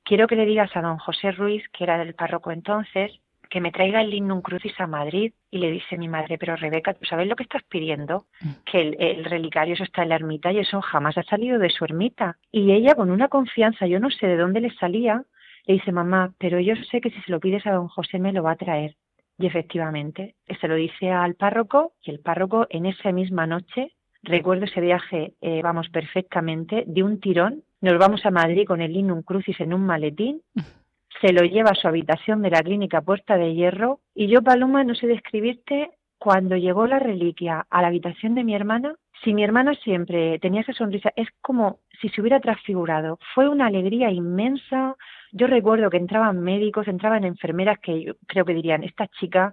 quiero 0.05 0.26
que 0.26 0.36
le 0.36 0.47
digas 0.47 0.70
a 0.76 0.82
don 0.82 0.99
José 0.99 1.32
Ruiz 1.32 1.64
que 1.72 1.84
era 1.84 1.99
del 1.99 2.14
párroco 2.14 2.51
entonces 2.53 3.12
que 3.55 3.61
me 3.61 3.70
traiga 3.70 4.00
el 4.00 4.11
Lignum 4.11 4.42
Crucis 4.42 4.74
a 4.80 4.88
Madrid. 4.88 5.32
Y 5.48 5.59
le 5.59 5.70
dice 5.70 5.96
mi 5.96 6.09
madre, 6.09 6.38
pero 6.38 6.57
Rebeca, 6.57 6.92
¿tú 6.92 7.05
sabes 7.05 7.28
lo 7.28 7.36
que 7.36 7.44
estás 7.44 7.62
pidiendo? 7.62 8.26
Mm. 8.40 8.50
Que 8.64 8.80
el, 8.98 9.24
relicario 9.24 9.74
eso 9.74 9.84
está 9.84 10.02
en 10.02 10.09
la 10.09 10.16
ermita 10.16 10.50
y 10.50 10.59
eso 10.59 10.80
jamás 10.80 11.16
ha 11.18 11.22
salido 11.22 11.61
de 11.61 11.70
su 11.70 11.84
ermita. 11.84 12.36
Y 12.50 12.72
ella 12.72 12.96
con 12.96 13.12
una 13.12 13.28
confianza, 13.28 13.86
yo 13.86 14.00
no 14.00 14.11
sé 14.11 14.26
de 14.26 14.36
dónde 14.36 14.61
le 14.61 14.74
salía, 14.74 15.22
le 15.66 15.74
dice, 15.74 15.92
mamá, 15.92 16.34
pero 16.36 16.59
yo 16.59 16.74
sé 16.90 17.00
que 17.00 17.11
si 17.11 17.20
se 17.20 17.30
lo 17.30 17.38
pides 17.38 17.64
a 17.64 17.74
don 17.74 17.86
José 17.86 18.18
me 18.18 18.32
lo 18.32 18.42
va 18.42 18.50
a 18.50 18.57
traer. 18.57 18.96
Y 19.38 19.46
efectivamente, 19.46 20.34
se 20.61 20.66
lo 20.66 20.74
dice 20.74 21.12
al 21.12 21.36
párroco 21.36 21.92
y 22.02 22.11
el 22.11 22.18
párroco 22.18 22.66
en 22.70 22.86
esa 22.86 23.12
misma 23.12 23.46
noche, 23.46 23.92
recuerdo 24.24 24.64
ese 24.64 24.80
viaje, 24.80 25.34
eh, 25.40 25.62
vamos 25.62 25.90
perfectamente, 25.90 26.82
de 26.88 27.05
un 27.05 27.20
tirón, 27.20 27.62
nos 27.80 27.98
vamos 27.98 28.26
a 28.26 28.32
Madrid 28.32 28.66
con 28.66 28.80
el 28.80 28.92
Linum 28.92 29.22
Crucis 29.22 29.61
en 29.61 29.74
un 29.74 29.86
maletín, 29.86 30.42
se 31.25 31.33
lo 31.33 31.43
lleva 31.43 31.70
a 31.70 31.75
su 31.75 31.89
habitación 31.89 32.43
de 32.43 32.51
la 32.51 32.62
clínica 32.62 33.01
Puerta 33.01 33.39
de 33.39 33.55
Hierro 33.55 34.01
y 34.14 34.27
yo, 34.27 34.43
Paloma, 34.43 34.85
no 34.85 34.95
sé 34.95 35.07
describirte 35.07 35.93
cuando 36.18 36.55
llegó 36.55 36.87
la 36.87 36.99
reliquia 36.99 37.66
a 37.70 37.81
la 37.81 37.89
habitación 37.89 38.35
de 38.35 38.45
mi 38.45 38.55
hermana, 38.55 38.95
si 39.22 39.33
mi 39.33 39.43
hermana 39.43 39.72
siempre 39.72 40.39
tenía 40.39 40.61
esa 40.61 40.75
sonrisa, 40.75 41.12
es 41.16 41.29
como 41.41 41.79
si 41.99 42.11
se 42.11 42.20
hubiera 42.20 42.41
transfigurado. 42.41 43.18
Fue 43.35 43.49
una 43.49 43.66
alegría 43.66 44.11
inmensa. 44.11 44.97
Yo 45.33 45.47
recuerdo 45.47 45.89
que 45.89 45.97
entraban 45.97 46.41
médicos, 46.41 46.89
entraban 46.89 47.25
enfermeras 47.25 47.79
que 47.79 48.03
yo 48.03 48.12
creo 48.27 48.45
que 48.45 48.53
dirían, 48.53 48.85
esta 48.85 49.07
chica, 49.09 49.51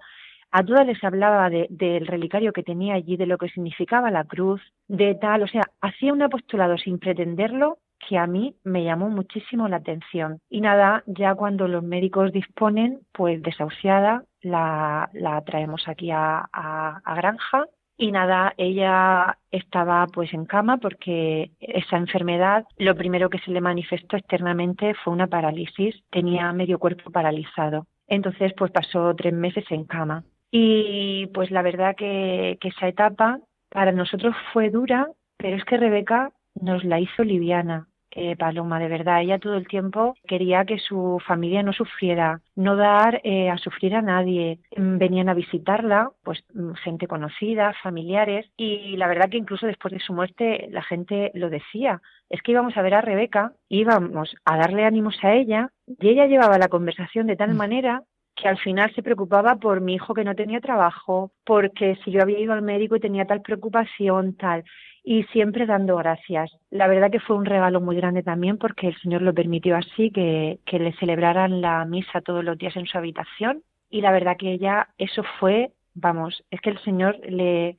a 0.52 0.64
todas 0.64 0.86
les 0.86 1.02
hablaba 1.06 1.50
del 1.50 2.06
relicario 2.06 2.52
que 2.52 2.64
tenía 2.64 2.96
allí, 2.96 3.16
de 3.16 3.28
lo 3.28 3.38
que 3.38 3.48
significaba 3.48 4.12
la 4.12 4.26
cruz, 4.26 4.62
de 4.90 5.16
tal, 5.16 5.44
o 5.44 5.48
sea, 5.48 5.64
hacía 5.80 6.12
un 6.12 6.22
apostolado 6.22 6.78
sin 6.78 7.00
pretenderlo 7.00 7.78
que 8.08 8.18
a 8.18 8.28
mí 8.28 8.56
me 8.64 8.84
llamó 8.84 9.10
muchísimo 9.10 9.68
la 9.68 9.78
atención. 9.78 10.40
Y 10.50 10.62
nada, 10.62 11.04
ya 11.06 11.36
cuando 11.36 11.68
los 11.68 11.84
médicos 11.84 12.32
disponen, 12.32 13.00
pues 13.12 13.42
desahuciada, 13.42 14.24
la, 14.42 15.10
la 15.14 15.42
traemos 15.42 15.88
aquí 15.88 16.12
a, 16.12 16.50
a, 16.52 17.16
Granja 17.16 17.66
y 17.98 18.12
nada, 18.12 18.54
ella 18.58 19.38
estaba 19.52 20.08
pues 20.08 20.34
en 20.34 20.46
cama 20.46 20.78
porque 20.78 21.52
esa 21.60 21.98
enfermedad 21.98 22.66
lo 22.78 22.96
primero 22.96 23.30
que 23.30 23.40
se 23.40 23.52
le 23.52 23.62
manifestó 23.62 24.18
externamente 24.18 24.96
fue 25.04 25.14
una 25.14 25.28
parálisis, 25.28 25.96
tenía 26.10 26.52
medio 26.54 26.80
cuerpo 26.80 27.12
paralizado. 27.12 27.86
Entonces 28.08 28.54
pues 28.58 28.72
pasó 28.72 29.14
tres 29.16 29.34
meses 29.34 29.66
en 29.70 29.86
cama. 29.86 30.24
Y 30.50 31.28
pues 31.28 31.52
la 31.52 31.62
verdad 31.62 31.96
que, 31.96 32.58
que 32.60 32.70
esa 32.70 32.88
etapa 32.88 33.40
para 33.70 33.92
nosotros 33.92 34.36
fue 34.52 34.70
dura, 34.70 35.08
pero 35.38 35.56
es 35.56 35.64
que 35.64 35.78
Rebeca 35.78 36.32
nos 36.56 36.84
la 36.84 37.00
hizo 37.00 37.24
liviana. 37.24 37.88
Eh, 38.14 38.36
Paloma, 38.36 38.80
de 38.80 38.90
verdad, 38.90 39.22
ella 39.22 39.40
todo 39.40 39.56
el 39.56 39.68
tiempo 39.68 40.16
quería 40.28 40.66
que 40.66 40.80
su 40.80 41.22
familia 41.26 41.64
no 41.64 41.72
sufriera, 41.72 42.42
no 42.56 42.76
dar 42.76 43.22
eh, 43.24 43.50
a 43.50 43.58
sufrir 43.58 43.96
a 43.96 44.02
nadie. 44.02 44.60
Mm, 44.76 44.98
venían 44.98 45.30
a 45.30 45.34
visitarla, 45.34 46.12
pues 46.24 46.44
mm, 46.54 46.74
gente 46.84 47.08
conocida, 47.08 47.74
familiares, 47.82 48.52
y 48.58 48.98
la 48.98 49.08
verdad 49.08 49.30
que 49.30 49.38
incluso 49.38 49.66
después 49.66 49.94
de 49.94 50.00
su 50.02 50.14
muerte 50.14 50.68
la 50.72 50.84
gente 50.84 51.32
lo 51.36 51.50
decía. 51.50 52.02
Es 52.30 52.42
que 52.42 52.52
íbamos 52.52 52.76
a 52.76 52.82
ver 52.82 52.96
a 52.96 53.02
Rebeca, 53.02 53.54
íbamos 53.70 54.36
a 54.44 54.58
darle 54.58 54.84
ánimos 54.84 55.18
a 55.24 55.34
ella, 55.34 55.70
y 55.88 56.10
ella 56.10 56.26
llevaba 56.26 56.58
la 56.58 56.68
conversación 56.68 57.28
de 57.28 57.38
tal 57.38 57.54
mm. 57.54 57.58
manera 57.58 58.04
que 58.36 58.48
al 58.48 58.58
final 58.58 58.94
se 58.96 59.04
preocupaba 59.04 59.56
por 59.56 59.82
mi 59.82 59.96
hijo 59.96 60.14
que 60.14 60.24
no 60.24 60.36
tenía 60.36 60.60
trabajo, 60.60 61.32
porque 61.46 61.98
si 62.04 62.12
yo 62.12 62.22
había 62.22 62.40
ido 62.40 62.54
al 62.54 62.62
médico 62.62 62.96
y 62.96 63.00
tenía 63.00 63.26
tal 63.26 63.42
preocupación, 63.42 64.36
tal 64.36 64.64
y 65.04 65.24
siempre 65.26 65.66
dando 65.66 65.96
gracias. 65.98 66.52
La 66.70 66.88
verdad 66.88 67.12
que 67.12 67.20
fue 67.20 67.36
un 67.36 67.46
regalo 67.46 67.82
muy 67.82 67.96
grande 67.96 68.24
también 68.24 68.58
porque 68.58 68.88
el 68.88 68.98
Señor 69.02 69.22
lo 69.22 69.34
permitió 69.34 69.76
así, 69.76 70.12
que, 70.12 70.60
le 70.72 70.94
celebraran 70.94 71.62
la 71.62 71.84
misa 71.86 72.22
todos 72.22 72.44
los 72.44 72.58
días 72.58 72.76
en 72.76 72.86
su 72.86 72.98
habitación 72.98 73.64
y 73.90 74.02
la 74.02 74.12
verdad 74.12 74.38
que 74.38 74.54
ella, 74.54 74.90
eso 74.98 75.24
fue, 75.40 75.72
vamos, 75.94 76.44
es 76.50 76.62
que 76.62 76.70
el 76.70 76.80
Señor 76.80 77.20
le, 77.28 77.78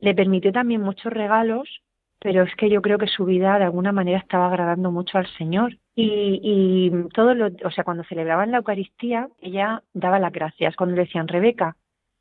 le 0.00 0.14
permitió 0.14 0.52
también 0.52 0.82
muchos 0.82 1.12
regalos, 1.12 1.82
pero 2.20 2.42
es 2.42 2.54
que 2.56 2.68
yo 2.68 2.82
creo 2.82 2.98
que 2.98 3.06
su 3.06 3.24
vida 3.24 3.58
de 3.58 3.64
alguna 3.64 3.92
manera 3.92 4.18
estaba 4.18 4.48
agradando 4.48 4.90
mucho 4.90 5.18
al 5.18 5.26
Señor. 5.38 5.78
Y, 5.94 6.40
y 6.42 7.08
todo 7.14 7.34
lo, 7.34 7.46
o 7.64 7.70
sea, 7.70 7.84
cuando 7.84 8.04
celebraban 8.04 8.50
la 8.50 8.58
Eucaristía, 8.58 9.28
ella 9.40 9.82
daba 9.94 10.18
las 10.18 10.32
gracias. 10.32 10.76
Cuando 10.76 10.96
le 10.96 11.02
decían, 11.02 11.28
Rebeca, 11.28 11.76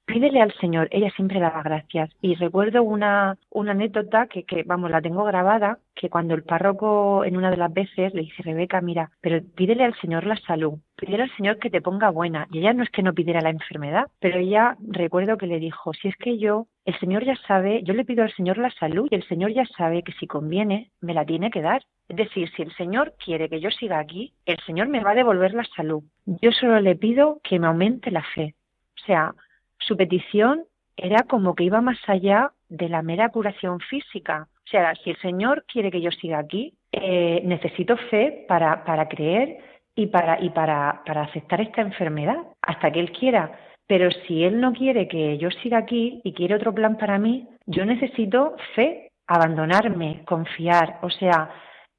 pídele 0.08 0.42
al 0.42 0.54
Señor, 0.54 0.88
ella 0.92 1.12
siempre 1.12 1.40
daba 1.40 1.62
gracias. 1.62 2.10
Y 2.22 2.36
recuerdo 2.36 2.82
una, 2.82 3.38
una 3.52 3.72
anécdota 3.72 4.28
que, 4.28 4.44
que, 4.44 4.64
vamos, 4.64 4.90
la 4.90 5.02
tengo 5.02 5.24
grabada, 5.26 5.80
que 5.94 6.10
cuando 6.10 6.34
el 6.34 6.44
párroco 6.44 7.26
en 7.26 7.38
una 7.38 7.52
de 7.52 7.58
las 7.58 7.72
veces 7.72 8.14
le 8.14 8.22
dice, 8.22 8.42
Rebeca, 8.42 8.82
mira, 8.82 9.12
pero 9.22 9.42
pídele 9.56 9.84
al 9.84 10.00
Señor 10.00 10.26
la 10.26 10.38
salud, 10.38 10.80
pídele 10.96 11.24
al 11.24 11.36
Señor 11.36 11.60
que 11.60 11.70
te 11.70 11.82
ponga 11.82 12.10
buena. 12.10 12.48
Y 12.52 12.60
ella 12.60 12.74
no 12.74 12.84
es 12.84 12.90
que 12.90 13.04
no 13.04 13.14
pidiera 13.14 13.42
la 13.42 13.50
enfermedad, 13.50 14.06
pero 14.20 14.40
ella 14.40 14.78
recuerdo 14.88 15.38
que 15.38 15.48
le 15.48 15.60
dijo, 15.60 15.94
si 15.94 16.08
es 16.08 16.16
que 16.16 16.38
yo, 16.38 16.68
el 16.86 16.98
Señor 17.00 17.26
ya 17.26 17.36
sabe, 17.48 17.84
yo 17.84 17.94
le 17.94 18.06
pido 18.06 18.24
al 18.24 18.34
Señor 18.34 18.58
la 18.58 18.72
salud 18.72 19.10
y 19.12 19.16
el 19.16 19.28
Señor 19.28 19.52
ya 19.52 19.66
sabe 19.66 20.04
que 20.04 20.14
si 20.14 20.26
conviene, 20.26 20.90
me 21.02 21.14
la 21.14 21.26
tiene 21.26 21.52
que 21.52 21.62
dar. 21.62 21.84
Es 22.08 22.16
decir, 22.16 22.50
si 22.56 22.62
el 22.62 22.74
Señor 22.76 23.14
quiere 23.24 23.50
que 23.50 23.60
yo 23.60 23.70
siga 23.72 24.00
aquí, 24.00 24.34
el 24.46 24.58
Señor 24.66 24.88
me 24.88 25.04
va 25.04 25.12
a 25.12 25.16
devolver 25.16 25.54
la 25.54 25.66
salud. 25.76 26.04
Yo 26.26 26.54
solo 26.54 26.80
le 26.80 26.96
pido 26.96 27.42
que 27.44 27.60
me 27.60 27.68
aumente 27.68 28.10
la 28.10 28.24
fe. 28.24 28.56
O 28.96 29.06
sea, 29.06 29.34
su 29.80 29.96
petición 29.96 30.66
era 30.96 31.24
como 31.24 31.56
que 31.56 31.64
iba 31.64 31.82
más 31.82 32.00
allá 32.08 32.52
de 32.70 32.90
la 32.90 33.02
mera 33.02 33.30
curación 33.30 33.80
física. 33.80 34.48
O 34.66 34.70
sea, 34.70 34.94
si 34.96 35.12
el 35.12 35.18
Señor 35.18 35.64
quiere 35.72 35.92
que 35.92 36.02
yo 36.02 36.12
siga 36.12 36.40
aquí, 36.40 36.74
eh, 36.92 37.42
necesito 37.46 37.96
fe 38.10 38.46
para, 38.48 38.84
para 38.84 39.08
creer 39.08 39.60
y 39.96 40.08
para, 40.08 40.42
y 40.42 40.50
para, 40.50 41.04
para 41.06 41.24
aceptar 41.24 41.62
esta 41.62 41.82
enfermedad 41.82 42.38
hasta 42.62 42.92
que 42.92 43.00
Él 43.00 43.12
quiera. 43.12 43.52
Pero 43.88 44.10
si 44.12 44.44
Él 44.44 44.60
no 44.60 44.74
quiere 44.74 45.08
que 45.08 45.38
yo 45.38 45.50
siga 45.52 45.78
aquí 45.78 46.20
y 46.24 46.34
quiere 46.34 46.56
otro 46.56 46.74
plan 46.74 46.98
para 46.98 47.18
mí, 47.18 47.48
yo 47.66 47.86
necesito 47.86 48.56
fe, 48.76 49.12
abandonarme, 49.28 50.24
confiar. 50.26 51.00
O 51.02 51.10
sea, 51.10 51.50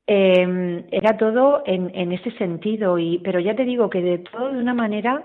em, 0.07 0.85
era 0.91 1.17
todo 1.17 1.63
en, 1.65 1.91
en 1.95 2.13
ese 2.13 2.33
sentido. 2.33 2.99
Y, 2.99 3.19
pero 3.21 3.41
ya 3.41 3.55
te 3.55 3.65
digo 3.65 3.89
que 3.89 4.03
de 4.03 4.19
todo 4.19 4.53
de 4.53 4.59
una 4.59 4.75
manera 4.75 5.25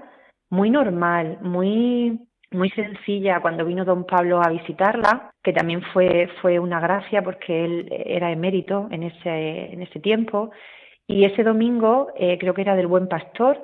muy 0.49 0.70
normal, 0.70 1.39
muy 1.41 2.20
muy 2.54 2.70
sencilla 2.72 3.39
cuando 3.41 3.66
vino 3.66 3.86
don 3.86 4.06
Pablo 4.06 4.41
a 4.41 4.49
visitarla, 4.49 5.32
que 5.43 5.54
también 5.54 5.82
fue, 5.93 6.30
fue 6.41 6.60
una 6.60 6.80
gracia 6.80 7.22
porque 7.22 7.66
él 7.66 7.88
era 8.06 8.32
emérito 8.32 8.88
en 8.91 9.04
ese, 9.04 9.74
en 9.74 9.82
ese 9.82 9.99
tiempo. 9.99 10.51
Y 11.08 11.26
ese 11.26 11.43
domingo, 11.43 12.12
eh, 12.18 12.38
creo 12.39 12.54
que 12.54 12.62
era 12.62 12.76
del 12.76 12.88
Buen 12.88 13.08
Pastor, 13.08 13.60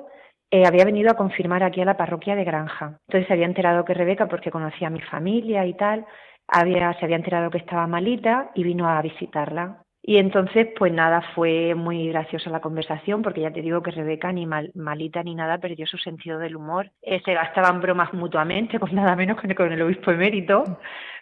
eh, 0.50 0.66
había 0.66 0.84
venido 0.84 1.10
a 1.10 1.16
confirmar 1.16 1.62
aquí 1.62 1.80
a 1.80 1.84
la 1.84 1.96
parroquia 1.96 2.34
de 2.34 2.44
Granja. 2.44 2.98
Entonces 3.06 3.28
se 3.28 3.32
había 3.32 3.46
enterado 3.46 3.84
que 3.84 3.94
Rebeca, 3.94 4.26
porque 4.26 4.50
conocía 4.50 4.88
a 4.88 4.90
mi 4.90 5.00
familia 5.00 5.64
y 5.64 5.74
tal, 5.74 6.04
había, 6.48 6.92
se 6.98 7.04
había 7.04 7.16
enterado 7.16 7.50
que 7.50 7.58
estaba 7.58 7.86
malita 7.86 8.50
y 8.54 8.64
vino 8.64 8.88
a 8.88 9.00
visitarla. 9.00 9.82
Y 10.10 10.18
entonces, 10.18 10.66
pues 10.76 10.92
nada, 10.92 11.22
fue 11.36 11.76
muy 11.76 12.08
graciosa 12.08 12.50
la 12.50 12.58
conversación, 12.60 13.22
porque 13.22 13.42
ya 13.42 13.52
te 13.52 13.62
digo 13.62 13.80
que 13.80 13.92
Rebeca 13.92 14.32
ni 14.32 14.44
malita 14.44 15.22
ni 15.22 15.36
nada 15.36 15.58
perdió 15.58 15.86
su 15.86 15.98
sentido 15.98 16.40
del 16.40 16.56
humor. 16.56 16.90
Eh, 17.00 17.22
se 17.24 17.32
gastaban 17.32 17.80
bromas 17.80 18.12
mutuamente, 18.12 18.80
pues 18.80 18.92
nada 18.92 19.14
menos 19.14 19.40
que 19.40 19.54
con 19.54 19.70
el 19.70 19.80
obispo 19.80 20.10
emérito, 20.10 20.64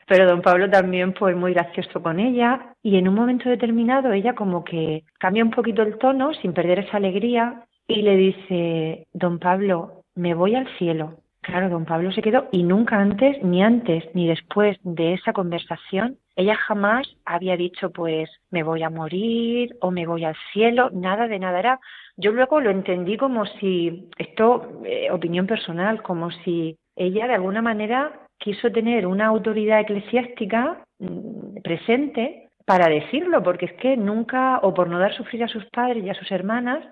pero 0.06 0.24
don 0.26 0.40
Pablo 0.40 0.70
también 0.70 1.12
pues 1.12 1.36
muy 1.36 1.52
gracioso 1.52 2.02
con 2.02 2.18
ella. 2.18 2.72
Y 2.82 2.96
en 2.96 3.08
un 3.08 3.14
momento 3.14 3.50
determinado 3.50 4.10
ella 4.10 4.34
como 4.34 4.64
que 4.64 5.04
cambia 5.18 5.44
un 5.44 5.50
poquito 5.50 5.82
el 5.82 5.98
tono, 5.98 6.32
sin 6.32 6.54
perder 6.54 6.78
esa 6.78 6.96
alegría, 6.96 7.66
y 7.86 8.00
le 8.00 8.16
dice, 8.16 9.06
don 9.12 9.38
Pablo, 9.38 10.04
me 10.14 10.32
voy 10.32 10.54
al 10.54 10.66
cielo. 10.78 11.18
Claro, 11.42 11.68
don 11.68 11.84
Pablo 11.84 12.10
se 12.12 12.22
quedó 12.22 12.48
y 12.52 12.62
nunca 12.62 12.98
antes, 12.98 13.42
ni 13.42 13.62
antes 13.62 14.04
ni 14.14 14.26
después 14.26 14.78
de 14.82 15.12
esa 15.12 15.34
conversación, 15.34 16.16
ella 16.38 16.54
jamás 16.54 17.04
había 17.24 17.56
dicho 17.56 17.90
pues 17.90 18.30
me 18.52 18.62
voy 18.62 18.84
a 18.84 18.90
morir 18.90 19.76
o 19.80 19.90
me 19.90 20.06
voy 20.06 20.24
al 20.24 20.36
cielo, 20.52 20.88
nada 20.92 21.26
de 21.26 21.40
nada. 21.40 21.58
Era, 21.58 21.80
yo 22.16 22.30
luego 22.30 22.60
lo 22.60 22.70
entendí 22.70 23.16
como 23.16 23.44
si, 23.44 24.08
esto, 24.18 24.80
eh, 24.84 25.10
opinión 25.10 25.48
personal, 25.48 26.00
como 26.00 26.30
si 26.30 26.76
ella 26.94 27.26
de 27.26 27.34
alguna 27.34 27.60
manera 27.60 28.20
quiso 28.38 28.70
tener 28.70 29.04
una 29.04 29.26
autoridad 29.26 29.80
eclesiástica 29.80 30.84
mm, 31.00 31.60
presente 31.64 32.48
para 32.64 32.86
decirlo, 32.88 33.42
porque 33.42 33.66
es 33.66 33.72
que 33.72 33.96
nunca, 33.96 34.60
o 34.62 34.72
por 34.72 34.88
no 34.88 35.00
dar 35.00 35.12
sufrir 35.14 35.42
a 35.42 35.48
sus 35.48 35.64
padres 35.66 36.04
y 36.04 36.08
a 36.08 36.14
sus 36.14 36.30
hermanas, 36.30 36.86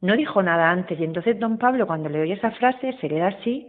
no 0.00 0.16
dijo 0.16 0.42
nada 0.42 0.70
antes. 0.70 0.98
Y 0.98 1.04
entonces 1.04 1.38
don 1.38 1.58
Pablo, 1.58 1.86
cuando 1.86 2.08
le 2.08 2.22
oye 2.22 2.32
esa 2.32 2.52
frase, 2.52 2.96
se 2.98 3.08
queda 3.10 3.26
así 3.26 3.68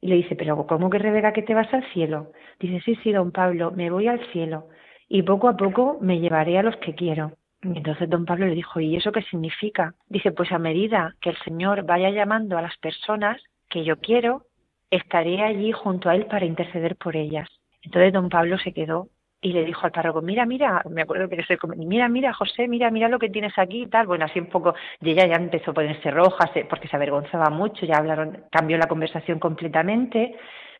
y 0.00 0.08
le 0.08 0.16
dice, 0.16 0.36
pero 0.36 0.66
¿cómo 0.66 0.90
que 0.90 0.98
Rebeca 0.98 1.32
que 1.32 1.42
te 1.42 1.54
vas 1.54 1.72
al 1.74 1.84
cielo? 1.92 2.32
Dice, 2.60 2.80
sí, 2.84 2.96
sí, 3.02 3.12
don 3.12 3.32
Pablo, 3.32 3.72
me 3.72 3.90
voy 3.90 4.06
al 4.06 4.20
cielo 4.32 4.68
y 5.08 5.22
poco 5.22 5.48
a 5.48 5.56
poco 5.56 5.98
me 6.00 6.20
llevaré 6.20 6.58
a 6.58 6.62
los 6.62 6.76
que 6.76 6.94
quiero. 6.94 7.32
Y 7.62 7.78
entonces 7.78 8.08
don 8.08 8.24
Pablo 8.24 8.46
le 8.46 8.54
dijo, 8.54 8.78
¿y 8.78 8.96
eso 8.96 9.10
qué 9.10 9.22
significa? 9.22 9.94
Dice, 10.08 10.30
pues 10.30 10.52
a 10.52 10.58
medida 10.58 11.14
que 11.20 11.30
el 11.30 11.36
Señor 11.38 11.84
vaya 11.84 12.10
llamando 12.10 12.56
a 12.56 12.62
las 12.62 12.76
personas 12.78 13.42
que 13.68 13.84
yo 13.84 13.98
quiero, 13.98 14.44
estaré 14.90 15.42
allí 15.42 15.72
junto 15.72 16.08
a 16.08 16.14
Él 16.14 16.26
para 16.26 16.44
interceder 16.44 16.96
por 16.96 17.16
ellas. 17.16 17.48
Entonces 17.82 18.12
don 18.12 18.28
Pablo 18.28 18.58
se 18.58 18.72
quedó 18.72 19.08
y 19.40 19.52
le 19.52 19.64
dijo 19.64 19.86
al 19.86 19.92
párroco, 19.92 20.20
mira, 20.20 20.46
mira, 20.46 20.82
me 20.90 21.02
acuerdo 21.02 21.28
que 21.28 21.42
se 21.44 21.56
mira, 21.76 22.08
mira, 22.08 22.32
José, 22.34 22.66
mira, 22.66 22.90
mira 22.90 23.08
lo 23.08 23.18
que 23.18 23.30
tienes 23.30 23.56
aquí 23.56 23.82
y 23.82 23.86
tal. 23.86 24.06
Bueno, 24.06 24.24
así 24.24 24.40
un 24.40 24.46
poco, 24.46 24.74
y 25.00 25.10
ella 25.10 25.26
ya 25.26 25.36
empezó 25.36 25.70
a 25.70 25.74
ponerse 25.74 26.10
roja 26.10 26.50
porque 26.68 26.88
se 26.88 26.96
avergonzaba 26.96 27.50
mucho, 27.50 27.86
ya 27.86 27.96
hablaron, 27.98 28.44
cambió 28.50 28.76
la 28.78 28.88
conversación 28.88 29.38
completamente, 29.38 30.34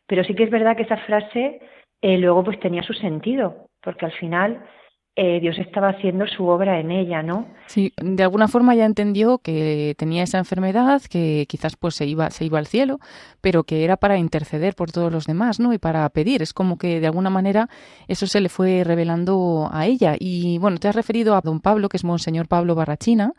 pero 0.05 0.23
sí 0.23 0.35
que 0.35 0.43
es 0.43 0.49
verdad 0.49 0.75
que 0.75 0.83
esa 0.83 0.97
frase 0.97 1.61
eh, 2.01 2.17
luego 2.17 2.43
pues 2.43 2.59
tenía 2.59 2.83
su 2.83 2.93
sentido, 2.93 3.69
porque 3.81 4.05
al 4.05 4.13
final 4.13 4.61
eh, 5.21 5.41
Dios 5.41 5.57
estaba 5.59 5.89
haciendo 5.89 6.25
su 6.27 6.47
obra 6.47 6.79
en 6.79 6.91
ella, 6.91 7.21
¿no? 7.21 7.45
Sí, 7.65 7.91
de 8.01 8.23
alguna 8.23 8.47
forma 8.47 8.73
ya 8.73 8.85
entendió 8.85 9.39
que 9.39 9.93
tenía 9.97 10.23
esa 10.23 10.37
enfermedad, 10.37 11.01
que 11.01 11.45
quizás 11.49 11.75
pues 11.75 11.95
se 11.95 12.05
iba, 12.05 12.29
se 12.29 12.45
iba 12.45 12.57
al 12.57 12.67
cielo, 12.67 12.99
pero 13.41 13.65
que 13.65 13.83
era 13.83 13.97
para 13.97 14.17
interceder 14.17 14.75
por 14.75 14.93
todos 14.93 15.11
los 15.11 15.25
demás, 15.25 15.59
¿no? 15.59 15.73
Y 15.73 15.77
para 15.77 16.07
pedir. 16.07 16.41
Es 16.41 16.53
como 16.53 16.77
que 16.77 17.01
de 17.01 17.07
alguna 17.07 17.29
manera 17.29 17.67
eso 18.07 18.27
se 18.27 18.39
le 18.39 18.47
fue 18.47 18.85
revelando 18.85 19.69
a 19.73 19.87
ella. 19.87 20.15
Y 20.17 20.57
bueno, 20.57 20.77
te 20.77 20.87
has 20.87 20.95
referido 20.95 21.35
a 21.35 21.41
don 21.41 21.59
Pablo, 21.59 21.89
que 21.89 21.97
es 21.97 22.05
Monseñor 22.05 22.47
Pablo 22.47 22.73
Barrachina, 22.73 23.33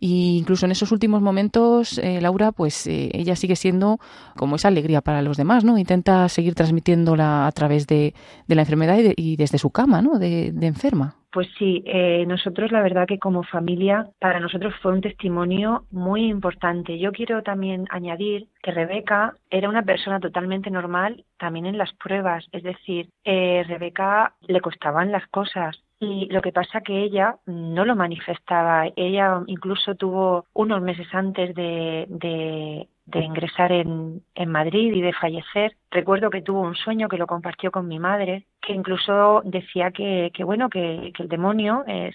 y 0.00 0.38
incluso 0.38 0.66
en 0.66 0.72
esos 0.72 0.90
últimos 0.92 1.20
momentos, 1.20 1.98
eh, 1.98 2.20
Laura, 2.20 2.52
pues 2.52 2.86
eh, 2.86 3.10
ella 3.12 3.36
sigue 3.36 3.54
siendo 3.54 3.98
como 4.36 4.56
esa 4.56 4.68
alegría 4.68 5.02
para 5.02 5.22
los 5.22 5.36
demás, 5.36 5.62
¿no? 5.62 5.78
Intenta 5.78 6.28
seguir 6.28 6.54
transmitiéndola 6.54 7.46
a 7.46 7.52
través 7.52 7.86
de, 7.86 8.14
de 8.48 8.54
la 8.54 8.62
enfermedad 8.62 8.98
y, 8.98 9.12
y, 9.16 9.36
desde 9.36 9.58
su 9.58 9.70
cama, 9.70 10.00
¿no? 10.00 10.18
De, 10.18 10.52
de 10.52 10.66
enferma. 10.66 11.14
Pues 11.32 11.46
sí, 11.58 11.84
eh, 11.86 12.24
nosotros 12.26 12.72
la 12.72 12.82
verdad 12.82 13.06
que 13.06 13.20
como 13.20 13.44
familia, 13.44 14.08
para 14.18 14.40
nosotros 14.40 14.74
fue 14.82 14.92
un 14.92 15.00
testimonio 15.00 15.84
muy 15.92 16.24
importante. 16.24 16.98
Yo 16.98 17.12
quiero 17.12 17.42
también 17.44 17.86
añadir 17.90 18.48
que 18.62 18.72
Rebeca 18.72 19.34
era 19.48 19.68
una 19.68 19.82
persona 19.82 20.18
totalmente 20.18 20.70
normal 20.70 21.24
también 21.38 21.66
en 21.66 21.78
las 21.78 21.92
pruebas, 21.92 22.46
es 22.50 22.64
decir, 22.64 23.10
eh, 23.24 23.64
Rebeca 23.68 24.34
le 24.40 24.60
costaban 24.60 25.12
las 25.12 25.26
cosas, 25.28 25.80
y 26.00 26.26
lo 26.30 26.40
que 26.40 26.50
pasa 26.50 26.80
que 26.80 27.02
ella 27.02 27.36
no 27.46 27.84
lo 27.84 27.94
manifestaba. 27.94 28.86
Ella 28.96 29.42
incluso 29.46 29.94
tuvo 29.94 30.46
unos 30.54 30.80
meses 30.80 31.06
antes 31.12 31.54
de, 31.54 32.06
de, 32.08 32.88
ingresar 33.22 33.70
en, 33.70 34.22
Madrid 34.46 34.94
y 34.94 35.02
de 35.02 35.12
fallecer. 35.12 35.76
Recuerdo 35.90 36.30
que 36.30 36.40
tuvo 36.40 36.62
un 36.62 36.74
sueño 36.74 37.08
que 37.08 37.18
lo 37.18 37.26
compartió 37.26 37.70
con 37.70 37.86
mi 37.86 37.98
madre, 37.98 38.46
que 38.62 38.72
incluso 38.72 39.42
decía 39.44 39.90
que, 39.90 40.30
que 40.32 40.42
bueno, 40.42 40.70
que, 40.70 41.12
que, 41.14 41.22
el 41.22 41.28
demonio, 41.28 41.84
eh, 41.86 42.12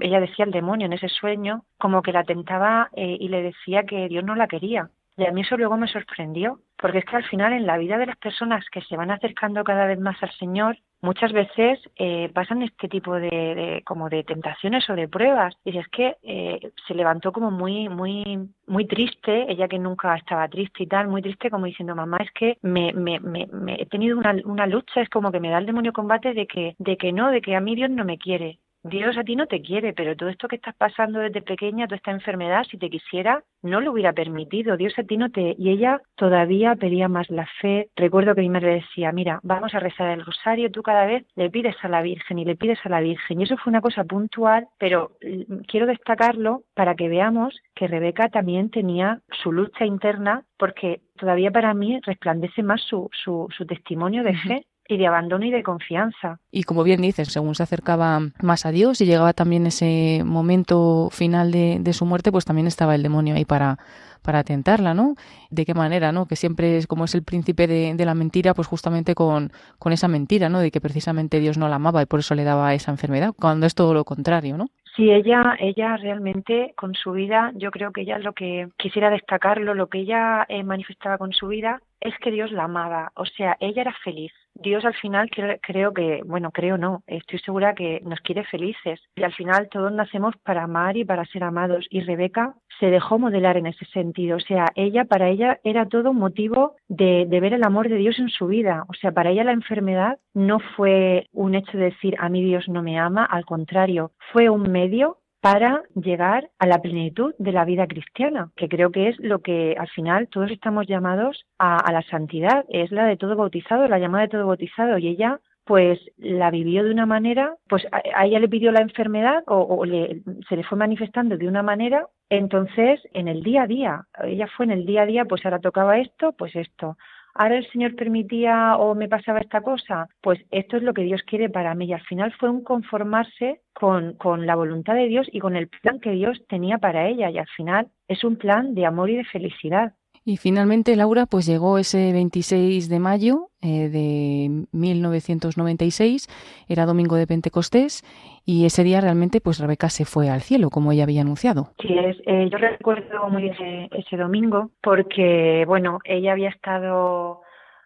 ella 0.00 0.20
decía 0.20 0.44
el 0.44 0.50
demonio 0.50 0.86
en 0.86 0.94
ese 0.94 1.08
sueño, 1.08 1.64
como 1.78 2.02
que 2.02 2.12
la 2.12 2.24
tentaba 2.24 2.90
eh, 2.94 3.16
y 3.20 3.28
le 3.28 3.42
decía 3.42 3.84
que 3.84 4.08
Dios 4.08 4.24
no 4.24 4.34
la 4.34 4.48
quería. 4.48 4.90
Y 5.16 5.26
a 5.26 5.32
mí 5.32 5.42
eso 5.42 5.56
luego 5.56 5.76
me 5.76 5.86
sorprendió, 5.86 6.60
porque 6.76 6.98
es 6.98 7.04
que 7.04 7.16
al 7.16 7.24
final 7.24 7.52
en 7.52 7.66
la 7.66 7.78
vida 7.78 7.98
de 7.98 8.06
las 8.06 8.16
personas 8.16 8.64
que 8.70 8.80
se 8.80 8.96
van 8.96 9.10
acercando 9.10 9.62
cada 9.64 9.86
vez 9.86 10.00
más 10.00 10.20
al 10.22 10.32
Señor, 10.32 10.78
muchas 11.02 11.32
veces 11.32 11.78
eh, 11.96 12.30
pasan 12.34 12.62
este 12.62 12.88
tipo 12.88 13.14
de, 13.14 13.28
de, 13.30 13.82
como 13.84 14.08
de 14.08 14.24
tentaciones 14.24 14.88
o 14.90 14.94
de 14.94 15.08
pruebas. 15.08 15.54
Y 15.64 15.76
es 15.76 15.88
que 15.88 16.16
eh, 16.22 16.72
se 16.86 16.94
levantó 16.94 17.32
como 17.32 17.50
muy 17.50 17.88
muy 17.88 18.48
muy 18.66 18.86
triste. 18.86 19.50
Ella 19.50 19.68
que 19.68 19.78
nunca 19.78 20.14
estaba 20.16 20.48
triste 20.48 20.84
y 20.84 20.86
tal 20.86 21.08
muy 21.08 21.22
triste 21.22 21.50
como 21.50 21.66
diciendo 21.66 21.94
mamá 21.94 22.18
es 22.20 22.30
que 22.32 22.58
me, 22.62 22.92
me, 22.92 23.20
me, 23.20 23.46
me 23.46 23.74
he 23.80 23.86
tenido 23.86 24.18
una, 24.18 24.34
una 24.44 24.66
lucha 24.66 25.00
es 25.00 25.08
como 25.08 25.32
que 25.32 25.40
me 25.40 25.50
da 25.50 25.58
el 25.58 25.66
demonio 25.66 25.92
combate 25.92 26.34
de 26.34 26.46
que 26.46 26.74
de 26.78 26.96
que 26.96 27.12
no 27.12 27.30
de 27.30 27.40
que 27.40 27.56
a 27.56 27.60
mí 27.60 27.74
Dios 27.74 27.90
no 27.90 28.04
me 28.04 28.18
quiere 28.18 28.58
Dios 28.82 29.18
a 29.18 29.24
ti 29.24 29.36
no 29.36 29.46
te 29.46 29.60
quiere, 29.60 29.92
pero 29.92 30.16
todo 30.16 30.30
esto 30.30 30.48
que 30.48 30.56
estás 30.56 30.74
pasando 30.74 31.18
desde 31.20 31.42
pequeña, 31.42 31.86
toda 31.86 31.96
esta 31.96 32.12
enfermedad, 32.12 32.64
si 32.64 32.78
te 32.78 32.88
quisiera, 32.88 33.42
no 33.62 33.80
lo 33.80 33.92
hubiera 33.92 34.14
permitido. 34.14 34.76
Dios 34.78 34.98
a 34.98 35.02
ti 35.02 35.18
no 35.18 35.30
te... 35.30 35.54
Y 35.58 35.68
ella 35.68 36.00
todavía 36.16 36.74
pedía 36.76 37.08
más 37.08 37.28
la 37.30 37.46
fe. 37.60 37.90
Recuerdo 37.94 38.34
que 38.34 38.40
mi 38.40 38.48
madre 38.48 38.76
decía, 38.76 39.12
mira, 39.12 39.38
vamos 39.42 39.74
a 39.74 39.80
rezar 39.80 40.08
el 40.10 40.24
rosario, 40.24 40.70
tú 40.70 40.82
cada 40.82 41.04
vez 41.04 41.26
le 41.34 41.50
pides 41.50 41.76
a 41.82 41.88
la 41.88 42.00
Virgen 42.00 42.38
y 42.38 42.46
le 42.46 42.56
pides 42.56 42.78
a 42.84 42.88
la 42.88 43.00
Virgen. 43.00 43.40
Y 43.40 43.44
eso 43.44 43.58
fue 43.58 43.70
una 43.70 43.82
cosa 43.82 44.04
puntual, 44.04 44.66
pero 44.78 45.12
mm, 45.22 45.64
quiero 45.68 45.86
destacarlo 45.86 46.62
para 46.74 46.94
que 46.94 47.08
veamos 47.08 47.60
que 47.74 47.86
Rebeca 47.86 48.28
también 48.30 48.70
tenía 48.70 49.20
su 49.42 49.52
lucha 49.52 49.84
interna, 49.84 50.44
porque 50.58 51.02
todavía 51.16 51.50
para 51.50 51.74
mí 51.74 52.00
resplandece 52.02 52.62
más 52.62 52.80
su, 52.82 53.10
su, 53.12 53.46
su 53.56 53.66
testimonio 53.66 54.22
de 54.22 54.34
fe 54.36 54.66
y 54.94 54.98
de 54.98 55.06
abandono 55.06 55.44
y 55.44 55.50
de 55.50 55.62
confianza. 55.62 56.38
Y 56.50 56.64
como 56.64 56.82
bien 56.82 57.02
dices, 57.02 57.28
según 57.28 57.54
se 57.54 57.62
acercaba 57.62 58.20
más 58.42 58.66
a 58.66 58.70
Dios 58.70 59.00
y 59.00 59.06
llegaba 59.06 59.32
también 59.32 59.66
ese 59.66 60.22
momento 60.24 61.08
final 61.10 61.52
de, 61.52 61.78
de 61.80 61.92
su 61.92 62.06
muerte, 62.06 62.32
pues 62.32 62.44
también 62.44 62.66
estaba 62.66 62.94
el 62.94 63.02
demonio 63.02 63.34
ahí 63.34 63.44
para, 63.44 63.78
para 64.22 64.44
tentarla, 64.44 64.94
¿no? 64.94 65.14
¿De 65.50 65.64
qué 65.64 65.74
manera, 65.74 66.12
no? 66.12 66.26
Que 66.26 66.36
siempre 66.36 66.76
es 66.76 66.86
como 66.86 67.04
es 67.04 67.14
el 67.14 67.22
príncipe 67.22 67.66
de, 67.66 67.94
de, 67.94 68.04
la 68.04 68.14
mentira, 68.14 68.54
pues 68.54 68.68
justamente 68.68 69.14
con, 69.14 69.50
con 69.78 69.92
esa 69.92 70.08
mentira, 70.08 70.48
¿no? 70.48 70.60
De 70.60 70.70
que 70.70 70.80
precisamente 70.80 71.40
Dios 71.40 71.58
no 71.58 71.68
la 71.68 71.76
amaba 71.76 72.02
y 72.02 72.06
por 72.06 72.20
eso 72.20 72.34
le 72.34 72.44
daba 72.44 72.74
esa 72.74 72.90
enfermedad, 72.90 73.32
cuando 73.38 73.66
es 73.66 73.74
todo 73.74 73.94
lo 73.94 74.04
contrario, 74.04 74.56
¿no? 74.56 74.66
Sí, 74.96 75.10
ella, 75.10 75.56
ella 75.60 75.96
realmente 75.96 76.74
con 76.76 76.94
su 76.94 77.12
vida, 77.12 77.52
yo 77.54 77.70
creo 77.70 77.92
que 77.92 78.02
ella 78.02 78.18
lo 78.18 78.32
que 78.32 78.68
quisiera 78.76 79.08
destacarlo, 79.08 79.74
lo 79.74 79.88
que 79.88 80.00
ella 80.00 80.44
eh, 80.48 80.64
manifestaba 80.64 81.16
con 81.16 81.32
su 81.32 81.48
vida 81.48 81.80
es 82.00 82.14
que 82.18 82.30
Dios 82.30 82.50
la 82.50 82.64
amaba, 82.64 83.12
o 83.14 83.24
sea, 83.24 83.56
ella 83.60 83.82
era 83.82 83.94
feliz. 84.04 84.32
Dios 84.54 84.84
al 84.84 84.94
final 84.94 85.30
creo, 85.30 85.92
que, 85.92 86.20
bueno, 86.24 86.50
creo 86.50 86.76
no, 86.76 87.02
estoy 87.06 87.38
segura 87.38 87.74
que 87.74 88.00
nos 88.04 88.20
quiere 88.20 88.44
felices. 88.44 89.00
Y 89.16 89.22
al 89.22 89.32
final 89.32 89.68
todos 89.70 89.92
nacemos 89.92 90.34
para 90.42 90.64
amar 90.64 90.96
y 90.96 91.04
para 91.04 91.24
ser 91.26 91.44
amados. 91.44 91.86
Y 91.90 92.00
Rebeca 92.00 92.54
se 92.78 92.86
dejó 92.86 93.18
modelar 93.18 93.56
en 93.56 93.66
ese 93.66 93.84
sentido, 93.86 94.38
o 94.38 94.40
sea, 94.40 94.66
ella 94.74 95.04
para 95.04 95.28
ella 95.28 95.60
era 95.64 95.86
todo 95.86 96.12
un 96.12 96.16
motivo 96.16 96.76
de, 96.88 97.26
de 97.28 97.40
ver 97.40 97.52
el 97.52 97.62
amor 97.62 97.90
de 97.90 97.96
Dios 97.96 98.18
en 98.18 98.30
su 98.30 98.46
vida, 98.46 98.84
o 98.88 98.94
sea, 98.94 99.12
para 99.12 99.30
ella 99.30 99.44
la 99.44 99.52
enfermedad 99.52 100.18
no 100.32 100.60
fue 100.76 101.28
un 101.32 101.54
hecho 101.54 101.76
de 101.76 101.84
decir 101.84 102.16
a 102.18 102.30
mí 102.30 102.42
Dios 102.42 102.70
no 102.70 102.82
me 102.82 102.98
ama, 102.98 103.26
al 103.26 103.44
contrario, 103.44 104.12
fue 104.32 104.48
un 104.48 104.72
medio 104.72 105.18
para 105.40 105.82
llegar 105.94 106.50
a 106.58 106.66
la 106.66 106.82
plenitud 106.82 107.34
de 107.38 107.52
la 107.52 107.64
vida 107.64 107.86
cristiana, 107.86 108.50
que 108.56 108.68
creo 108.68 108.90
que 108.90 109.08
es 109.08 109.18
lo 109.18 109.40
que 109.40 109.74
al 109.78 109.88
final 109.88 110.28
todos 110.28 110.50
estamos 110.50 110.86
llamados 110.86 111.46
a, 111.58 111.90
la 111.92 112.02
santidad, 112.02 112.64
es 112.68 112.90
la 112.92 113.06
de 113.06 113.16
todo 113.16 113.36
bautizado, 113.36 113.88
la 113.88 113.98
llamada 113.98 114.24
de 114.24 114.30
todo 114.30 114.46
bautizado, 114.46 114.98
y 114.98 115.08
ella 115.08 115.40
pues 115.64 116.00
la 116.16 116.50
vivió 116.50 116.82
de 116.82 116.90
una 116.90 117.06
manera, 117.06 117.54
pues 117.68 117.86
a, 117.92 118.02
a 118.14 118.26
ella 118.26 118.40
le 118.40 118.48
pidió 118.48 118.72
la 118.72 118.80
enfermedad 118.80 119.44
o, 119.46 119.56
o 119.56 119.84
le, 119.84 120.22
se 120.48 120.56
le 120.56 120.64
fue 120.64 120.76
manifestando 120.76 121.36
de 121.36 121.48
una 121.48 121.62
manera, 121.62 122.06
entonces 122.28 123.00
en 123.12 123.28
el 123.28 123.42
día 123.42 123.62
a 123.62 123.66
día, 123.66 124.06
ella 124.24 124.46
fue 124.56 124.66
en 124.66 124.72
el 124.72 124.84
día 124.84 125.02
a 125.02 125.06
día, 125.06 125.24
pues 125.24 125.44
ahora 125.44 125.60
tocaba 125.60 125.98
esto, 125.98 126.32
pues 126.32 126.54
esto, 126.56 126.96
ahora 127.34 127.58
el 127.58 127.70
Señor 127.70 127.94
permitía 127.96 128.76
o 128.76 128.94
me 128.94 129.08
pasaba 129.08 129.40
esta 129.40 129.60
cosa, 129.60 130.08
pues 130.20 130.40
esto 130.50 130.76
es 130.76 130.82
lo 130.82 130.94
que 130.94 131.02
Dios 131.02 131.22
quiere 131.22 131.48
para 131.48 131.74
mí. 131.74 131.86
Y 131.86 131.92
al 131.92 132.02
final 132.02 132.32
fue 132.38 132.50
un 132.50 132.62
conformarse 132.62 133.60
con, 133.72 134.14
con, 134.14 134.46
la 134.46 134.54
voluntad 134.54 134.94
de 134.94 135.06
Dios 135.06 135.28
y 135.32 135.40
con 135.40 135.56
el 135.56 135.68
plan 135.68 136.00
que 136.00 136.10
Dios 136.10 136.42
tenía 136.48 136.78
para 136.78 137.08
ella. 137.08 137.30
Y 137.30 137.38
al 137.38 137.48
final 137.48 137.88
es 138.08 138.24
un 138.24 138.36
plan 138.36 138.74
de 138.74 138.86
amor 138.86 139.10
y 139.10 139.16
de 139.16 139.24
felicidad. 139.24 139.94
Y 140.30 140.36
finalmente, 140.36 140.94
Laura, 140.94 141.26
pues 141.26 141.44
llegó 141.44 141.76
ese 141.76 142.12
26 142.12 142.88
de 142.88 143.00
mayo 143.00 143.48
eh, 143.62 143.88
de 143.88 144.64
1996, 144.70 146.28
era 146.68 146.86
domingo 146.86 147.16
de 147.16 147.26
Pentecostés, 147.26 148.04
y 148.46 148.64
ese 148.64 148.84
día 148.84 149.00
realmente 149.00 149.40
pues 149.40 149.58
Rebeca 149.58 149.88
se 149.88 150.04
fue 150.04 150.30
al 150.30 150.42
cielo, 150.42 150.70
como 150.70 150.92
ella 150.92 151.02
había 151.02 151.22
anunciado. 151.22 151.72
Sí, 151.82 151.98
es, 151.98 152.16
eh, 152.26 152.48
yo 152.48 152.58
recuerdo 152.58 153.28
muy 153.28 153.48
ese, 153.48 153.88
ese 153.90 154.16
domingo, 154.16 154.70
porque, 154.80 155.64
bueno, 155.66 155.98
ella 156.04 156.30
había 156.30 156.50
estado 156.50 157.40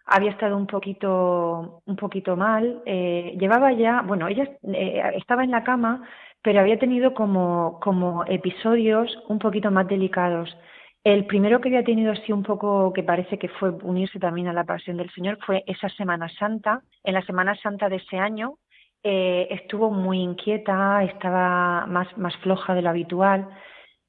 había 0.05 0.29
estado 0.29 0.55
un 0.55 0.67
poquito 0.67 1.81
un 1.83 1.95
poquito 1.95 2.35
mal 2.35 2.83
eh, 2.85 3.35
llevaba 3.39 3.73
ya 3.73 4.03
bueno 4.03 4.27
ella 4.27 4.47
eh, 4.71 5.01
estaba 5.17 5.43
en 5.43 5.49
la 5.49 5.63
cama 5.63 6.03
pero 6.43 6.59
había 6.59 6.77
tenido 6.77 7.15
como 7.15 7.79
como 7.81 8.23
episodios 8.25 9.09
un 9.29 9.39
poquito 9.39 9.71
más 9.71 9.87
delicados 9.87 10.55
el 11.05 11.25
primero 11.27 11.61
que 11.61 11.69
había 11.69 11.83
tenido 11.83 12.11
así 12.11 12.33
un 12.33 12.41
poco 12.41 12.91
que 12.91 13.03
parece 13.03 13.37
que 13.37 13.47
fue 13.47 13.69
unirse 13.69 14.17
también 14.19 14.47
a 14.47 14.53
la 14.53 14.63
pasión 14.63 14.97
del 14.97 15.11
Señor 15.11 15.37
fue 15.45 15.63
esa 15.67 15.87
Semana 15.89 16.27
Santa. 16.39 16.81
En 17.03 17.13
la 17.13 17.21
Semana 17.21 17.55
Santa 17.61 17.87
de 17.89 17.97
ese 17.97 18.17
año 18.17 18.57
eh, 19.03 19.47
estuvo 19.51 19.91
muy 19.91 20.19
inquieta, 20.19 21.03
estaba 21.03 21.85
más, 21.85 22.07
más 22.17 22.35
floja 22.37 22.73
de 22.73 22.81
lo 22.81 22.89
habitual. 22.89 23.47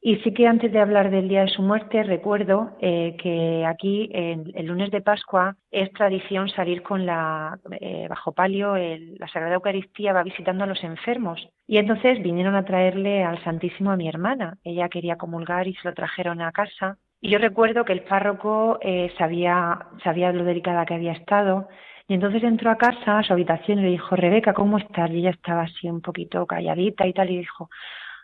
Y 0.01 0.17
sí 0.17 0.33
que 0.33 0.47
antes 0.47 0.71
de 0.73 0.79
hablar 0.79 1.11
del 1.11 1.29
día 1.29 1.41
de 1.43 1.49
su 1.49 1.63
muerte, 1.63 2.03
recuerdo 2.03 2.77
eh, 2.81 3.17
que 3.21 3.65
aquí, 3.67 4.09
el, 4.13 4.53
el, 4.55 4.67
lunes 4.67 4.91
de 4.91 5.01
Pascua, 5.01 5.57
es 5.71 5.93
tradición 5.93 6.49
salir 6.49 6.83
con 6.83 7.07
la, 7.07 7.59
eh, 7.81 8.07
bajo 8.09 8.33
palio, 8.33 8.77
el, 8.77 9.17
la 9.19 9.27
Sagrada 9.27 9.57
Eucaristía 9.57 10.13
va 10.13 10.23
visitando 10.23 10.65
a 10.65 10.69
los 10.69 10.83
enfermos. 10.85 11.49
Y 11.67 11.79
entonces 11.79 12.23
vinieron 12.23 12.55
a 12.55 12.65
traerle 12.65 13.25
al 13.25 13.43
Santísimo 13.43 13.91
a 13.91 13.97
mi 13.97 14.09
hermana. 14.09 14.59
Ella 14.63 14.89
quería 14.89 15.17
comulgar 15.17 15.67
y 15.67 15.75
se 15.75 15.89
lo 15.89 15.95
trajeron 15.95 16.41
a 16.41 16.53
casa. 16.53 16.99
Y 17.21 17.31
yo 17.31 17.39
recuerdo 17.39 17.85
que 17.85 17.95
el 17.95 18.03
párroco 18.03 18.79
eh, 18.83 19.11
sabía, 19.19 19.89
sabía 20.05 20.31
lo 20.33 20.45
delicada 20.45 20.87
que 20.87 20.95
había 20.95 21.13
estado. 21.13 21.69
Y 22.07 22.15
entonces 22.15 22.45
entró 22.45 22.71
a 22.71 22.77
casa, 22.77 23.19
a 23.19 23.23
su 23.25 23.33
habitación, 23.33 23.81
y 23.81 23.83
le 23.83 23.89
dijo, 23.89 24.15
Rebeca, 24.15 24.53
¿cómo 24.55 24.79
estás? 24.79 25.11
Y 25.11 25.19
ella 25.19 25.31
estaba 25.31 25.63
así 25.63 25.91
un 25.91 26.01
poquito 26.01 26.47
calladita 26.47 27.07
y 27.07 27.13
tal, 27.13 27.31
y 27.31 27.39
dijo, 27.39 27.69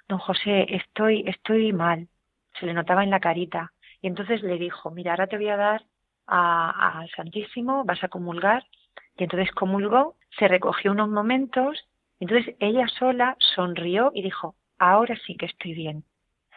don 0.09 0.19
José, 0.19 0.67
estoy, 0.69 1.25
estoy 1.27 1.73
mal. 1.73 2.09
Se 2.59 2.67
le 2.67 2.75
notaba 2.75 3.05
en 3.05 3.11
la 3.11 3.21
carita. 3.21 3.73
Y 4.01 4.09
entonces 4.09 4.43
le 4.43 4.59
dijo, 4.59 4.91
mira, 4.91 5.13
ahora 5.13 5.27
te 5.27 5.37
voy 5.37 5.49
a 5.49 5.57
dar 5.57 5.83
al 6.27 7.11
Santísimo, 7.11 7.85
vas 7.85 8.03
a 8.05 8.09
comulgar. 8.09 8.65
Y 9.17 9.25
entonces 9.25 9.53
comulgó, 9.53 10.17
se 10.39 10.49
recogió 10.49 10.93
unos 10.93 11.09
momentos, 11.09 11.79
entonces 12.19 12.55
ella 12.61 12.87
sola 12.89 13.37
sonrió 13.39 14.11
y 14.15 14.23
dijo, 14.23 14.55
ahora 14.79 15.17
sí 15.27 15.37
que 15.37 15.47
estoy 15.47 15.75
bien. 15.75 16.05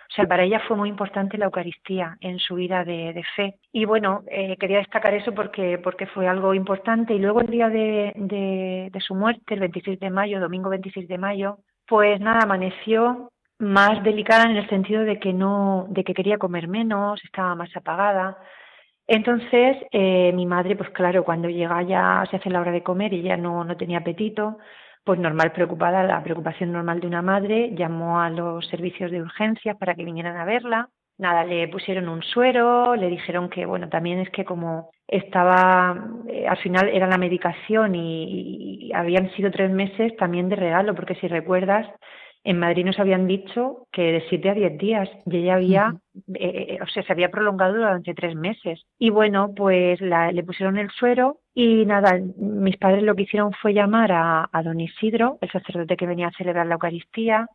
O 0.09 0.13
sea, 0.15 0.27
para 0.27 0.43
ella 0.43 0.61
fue 0.67 0.77
muy 0.77 0.89
importante 0.89 1.37
la 1.37 1.45
Eucaristía 1.45 2.17
en 2.21 2.39
su 2.39 2.55
vida 2.55 2.83
de, 2.85 3.23
fe. 3.35 3.57
Y 3.71 3.85
bueno, 3.85 4.23
eh, 4.29 4.55
quería 4.57 4.77
destacar 4.77 5.13
eso 5.13 5.33
porque, 5.33 5.79
porque 5.79 6.05
fue 6.05 6.27
algo 6.27 6.53
importante. 6.53 7.13
Y 7.13 7.19
luego 7.19 7.41
el 7.41 7.47
día 7.47 7.69
de, 7.69 8.13
de, 8.15 9.01
su 9.01 9.15
muerte, 9.15 9.55
el 9.55 9.61
26 9.61 9.99
de 9.99 10.09
mayo, 10.11 10.39
domingo 10.39 10.69
26 10.69 11.07
de 11.07 11.17
mayo, 11.17 11.57
pues 11.87 12.19
nada, 12.21 12.41
amaneció 12.43 13.31
más 13.59 14.03
delicada 14.03 14.45
en 14.45 14.57
el 14.57 14.67
sentido 14.69 15.03
de 15.03 15.19
que 15.19 15.33
no, 15.33 15.87
de 15.89 16.03
que 16.03 16.13
quería 16.13 16.37
comer 16.37 16.67
menos, 16.67 17.23
estaba 17.23 17.55
más 17.55 17.75
apagada. 17.75 18.37
Entonces, 19.07 19.77
eh, 19.91 20.31
mi 20.33 20.45
madre, 20.45 20.75
pues 20.75 20.89
claro, 20.91 21.23
cuando 21.23 21.49
llega 21.49 21.81
ya 21.83 22.23
se 22.29 22.37
hace 22.37 22.49
la 22.49 22.61
hora 22.61 22.71
de 22.71 22.83
comer 22.83 23.13
y 23.13 23.21
ya 23.21 23.37
no, 23.37 23.63
no 23.63 23.77
tenía 23.77 23.99
apetito, 23.99 24.57
pues 25.03 25.19
normal 25.19 25.51
preocupada, 25.51 26.03
la 26.03 26.23
preocupación 26.23 26.71
normal 26.71 26.99
de 26.99 27.07
una 27.07 27.21
madre, 27.21 27.71
llamó 27.75 28.19
a 28.19 28.29
los 28.29 28.67
servicios 28.67 29.11
de 29.11 29.21
urgencias 29.21 29.77
para 29.77 29.93
que 29.95 30.03
vinieran 30.03 30.37
a 30.37 30.45
verla. 30.45 30.89
Nada, 31.17 31.45
le 31.45 31.67
pusieron 31.69 32.09
un 32.09 32.23
suero, 32.23 32.95
le 32.95 33.07
dijeron 33.07 33.49
que, 33.49 33.65
bueno, 33.65 33.87
también 33.87 34.19
es 34.19 34.29
que 34.31 34.43
como 34.43 34.89
estaba, 35.07 35.95
eh, 36.27 36.47
al 36.47 36.57
final 36.57 36.89
era 36.89 37.07
la 37.07 37.17
medicación 37.17 37.95
y, 37.95 38.91
habían 38.93 39.29
sido 39.31 39.51
tres 39.51 39.71
meses 39.71 40.15
también 40.17 40.49
de 40.49 40.55
regalo, 40.55 40.95
porque 40.95 41.15
si 41.15 41.27
recuerdas, 41.27 41.87
en 42.45 42.59
Madrid 42.59 42.85
nos 42.85 42.99
habían 42.99 43.25
dicho 43.25 43.87
que 43.91 44.03
de 44.03 44.23
siete 44.29 44.51
a 44.51 44.53
diez 44.53 44.77
días 44.77 45.09
y 45.25 45.37
ella 45.37 45.55
había, 45.55 45.95
eh, 46.35 46.77
o 46.79 46.85
sea, 46.85 47.01
se 47.01 47.11
había 47.11 47.31
prolongado 47.31 47.73
durante 47.73 48.13
tres 48.13 48.35
meses. 48.35 48.85
Y 48.99 49.09
bueno, 49.09 49.53
pues 49.55 49.99
le 49.99 50.43
pusieron 50.43 50.77
el 50.77 50.91
suero 50.91 51.39
y 51.55 51.87
nada, 51.87 52.19
mis 52.37 52.77
padres 52.77 53.01
lo 53.01 53.15
que 53.15 53.23
hicieron 53.23 53.51
fue 53.53 53.73
llamar 53.73 54.11
a, 54.11 54.61
don 54.63 54.79
Isidro, 54.79 55.39
el 55.41 55.51
sacerdote 55.51 55.97
que 55.97 56.05
venía 56.05 56.27
a 56.27 56.37
celebrar 56.37 56.67
la 56.67 56.75
Eucaristía. 56.75 57.47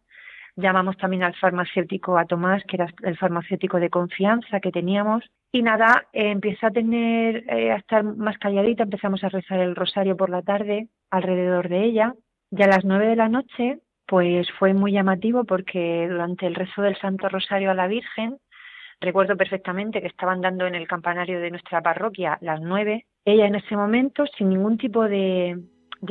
Llamamos 0.57 0.97
también 0.97 1.23
al 1.23 1.37
farmacéutico, 1.37 2.19
a 2.19 2.25
Tomás, 2.25 2.65
que 2.65 2.75
era 2.75 2.89
el 3.05 3.17
farmacéutico 3.17 3.79
de 3.79 3.91
confianza 3.91 4.59
que 4.59 4.73
teníamos. 4.73 5.25
Y 5.53 5.63
nada, 5.63 6.09
eh, 6.13 6.33
empieza 6.33 6.67
a 6.67 6.73
tener, 6.73 7.45
eh, 7.49 7.71
a 7.71 7.77
estar 7.77 8.03
más 8.03 8.39
calladita, 8.39 8.83
empezamos 8.83 9.23
a 9.23 9.29
rezar 9.29 9.61
el 9.61 9.77
rosario 9.77 10.17
por 10.17 10.31
la 10.31 10.43
tarde 10.43 10.89
alrededor 11.11 11.69
de 11.69 11.85
ella. 11.85 12.15
Y 12.51 12.61
a 12.61 12.67
las 12.67 12.85
nueve 12.85 13.07
de 13.07 13.17
la 13.17 13.29
noche 13.29 13.79
pues 14.11 14.49
fue 14.59 14.75
muy 14.75 14.91
llamativo 14.91 15.45
porque 15.45 16.09
durante 16.11 16.45
el 16.45 16.57
rezo 16.57 16.83
del 16.83 16.99
Santo 16.99 17.29
Rosario 17.29 17.71
a 17.71 17.75
la 17.75 17.87
Virgen, 17.87 18.39
recuerdo 19.01 19.37
perfectamente 19.37 20.01
que 20.01 20.09
estaban 20.09 20.41
dando 20.41 20.67
en 20.67 20.75
el 20.75 20.89
campanario 20.89 21.39
de 21.39 21.53
nuestra 21.53 21.81
parroquia 21.81 22.37
las 22.41 22.61
nueve, 22.61 23.07
ella 23.25 23.47
en 23.47 23.55
ese 23.55 23.77
momento, 23.77 24.25
sin 24.37 24.49
ningún 24.49 24.79
tipo 24.79 25.05
de, 25.05 25.61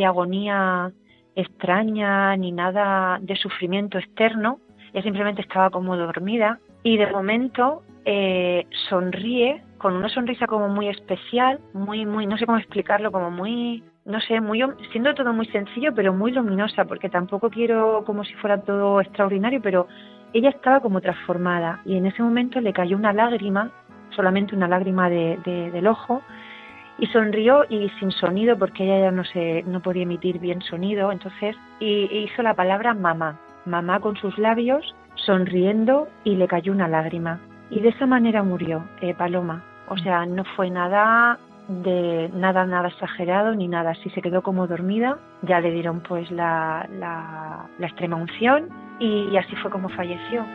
agonía 0.01 0.93
extraña 1.35 2.37
ni 2.37 2.53
nada 2.53 3.19
de 3.21 3.35
sufrimiento 3.35 3.97
externo, 3.97 4.61
ella 4.93 5.03
simplemente 5.03 5.41
estaba 5.41 5.69
como 5.69 5.97
dormida 5.97 6.57
y 6.83 6.95
de 6.95 7.11
momento 7.11 7.83
eh, 8.05 8.65
sonríe 8.87 9.61
con 9.77 9.97
una 9.97 10.07
sonrisa 10.07 10.47
como 10.47 10.69
muy 10.69 10.87
especial, 10.87 11.59
muy, 11.73 12.05
muy, 12.05 12.27
no 12.27 12.37
sé 12.37 12.45
cómo 12.45 12.59
explicarlo, 12.59 13.11
como 13.11 13.29
muy 13.29 13.83
no 14.05 14.19
sé, 14.21 14.39
muy, 14.41 14.63
siendo 14.91 15.13
todo 15.13 15.33
muy 15.33 15.45
sencillo, 15.47 15.93
pero 15.93 16.13
muy 16.13 16.31
luminosa, 16.31 16.85
porque 16.85 17.09
tampoco 17.09 17.49
quiero 17.49 18.03
como 18.05 18.23
si 18.23 18.33
fuera 18.35 18.61
todo 18.61 19.01
extraordinario, 19.01 19.61
pero 19.61 19.87
ella 20.33 20.49
estaba 20.49 20.79
como 20.79 21.01
transformada 21.01 21.81
y 21.85 21.97
en 21.97 22.05
ese 22.05 22.21
momento 22.21 22.59
le 22.61 22.73
cayó 22.73 22.97
una 22.97 23.13
lágrima, 23.13 23.71
solamente 24.15 24.55
una 24.55 24.67
lágrima 24.67 25.09
de, 25.09 25.37
del 25.45 25.87
ojo, 25.87 26.21
y 26.97 27.07
sonrió 27.07 27.65
y 27.69 27.89
sin 27.99 28.11
sonido, 28.11 28.57
porque 28.57 28.83
ella 28.83 29.05
ya 29.05 29.11
no, 29.11 29.23
se, 29.23 29.63
no 29.63 29.81
podía 29.81 30.03
emitir 30.03 30.39
bien 30.39 30.61
sonido, 30.61 31.11
entonces 31.11 31.55
y, 31.79 32.05
hizo 32.11 32.41
la 32.41 32.53
palabra 32.53 32.93
mamá, 32.93 33.39
mamá 33.65 33.99
con 33.99 34.17
sus 34.17 34.37
labios, 34.37 34.95
sonriendo 35.15 36.07
y 36.23 36.35
le 36.35 36.47
cayó 36.47 36.71
una 36.71 36.87
lágrima. 36.87 37.39
Y 37.69 37.79
de 37.81 37.89
esa 37.89 38.05
manera 38.05 38.41
murió 38.43 38.83
eh, 39.01 39.13
Paloma. 39.13 39.63
O 39.87 39.97
sea, 39.97 40.25
no 40.25 40.43
fue 40.55 40.69
nada 40.69 41.39
de 41.69 42.29
nada, 42.33 42.65
nada 42.65 42.89
exagerado 42.89 43.55
ni 43.55 43.67
nada. 43.67 43.93
Si 43.95 44.09
se 44.09 44.21
quedó 44.21 44.41
como 44.41 44.67
dormida, 44.67 45.19
ya 45.43 45.59
le 45.61 45.71
dieron 45.71 46.01
pues 46.01 46.29
la, 46.31 46.87
la, 46.91 47.69
extrema 47.79 48.17
unción 48.17 48.69
y 48.99 49.35
así 49.37 49.55
fue 49.57 49.71
como 49.71 49.87
falleció. 49.89 50.45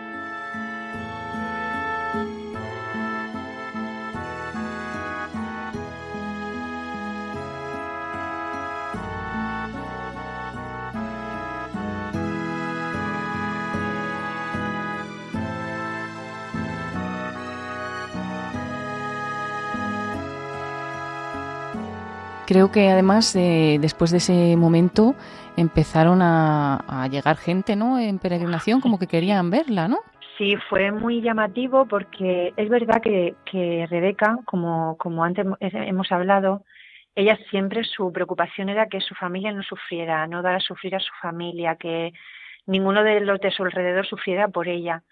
Creo 22.55 22.71
que 22.71 22.89
además 22.89 23.35
después 23.35 24.13
de 24.13 24.19
ese 24.19 24.57
momento 24.57 25.17
empezaron 25.57 26.21
a, 26.23 27.09
llegar 27.11 27.37
gente, 27.37 27.75
¿no? 27.75 27.99
En 27.99 28.21
peregrinación, 28.21 28.81
como 28.81 28.97
que 28.97 29.09
querían 29.09 29.51
verla, 29.51 29.89
¿no? 29.89 29.99
Sí, 30.39 30.55
fue 30.69 30.93
muy 30.93 31.21
llamativo 31.21 31.87
porque 31.87 32.55
es 32.57 32.69
verdad 32.69 33.03
que, 33.03 33.35
que 33.45 33.89
Rebeca, 33.91 34.39
como, 34.45 34.97
como 34.99 35.25
antes 35.25 35.45
hemos 35.61 36.13
hablado, 36.13 36.63
ella 37.17 37.37
siempre 37.51 37.83
su 37.83 38.13
preocupación 38.13 38.69
era 38.69 38.87
que 38.87 39.01
su 39.01 39.17
familia 39.17 39.51
no 39.51 39.65
sufriera, 39.65 40.25
no 40.29 40.41
dar 40.41 40.55
a 40.55 40.61
sufrir 40.61 40.95
a 40.95 41.01
su 41.01 41.13
familia, 41.21 41.75
que 41.75 42.13
ninguno 42.67 43.03
de 43.03 43.19
los 43.19 43.41
de 43.41 43.51
su 43.51 43.65
alrededor 43.65 44.07
sufriera 44.07 44.47
por 44.47 44.69
ella. 44.69 45.03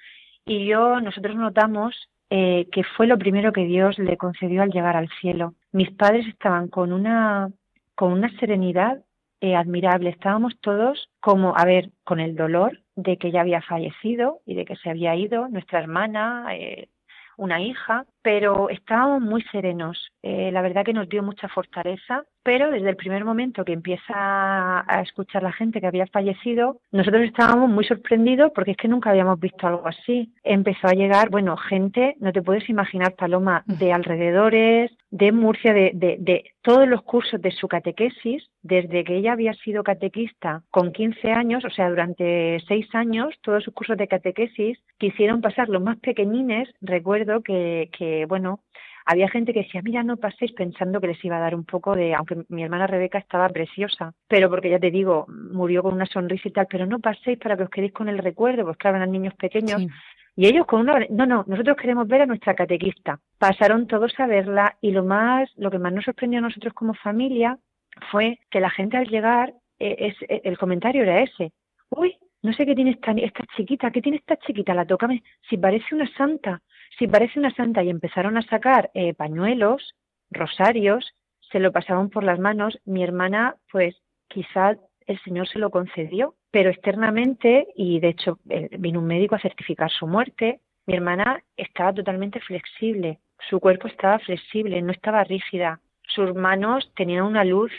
Y 0.46 0.64
yo, 0.66 1.00
nosotros 1.00 1.34
notamos 1.34 2.08
eh, 2.30 2.68
que 2.70 2.84
fue 2.84 3.08
lo 3.08 3.18
primero 3.18 3.52
que 3.52 3.64
Dios 3.64 3.98
le 3.98 4.16
concedió 4.16 4.62
al 4.62 4.70
llegar 4.70 4.96
al 4.96 5.08
cielo. 5.20 5.54
Mis 5.72 5.90
padres 5.92 6.26
estaban 6.28 6.68
con 6.68 6.92
una, 6.92 7.50
con 7.94 8.12
una 8.12 8.28
serenidad 8.38 9.02
eh, 9.40 9.56
admirable. 9.56 10.10
Estábamos 10.10 10.54
todos 10.60 11.10
como, 11.20 11.56
a 11.56 11.64
ver, 11.64 11.90
con 12.04 12.20
el 12.20 12.36
dolor 12.36 12.80
de 12.94 13.16
que 13.16 13.28
ella 13.28 13.40
había 13.40 13.62
fallecido 13.62 14.40
y 14.46 14.54
de 14.54 14.64
que 14.64 14.76
se 14.76 14.90
había 14.90 15.16
ido, 15.16 15.48
nuestra 15.48 15.80
hermana, 15.80 16.46
eh, 16.54 16.88
una 17.36 17.60
hija, 17.60 18.06
pero 18.22 18.68
estábamos 18.70 19.20
muy 19.22 19.42
serenos. 19.50 20.10
la 20.22 20.62
verdad 20.62 20.84
que 20.84 20.92
nos 20.92 21.08
dio 21.08 21.22
mucha 21.22 21.48
fortaleza 21.48 22.24
pero 22.42 22.70
desde 22.70 22.90
el 22.90 22.96
primer 22.96 23.24
momento 23.24 23.64
que 23.64 23.72
empieza 23.72 24.14
a 24.14 25.00
escuchar 25.02 25.42
la 25.42 25.52
gente 25.52 25.80
que 25.80 25.86
había 25.86 26.06
fallecido, 26.08 26.80
nosotros 26.90 27.22
estábamos 27.22 27.70
muy 27.70 27.84
sorprendidos 27.84 28.50
porque 28.54 28.72
es 28.72 28.76
que 28.76 28.88
nunca 28.88 29.10
habíamos 29.10 29.38
visto 29.38 29.66
algo 29.66 29.86
así. 29.86 30.32
Empezó 30.42 30.88
a 30.88 30.94
llegar, 30.94 31.30
bueno, 31.30 31.56
gente, 31.56 32.16
no 32.18 32.32
te 32.32 32.42
puedes 32.42 32.68
imaginar, 32.68 33.14
Paloma, 33.14 33.62
de 33.66 33.92
alrededores, 33.92 34.90
de 35.10 35.30
Murcia, 35.30 35.72
de, 35.72 35.92
de, 35.94 36.16
de 36.18 36.44
todos 36.62 36.88
los 36.88 37.02
cursos 37.02 37.40
de 37.40 37.50
su 37.50 37.68
catequesis, 37.68 38.48
desde 38.62 39.04
que 39.04 39.16
ella 39.16 39.32
había 39.32 39.52
sido 39.54 39.82
catequista 39.82 40.62
con 40.70 40.92
15 40.92 41.30
años, 41.32 41.64
o 41.64 41.70
sea, 41.70 41.90
durante 41.90 42.58
6 42.66 42.94
años, 42.94 43.34
todos 43.42 43.62
sus 43.64 43.74
cursos 43.74 43.96
de 43.96 44.08
catequesis, 44.08 44.78
quisieron 44.98 45.40
pasar 45.40 45.68
los 45.68 45.82
más 45.82 45.98
pequeñines, 45.98 46.68
recuerdo 46.80 47.42
que, 47.42 47.90
que 47.96 48.11
bueno, 48.28 48.60
había 49.04 49.28
gente 49.28 49.52
que 49.52 49.62
decía, 49.62 49.82
mira, 49.82 50.02
no 50.02 50.16
paséis 50.16 50.52
pensando 50.52 51.00
que 51.00 51.08
les 51.08 51.24
iba 51.24 51.36
a 51.36 51.40
dar 51.40 51.54
un 51.54 51.64
poco 51.64 51.94
de, 51.94 52.14
aunque 52.14 52.44
mi 52.48 52.62
hermana 52.62 52.86
Rebeca 52.86 53.18
estaba 53.18 53.48
preciosa, 53.48 54.14
pero 54.28 54.48
porque 54.48 54.70
ya 54.70 54.78
te 54.78 54.90
digo, 54.90 55.26
murió 55.28 55.82
con 55.82 55.94
una 55.94 56.06
sonrisa 56.06 56.48
y 56.48 56.52
tal, 56.52 56.66
pero 56.70 56.86
no 56.86 57.00
paséis 57.00 57.38
para 57.38 57.56
que 57.56 57.64
os 57.64 57.70
quedéis 57.70 57.92
con 57.92 58.08
el 58.08 58.18
recuerdo, 58.18 58.64
pues 58.64 58.76
claro, 58.76 58.96
eran 58.96 59.12
niños 59.12 59.34
pequeños. 59.34 59.82
Y 60.34 60.46
ellos 60.46 60.66
con 60.66 60.80
una, 60.80 61.06
no, 61.10 61.26
no, 61.26 61.44
nosotros 61.46 61.76
queremos 61.76 62.08
ver 62.08 62.22
a 62.22 62.26
nuestra 62.26 62.54
catequista. 62.54 63.18
Pasaron 63.38 63.86
todos 63.86 64.18
a 64.18 64.26
verla 64.26 64.78
y 64.80 64.90
lo 64.92 65.04
más, 65.04 65.50
lo 65.56 65.70
que 65.70 65.78
más 65.78 65.92
nos 65.92 66.04
sorprendió 66.04 66.38
a 66.38 66.42
nosotros 66.42 66.72
como 66.72 66.94
familia 66.94 67.58
fue 68.10 68.38
que 68.50 68.60
la 68.60 68.70
gente 68.70 68.96
al 68.96 69.08
llegar, 69.08 69.52
eh, 69.78 69.96
es, 69.98 70.14
eh, 70.30 70.40
el 70.44 70.56
comentario 70.56 71.02
era 71.02 71.20
ese. 71.20 71.52
Uy, 71.90 72.16
no 72.42 72.52
sé 72.54 72.64
qué 72.64 72.74
tiene 72.74 72.92
esta, 72.92 73.12
esta 73.12 73.44
chiquita, 73.56 73.90
¿qué 73.90 74.00
tiene 74.00 74.18
esta 74.18 74.36
chiquita? 74.38 74.74
La 74.74 74.86
toca, 74.86 75.06
si 75.50 75.58
parece 75.58 75.94
una 75.94 76.10
santa 76.16 76.62
si 76.98 77.06
parece 77.06 77.38
una 77.38 77.54
santa 77.54 77.82
y 77.82 77.90
empezaron 77.90 78.36
a 78.36 78.42
sacar 78.42 78.90
eh, 78.94 79.14
pañuelos, 79.14 79.94
rosarios, 80.30 81.14
se 81.50 81.58
lo 81.58 81.72
pasaban 81.72 82.08
por 82.10 82.24
las 82.24 82.38
manos, 82.38 82.78
mi 82.84 83.02
hermana, 83.02 83.56
pues 83.70 83.94
quizá 84.28 84.76
el 85.06 85.20
Señor 85.22 85.48
se 85.48 85.58
lo 85.58 85.70
concedió, 85.70 86.34
pero 86.50 86.70
externamente, 86.70 87.66
y 87.76 88.00
de 88.00 88.08
hecho 88.08 88.38
eh, 88.48 88.68
vino 88.78 89.00
un 89.00 89.06
médico 89.06 89.34
a 89.34 89.40
certificar 89.40 89.90
su 89.90 90.06
muerte, 90.06 90.60
mi 90.86 90.94
hermana 90.94 91.42
estaba 91.56 91.92
totalmente 91.92 92.40
flexible, 92.40 93.18
su 93.48 93.60
cuerpo 93.60 93.88
estaba 93.88 94.18
flexible, 94.18 94.80
no 94.82 94.92
estaba 94.92 95.24
rígida, 95.24 95.80
sus 96.02 96.34
manos 96.34 96.92
tenían 96.96 97.24
una 97.24 97.44
luz 97.44 97.72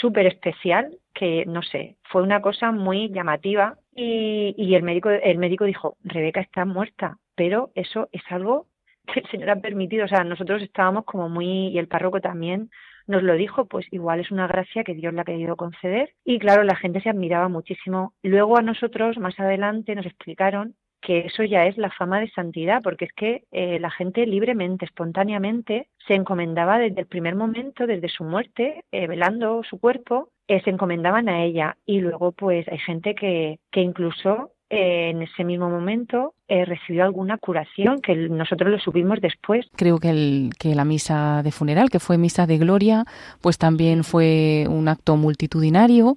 súper 0.00 0.26
especial 0.26 0.98
que, 1.14 1.44
no 1.46 1.62
sé, 1.62 1.96
fue 2.04 2.22
una 2.22 2.40
cosa 2.40 2.72
muy 2.72 3.08
llamativa 3.08 3.78
y, 3.94 4.54
y, 4.56 4.74
el, 4.74 4.82
médico, 4.82 5.10
el 5.10 5.38
médico 5.38 5.64
dijo, 5.64 5.96
Rebeca 6.04 6.40
está 6.40 6.64
muerta, 6.64 7.18
pero 7.38 7.70
eso 7.76 8.08
es 8.10 8.22
algo 8.30 8.66
que 9.06 9.20
el 9.20 9.30
Señor 9.30 9.50
ha 9.50 9.60
permitido. 9.60 10.04
O 10.04 10.08
sea, 10.08 10.24
nosotros 10.24 10.60
estábamos 10.60 11.04
como 11.04 11.28
muy, 11.28 11.68
y 11.68 11.78
el 11.78 11.86
párroco 11.86 12.20
también 12.20 12.68
nos 13.06 13.22
lo 13.22 13.34
dijo, 13.34 13.66
pues 13.66 13.86
igual 13.92 14.20
es 14.20 14.30
una 14.32 14.48
gracia 14.48 14.84
que 14.84 14.94
Dios 14.94 15.14
le 15.14 15.20
ha 15.20 15.24
querido 15.24 15.56
conceder. 15.56 16.10
Y 16.24 16.38
claro, 16.40 16.64
la 16.64 16.76
gente 16.76 17.00
se 17.00 17.08
admiraba 17.08 17.48
muchísimo. 17.48 18.12
Luego 18.22 18.58
a 18.58 18.62
nosotros, 18.62 19.16
más 19.18 19.38
adelante, 19.38 19.94
nos 19.94 20.04
explicaron 20.04 20.74
que 21.00 21.20
eso 21.20 21.44
ya 21.44 21.66
es 21.66 21.78
la 21.78 21.90
fama 21.90 22.18
de 22.20 22.28
santidad, 22.30 22.82
porque 22.82 23.04
es 23.04 23.12
que 23.12 23.44
eh, 23.52 23.78
la 23.78 23.90
gente 23.90 24.26
libremente, 24.26 24.84
espontáneamente, 24.84 25.88
se 26.06 26.14
encomendaba 26.14 26.80
desde 26.80 27.00
el 27.00 27.06
primer 27.06 27.36
momento, 27.36 27.86
desde 27.86 28.08
su 28.08 28.24
muerte, 28.24 28.84
eh, 28.90 29.06
velando 29.06 29.62
su 29.62 29.78
cuerpo, 29.78 30.30
eh, 30.48 30.60
se 30.64 30.70
encomendaban 30.70 31.28
a 31.28 31.44
ella. 31.44 31.76
Y 31.86 32.00
luego, 32.00 32.32
pues, 32.32 32.66
hay 32.68 32.78
gente 32.78 33.14
que, 33.14 33.60
que 33.70 33.80
incluso 33.80 34.50
en 34.70 35.22
ese 35.22 35.44
mismo 35.44 35.70
momento 35.70 36.34
eh, 36.46 36.64
recibió 36.64 37.04
alguna 37.04 37.38
curación, 37.38 38.00
que 38.00 38.14
nosotros 38.14 38.70
lo 38.70 38.78
subimos 38.78 39.20
después. 39.20 39.66
Creo 39.76 39.98
que, 39.98 40.10
el, 40.10 40.50
que 40.58 40.74
la 40.74 40.84
misa 40.84 41.42
de 41.42 41.52
funeral, 41.52 41.90
que 41.90 42.00
fue 42.00 42.18
misa 42.18 42.46
de 42.46 42.58
gloria, 42.58 43.04
pues 43.40 43.58
también 43.58 44.04
fue 44.04 44.66
un 44.68 44.88
acto 44.88 45.16
multitudinario 45.16 46.16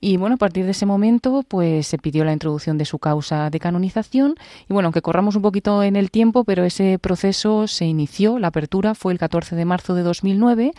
y 0.00 0.16
bueno, 0.16 0.36
a 0.36 0.38
partir 0.38 0.64
de 0.64 0.70
ese 0.70 0.86
momento 0.86 1.44
pues 1.46 1.86
se 1.86 1.98
pidió 1.98 2.24
la 2.24 2.32
introducción 2.32 2.78
de 2.78 2.86
su 2.86 2.98
causa 2.98 3.50
de 3.50 3.60
canonización 3.60 4.34
y 4.68 4.72
bueno, 4.72 4.88
aunque 4.88 5.02
corramos 5.02 5.36
un 5.36 5.42
poquito 5.42 5.82
en 5.82 5.96
el 5.96 6.10
tiempo, 6.10 6.44
pero 6.44 6.64
ese 6.64 6.98
proceso 6.98 7.66
se 7.66 7.84
inició, 7.84 8.38
la 8.38 8.48
apertura 8.48 8.94
fue 8.94 9.12
el 9.12 9.18
14 9.18 9.56
de 9.56 9.64
marzo 9.64 9.94
de 9.94 10.02
2009 10.02 10.72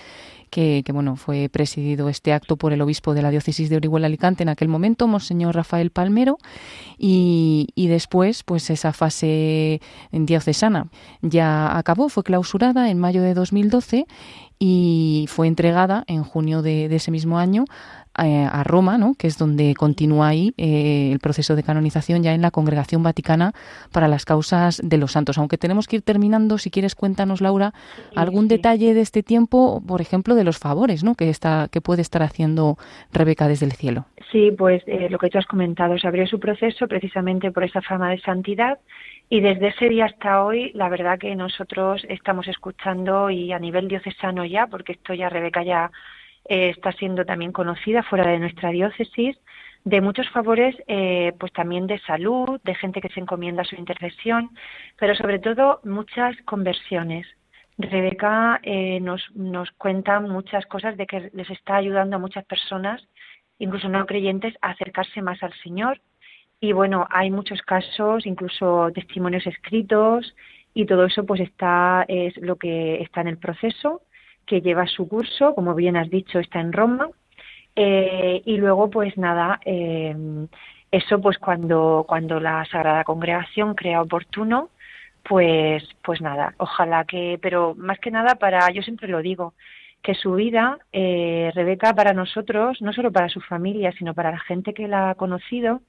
que, 0.51 0.83
bueno, 0.93 1.15
fue 1.15 1.49
presidido 1.49 2.09
este 2.09 2.33
acto 2.33 2.57
por 2.57 2.73
el 2.73 2.81
obispo 2.81 3.13
de 3.13 3.21
la 3.21 3.31
diócesis 3.31 3.69
de 3.69 3.77
Orihuela 3.77 4.07
Alicante 4.07 4.43
en 4.43 4.49
aquel 4.49 4.67
momento, 4.67 5.07
Monseñor 5.07 5.55
Rafael 5.55 5.91
Palmero, 5.91 6.37
y, 6.97 7.69
y 7.73 7.87
después, 7.87 8.43
pues 8.43 8.69
esa 8.69 8.91
fase 8.91 9.81
diocesana 10.11 10.89
ya 11.21 11.77
acabó, 11.77 12.09
fue 12.09 12.23
clausurada 12.23 12.89
en 12.89 12.99
mayo 12.99 13.23
de 13.23 13.33
2012 13.33 14.05
y 14.63 15.25
fue 15.27 15.47
entregada 15.47 16.03
en 16.05 16.23
junio 16.23 16.61
de, 16.61 16.85
ese 16.85 17.09
mismo 17.09 17.39
año 17.39 17.65
eh, 18.17 18.47
a 18.51 18.63
Roma, 18.63 18.97
¿no? 18.97 19.15
que 19.17 19.27
es 19.27 19.37
donde 19.37 19.73
continúa 19.73 20.27
ahí 20.27 20.53
eh, 20.57 21.11
el 21.13 21.19
proceso 21.19 21.55
de 21.55 21.63
canonización 21.63 22.23
ya 22.23 22.33
en 22.33 22.41
la 22.41 22.51
Congregación 22.51 23.03
Vaticana 23.03 23.53
para 23.91 24.07
las 24.07 24.25
causas 24.25 24.81
de 24.83 24.97
los 24.97 25.13
santos. 25.13 25.37
Aunque 25.37 25.57
tenemos 25.57 25.87
que 25.87 25.97
ir 25.97 26.01
terminando, 26.01 26.57
si 26.57 26.71
quieres 26.71 26.93
cuéntanos, 26.93 27.41
Laura, 27.41 27.73
algún 28.15 28.47
detalle 28.47 28.93
de 28.93 29.01
este 29.01 29.23
tiempo, 29.23 29.81
por 29.87 30.01
ejemplo, 30.01 30.35
de 30.35 30.43
los 30.43 30.59
favores 30.59 31.03
¿no? 31.03 31.15
que, 31.15 31.29
está, 31.29 31.69
que 31.71 31.79
puede 31.79 32.01
estar 32.01 32.21
haciendo 32.21 32.77
Rebeca 33.13 33.47
desde 33.47 33.65
el 33.65 33.71
cielo. 33.71 34.05
Sí, 34.31 34.51
pues 34.57 34.83
eh, 34.87 35.07
lo 35.09 35.17
que 35.17 35.29
tú 35.29 35.37
has 35.37 35.45
comentado, 35.45 35.97
se 35.97 36.07
abrió 36.07 36.27
su 36.27 36.39
proceso 36.39 36.87
precisamente 36.87 37.51
por 37.51 37.63
esa 37.63 37.81
fama 37.81 38.09
de 38.09 38.19
santidad 38.21 38.79
y 39.29 39.39
desde 39.39 39.69
ese 39.69 39.87
día 39.87 40.05
hasta 40.05 40.43
hoy, 40.43 40.71
la 40.73 40.89
verdad 40.89 41.17
que 41.17 41.33
nosotros 41.35 42.05
estamos 42.09 42.49
escuchando 42.49 43.29
y 43.29 43.53
a 43.53 43.59
nivel 43.59 43.87
diocesano 43.87 44.43
ya, 44.43 44.67
porque 44.67 44.91
esto 44.91 45.13
ya 45.13 45.29
Rebeca 45.29 45.63
ya 45.63 45.91
eh, 46.45 46.69
está 46.69 46.91
siendo 46.93 47.25
también 47.25 47.51
conocida 47.51 48.03
fuera 48.03 48.29
de 48.29 48.39
nuestra 48.39 48.69
diócesis, 48.69 49.37
de 49.83 50.01
muchos 50.01 50.29
favores, 50.29 50.75
eh, 50.87 51.33
pues 51.39 51.51
también 51.53 51.87
de 51.87 51.99
salud, 51.99 52.59
de 52.63 52.75
gente 52.75 53.01
que 53.01 53.09
se 53.09 53.19
encomienda 53.19 53.63
a 53.63 53.65
su 53.65 53.75
intercesión, 53.75 54.51
pero 54.97 55.15
sobre 55.15 55.39
todo 55.39 55.79
muchas 55.83 56.35
conversiones. 56.45 57.25
Rebeca 57.77 58.59
eh, 58.63 58.99
nos, 58.99 59.23
nos 59.33 59.71
cuenta 59.71 60.19
muchas 60.19 60.65
cosas 60.67 60.97
de 60.97 61.07
que 61.07 61.31
les 61.33 61.49
está 61.49 61.77
ayudando 61.77 62.15
a 62.15 62.19
muchas 62.19 62.45
personas, 62.45 63.01
incluso 63.57 63.89
no 63.89 64.05
creyentes, 64.05 64.55
a 64.61 64.71
acercarse 64.71 65.21
más 65.21 65.41
al 65.41 65.53
Señor 65.63 65.99
y 66.63 66.73
bueno, 66.73 67.07
hay 67.09 67.31
muchos 67.31 67.59
casos, 67.63 68.27
incluso 68.27 68.91
testimonios 68.93 69.47
escritos, 69.47 70.35
y 70.75 70.85
todo 70.85 71.05
eso 71.05 71.25
pues 71.25 71.41
está, 71.41 72.05
es 72.07 72.37
lo 72.37 72.55
que 72.55 73.01
está 73.01 73.21
en 73.21 73.29
el 73.29 73.39
proceso, 73.39 74.03
que 74.45 74.61
lleva 74.61 74.87
su 74.87 75.07
curso, 75.07 75.55
como 75.55 75.75
bien 75.75 75.97
has 75.97 76.09
dicho, 76.09 76.39
está 76.39 76.59
en 76.59 76.73
Roma. 76.73 77.09
Eh, 77.75 78.41
y 78.45 78.57
luego, 78.57 78.89
pues 78.89 79.17
nada, 79.17 79.59
eh, 79.65 80.15
eso 80.91 81.21
pues 81.21 81.37
cuando, 81.37 82.05
cuando 82.07 82.39
la 82.39 82.65
Sagrada 82.65 83.03
Congregación 83.05 83.75
crea 83.75 84.01
oportuno, 84.01 84.69
pues, 85.23 85.83
pues 86.03 86.21
nada, 86.21 86.53
ojalá 86.57 87.05
que, 87.05 87.39
pero 87.41 87.75
más 87.75 87.99
que 87.99 88.11
nada 88.11 88.35
para, 88.35 88.69
yo 88.71 88.81
siempre 88.81 89.07
lo 89.07 89.21
digo, 89.21 89.53
que 90.01 90.15
su 90.15 90.33
vida, 90.33 90.79
eh, 90.91 91.51
Rebeca, 91.53 91.93
para 91.93 92.13
nosotros, 92.13 92.81
no 92.81 92.91
solo 92.91 93.11
para 93.11 93.29
su 93.29 93.39
familia, 93.39 93.91
sino 93.93 94.13
para 94.13 94.31
la 94.31 94.39
gente 94.39 94.73
que 94.73 94.87
la 94.87 95.11
ha 95.11 95.15
conocido, 95.15 95.81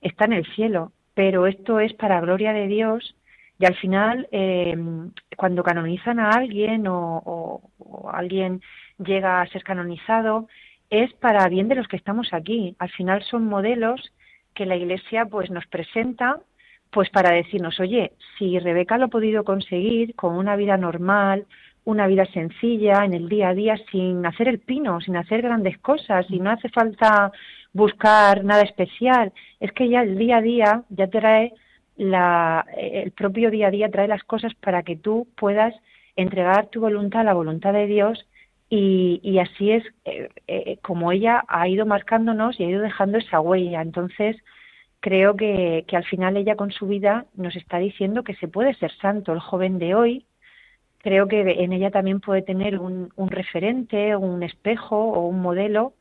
está 0.00 0.24
en 0.24 0.32
el 0.32 0.46
cielo, 0.54 0.92
pero 1.14 1.46
esto 1.46 1.78
es 1.78 1.92
para 1.94 2.20
gloria 2.20 2.52
de 2.52 2.66
Dios 2.66 3.14
y 3.60 3.66
al 3.66 3.74
final 3.76 4.26
eh, 4.32 4.74
cuando 5.36 5.62
canonizan 5.62 6.18
a 6.18 6.30
alguien 6.30 6.86
o, 6.88 7.60
alguien 8.10 8.62
llega 8.98 9.42
a 9.42 9.46
ser 9.48 9.62
canonizado 9.62 10.48
es 10.88 11.12
para 11.14 11.46
bien 11.48 11.68
de 11.68 11.74
los 11.74 11.86
que 11.86 11.96
estamos 11.96 12.32
aquí. 12.32 12.74
Al 12.78 12.88
final 12.88 13.22
son 13.22 13.44
modelos 13.46 14.12
que 14.54 14.64
la 14.64 14.76
Iglesia 14.76 15.26
pues 15.26 15.50
nos 15.50 15.66
presenta 15.66 16.40
pues 16.90 17.10
para 17.10 17.32
decirnos, 17.32 17.78
oye, 17.80 18.12
si 18.38 18.58
Rebeca 18.58 18.96
lo 18.96 19.04
ha 19.04 19.08
podido 19.08 19.44
conseguir 19.44 20.14
con 20.16 20.36
una 20.36 20.56
vida 20.56 20.78
normal, 20.78 21.46
una 21.84 22.06
vida 22.06 22.24
sencilla, 22.32 23.04
en 23.04 23.12
el 23.12 23.28
día 23.28 23.50
a 23.50 23.54
día, 23.54 23.76
sin 23.92 24.24
hacer 24.24 24.48
el 24.48 24.58
pino, 24.58 25.00
sin 25.00 25.16
hacer 25.16 25.42
grandes 25.42 25.78
cosas, 25.78 26.26
y 26.30 26.40
no 26.40 26.50
hace 26.50 26.68
falta 26.70 27.30
buscar 27.72 28.42
nada 28.42 28.62
especial, 28.62 29.32
es 29.60 29.70
que 29.72 29.88
ya 29.88 30.02
el 30.02 30.18
día 30.18 30.38
a 30.38 30.42
día 30.42 30.82
ya 30.88 31.06
trae 31.08 31.52
la, 32.00 32.64
el 32.76 33.10
propio 33.10 33.50
día 33.50 33.66
a 33.66 33.70
día 33.70 33.90
trae 33.90 34.08
las 34.08 34.24
cosas 34.24 34.54
para 34.54 34.82
que 34.82 34.96
tú 34.96 35.28
puedas 35.36 35.74
entregar 36.16 36.68
tu 36.68 36.80
voluntad 36.80 37.20
a 37.20 37.24
la 37.24 37.34
voluntad 37.34 37.74
de 37.74 37.86
Dios 37.86 38.26
y, 38.70 39.20
y 39.22 39.38
así 39.38 39.72
es 39.72 39.84
eh, 40.06 40.30
eh, 40.46 40.78
como 40.80 41.12
ella 41.12 41.44
ha 41.46 41.68
ido 41.68 41.84
marcándonos 41.84 42.58
y 42.58 42.64
ha 42.64 42.70
ido 42.70 42.80
dejando 42.80 43.18
esa 43.18 43.40
huella. 43.40 43.82
Entonces, 43.82 44.36
creo 45.00 45.36
que, 45.36 45.84
que 45.86 45.96
al 45.96 46.04
final 46.04 46.38
ella 46.38 46.56
con 46.56 46.70
su 46.70 46.86
vida 46.86 47.26
nos 47.34 47.54
está 47.54 47.78
diciendo 47.78 48.22
que 48.24 48.34
se 48.36 48.48
puede 48.48 48.72
ser 48.74 48.92
santo. 48.96 49.34
El 49.34 49.40
joven 49.40 49.78
de 49.78 49.94
hoy, 49.94 50.24
creo 51.02 51.28
que 51.28 51.40
en 51.40 51.74
ella 51.74 51.90
también 51.90 52.20
puede 52.20 52.40
tener 52.40 52.78
un, 52.78 53.10
referente, 53.28 54.16
un 54.16 54.42
espejo 54.42 54.96
o 54.96 55.26
un 55.26 55.42
modelo 55.42 55.92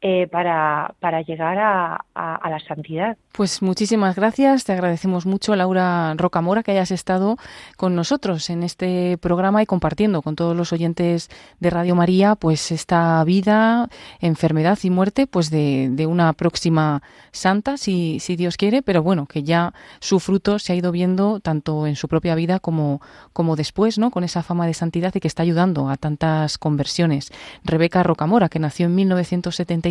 eh, 0.00 0.26
para, 0.26 0.94
llegar 1.22 1.58
a, 1.58 2.04
la 2.14 2.60
santidad. 2.66 3.16
Pues 3.36 3.60
muchísimas 3.60 4.16
gracias, 4.16 4.64
te 4.64 4.72
agradecemos 4.72 5.26
mucho 5.26 5.54
Laura 5.56 6.14
Rocamora 6.16 6.62
que 6.62 6.70
hayas 6.70 6.90
estado 6.90 7.36
con 7.76 7.94
nosotros 7.94 8.48
en 8.48 8.62
este 8.62 9.18
programa 9.18 9.62
y 9.62 9.66
compartiendo 9.66 10.22
con 10.22 10.36
todos 10.36 10.56
los 10.56 10.72
oyentes 10.72 11.28
de 11.60 11.68
Radio 11.68 11.94
María 11.94 12.34
pues 12.34 12.72
esta 12.72 13.22
vida, 13.24 13.90
enfermedad 14.20 14.78
y 14.82 14.88
muerte 14.88 15.26
pues 15.26 15.50
de, 15.50 16.06
una 16.08 16.32
próxima 16.32 17.02
santa 17.30 17.76
si, 17.76 18.20
si 18.20 18.36
Dios 18.36 18.56
quiere, 18.56 18.80
pero 18.80 19.02
bueno, 19.02 19.26
que 19.26 19.42
ya 19.42 19.74
su 20.00 20.18
fruto 20.18 20.58
se 20.58 20.72
ha 20.72 20.76
ido 20.76 20.90
viendo 20.90 21.38
tanto 21.40 21.86
en 21.86 21.96
su 21.96 22.08
propia 22.08 22.34
vida 22.36 22.58
como, 22.58 23.02
como 23.34 23.54
después, 23.54 23.98
¿no? 23.98 24.10
Con 24.10 24.24
esa 24.24 24.42
fama 24.42 24.66
de 24.66 24.72
santidad 24.72 25.14
y 25.14 25.20
que 25.20 25.28
está 25.28 25.42
ayudando 25.42 25.90
a 25.90 25.98
tantas 25.98 26.56
conversiones. 26.56 27.30
Rebeca 27.64 28.02
Rocamora, 28.02 28.48
que 28.48 28.60
nació 28.60 28.86
en 28.86 28.94
1970 28.94 29.90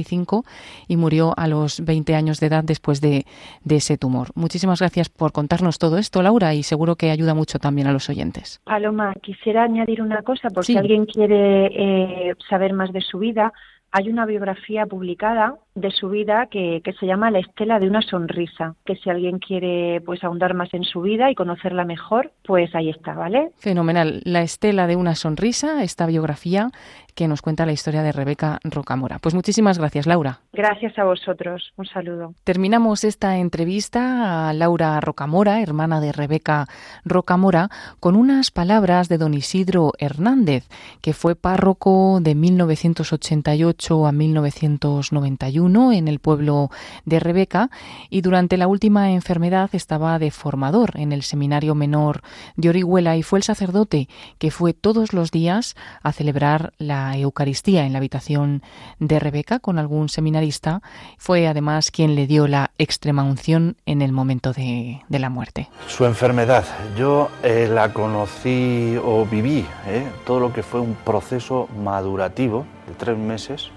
y 0.87 0.97
murió 0.97 1.35
a 1.37 1.45
los 1.45 1.85
20 1.85 2.15
años 2.15 2.39
de 2.39 2.47
edad 2.47 2.63
después 2.63 3.01
de, 3.01 3.27
ese 3.75 3.97
tumor. 3.97 4.29
Muchísimas 4.35 4.79
gracias 4.79 5.09
por 5.09 5.31
contarnos 5.31 5.77
todo 5.77 5.97
esto, 5.97 6.21
Laura, 6.21 6.53
y 6.53 6.63
seguro 6.63 6.95
que 6.95 7.11
ayuda 7.11 7.33
mucho 7.33 7.59
también 7.59 7.87
a 7.87 7.93
los 7.93 8.09
oyentes. 8.09 8.61
Paloma, 8.63 9.13
quisiera 9.21 9.63
añadir 9.63 10.01
una 10.01 10.21
cosa, 10.21 10.49
por 10.49 10.65
si 10.65 10.77
alguien 10.77 11.05
quiere 11.05 11.67
eh, 11.67 12.33
saber 12.49 12.73
más 12.73 12.91
de 12.91 13.01
su 13.01 13.19
vida. 13.19 13.53
Hay 13.91 14.09
una 14.09 14.25
biografía 14.25 14.85
publicada 14.85 15.55
de 15.73 15.89
su 15.89 16.09
vida 16.09 16.47
que, 16.47 16.81
que, 16.83 16.91
se 16.93 17.05
llama 17.05 17.31
La 17.31 17.39
estela 17.39 17.79
de 17.79 17.87
una 17.87 18.01
sonrisa, 18.01 18.75
que 18.85 18.97
si 18.97 19.09
alguien 19.09 19.39
quiere 19.39 20.01
pues 20.01 20.21
ahondar 20.23 20.53
más 20.53 20.73
en 20.73 20.83
su 20.83 21.01
vida 21.01 21.31
y 21.31 21.35
conocerla 21.35 21.85
mejor, 21.85 22.31
pues 22.43 22.75
ahí 22.75 22.89
está, 22.89 23.13
¿vale? 23.13 23.51
Fenomenal. 23.57 24.21
La 24.25 24.41
estela 24.41 24.87
de 24.87 24.97
una 24.97 25.15
sonrisa, 25.15 25.81
esta 25.83 26.07
biografía 26.07 26.71
que 27.15 27.27
nos 27.27 27.41
cuenta 27.41 27.65
la 27.65 27.71
historia 27.71 28.03
de 28.03 28.11
Rebeca 28.11 28.59
Rocamora. 28.63 29.19
Pues 29.19 29.33
muchísimas 29.33 29.79
gracias, 29.79 30.05
Laura. 30.05 30.41
Gracias 30.53 30.97
a 30.99 31.05
vosotros. 31.05 31.73
Un 31.77 31.85
saludo. 31.85 32.33
Terminamos 32.43 33.03
esta 33.03 33.37
entrevista 33.37 34.49
a 34.49 34.53
Laura 34.53 34.99
Rocamora, 34.99 35.61
hermana 35.61 36.01
de 36.01 36.11
Rebeca 36.11 36.67
Rocamora, 37.05 37.69
con 37.99 38.15
unas 38.15 38.51
palabras 38.51 39.07
de 39.09 39.17
don 39.17 39.33
Isidro 39.33 39.93
Hernández, 39.97 40.67
que 41.01 41.13
fue 41.13 41.35
párroco 41.35 42.19
de 42.21 42.35
1988 42.35 44.05
a 44.05 44.11
1991 44.11 45.93
en 45.93 46.07
el 46.07 46.19
pueblo 46.19 46.69
de 47.05 47.19
Rebeca 47.19 47.69
y 48.09 48.21
durante 48.21 48.57
la 48.57 48.67
última 48.67 49.11
enfermedad 49.11 49.69
estaba 49.73 50.19
de 50.19 50.31
formador 50.31 50.91
en 50.95 51.11
el 51.11 51.23
seminario 51.23 51.75
menor 51.75 52.21
de 52.57 52.69
Orihuela 52.69 53.15
y 53.15 53.23
fue 53.23 53.39
el 53.39 53.43
sacerdote 53.43 54.09
que 54.37 54.51
fue 54.51 54.73
todos 54.73 55.13
los 55.13 55.31
días 55.31 55.75
a 56.03 56.11
celebrar 56.11 56.73
la 56.77 57.04
Eucaristía 57.17 57.85
en 57.85 57.93
la 57.93 57.99
habitación 57.99 58.63
de 58.99 59.19
Rebeca 59.19 59.59
con 59.59 59.79
algún 59.79 60.09
seminarista. 60.09 60.81
Fue 61.17 61.47
además 61.47 61.91
quien 61.91 62.15
le 62.15 62.27
dio 62.27 62.47
la 62.47 62.71
extrema 62.77 63.23
unción 63.23 63.77
en 63.85 64.01
el 64.01 64.11
momento 64.11 64.53
de, 64.53 65.01
la 65.09 65.29
muerte. 65.29 65.69
Su 65.87 66.05
enfermedad, 66.05 66.65
yo 66.97 67.29
eh, 67.43 67.69
la 67.71 67.93
conocí 67.93 68.97
o 69.03 69.25
viví, 69.25 69.65
eh, 69.87 70.07
todo 70.25 70.39
lo 70.39 70.53
que 70.53 70.63
fue 70.63 70.81
un 70.81 70.95
proceso 70.95 71.69
madurativo 71.83 72.65
de 72.87 72.93
tres 72.93 73.17
meses 73.17 73.71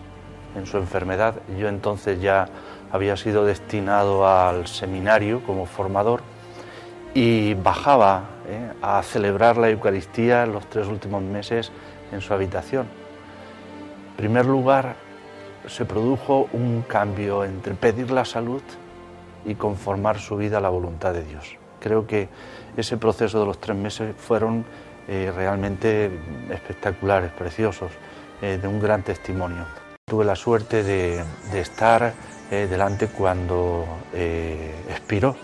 en 0.56 0.66
su 0.66 0.76
enfermedad. 0.78 1.34
Yo 1.58 1.68
entonces 1.68 2.20
ya 2.20 2.48
había 2.90 3.16
sido 3.16 3.44
destinado 3.44 4.26
al 4.26 4.66
seminario 4.66 5.42
como 5.44 5.66
formador 5.66 6.22
y 7.14 7.54
bajaba 7.54 8.24
¿eh? 8.48 8.72
a 8.82 9.02
celebrar 9.02 9.56
la 9.56 9.70
Eucaristía 9.70 10.46
los 10.46 10.68
tres 10.68 10.86
últimos 10.86 11.22
meses 11.22 11.70
en 12.12 12.20
su 12.20 12.32
habitación. 12.32 12.86
Primer 14.18 14.46
lugar, 14.46 14.96
se 15.68 15.84
produjo 15.84 16.48
un 16.52 16.82
cambio 16.82 17.44
entre 17.44 17.74
pedir 17.74 18.10
la 18.10 18.24
salud 18.24 18.62
y 19.44 19.54
conformar 19.54 20.18
su 20.18 20.36
vida 20.36 20.58
a 20.58 20.60
la 20.60 20.70
voluntad 20.70 21.12
de 21.12 21.22
Dios. 21.22 21.56
Creo 21.78 22.04
que 22.04 22.28
ese 22.76 22.96
proceso 22.96 23.38
de 23.38 23.46
los 23.46 23.60
tres 23.60 23.76
meses 23.76 24.16
fueron 24.16 24.64
eh, 25.06 25.32
realmente 25.32 26.10
espectaculares, 26.50 27.30
preciosos, 27.30 27.92
eh, 28.42 28.58
de 28.60 28.66
un 28.66 28.80
gran 28.80 29.04
testimonio. 29.04 29.64
Tuve 30.04 30.24
la 30.24 30.34
suerte 30.34 30.82
de, 30.82 31.22
estar 31.54 32.12
eh, 32.50 32.66
delante 32.68 33.06
cuando 33.06 33.86
expiró. 34.90 35.36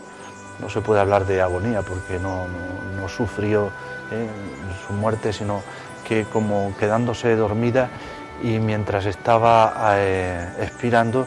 No 0.61 0.69
se 0.69 0.81
puede 0.81 1.01
hablar 1.01 1.27
de 1.27 1.41
agonía 1.41 1.83
porque 1.83 2.19
no, 2.19 2.49
no 3.01 3.09
sufrió 3.09 3.71
su 4.85 4.95
muerte, 4.95 5.33
sino 5.33 5.63
que 6.09 6.25
como 6.25 6.75
quedándose 6.77 7.37
dormida 7.37 7.89
y 8.43 8.59
mientras 8.59 9.07
estaba 9.07 9.97
expirando, 10.59 11.27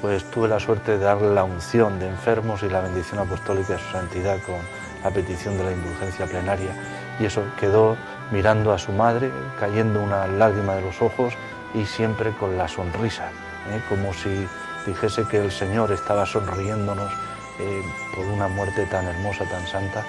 pues 0.00 0.24
tuve 0.30 0.48
la 0.48 0.60
suerte 0.60 0.92
de 0.92 0.98
darle 0.98 1.34
la 1.34 1.44
unción 1.44 1.98
de 1.98 2.08
enfermos 2.08 2.62
y 2.62 2.68
la 2.68 2.80
bendición 2.80 3.20
apostólica 3.20 3.74
de 3.74 3.78
su 3.78 3.90
santidad 3.90 4.38
con 4.42 4.56
la 5.02 5.10
petición 5.10 5.56
de 5.56 5.64
la 5.64 5.72
indulgencia 5.72 6.26
plenaria. 6.26 6.70
Y 7.18 7.24
eso 7.24 7.42
quedó 7.58 7.96
mirando 8.30 8.72
a 8.72 8.78
su 8.78 8.92
madre, 8.92 9.30
cayendo 9.58 10.02
una 10.02 10.26
lágrima 10.26 10.74
de 10.74 10.82
los 10.82 11.00
ojos 11.00 11.34
y 11.74 11.84
siempre 11.84 12.32
con 12.32 12.56
la 12.58 12.68
sonrisa, 12.68 13.28
¿eh? 13.70 13.80
como 13.88 14.12
si 14.12 14.46
dijese 14.86 15.24
que 15.24 15.38
el 15.38 15.50
Señor 15.50 15.92
estaba 15.92 16.26
sonriéndonos 16.26 17.12
eh, 17.58 17.82
por 18.14 18.24
una 18.26 18.48
muerte 18.48 18.86
tan 18.86 19.06
hermosa, 19.06 19.44
tan 19.44 19.66
santa 19.66 20.04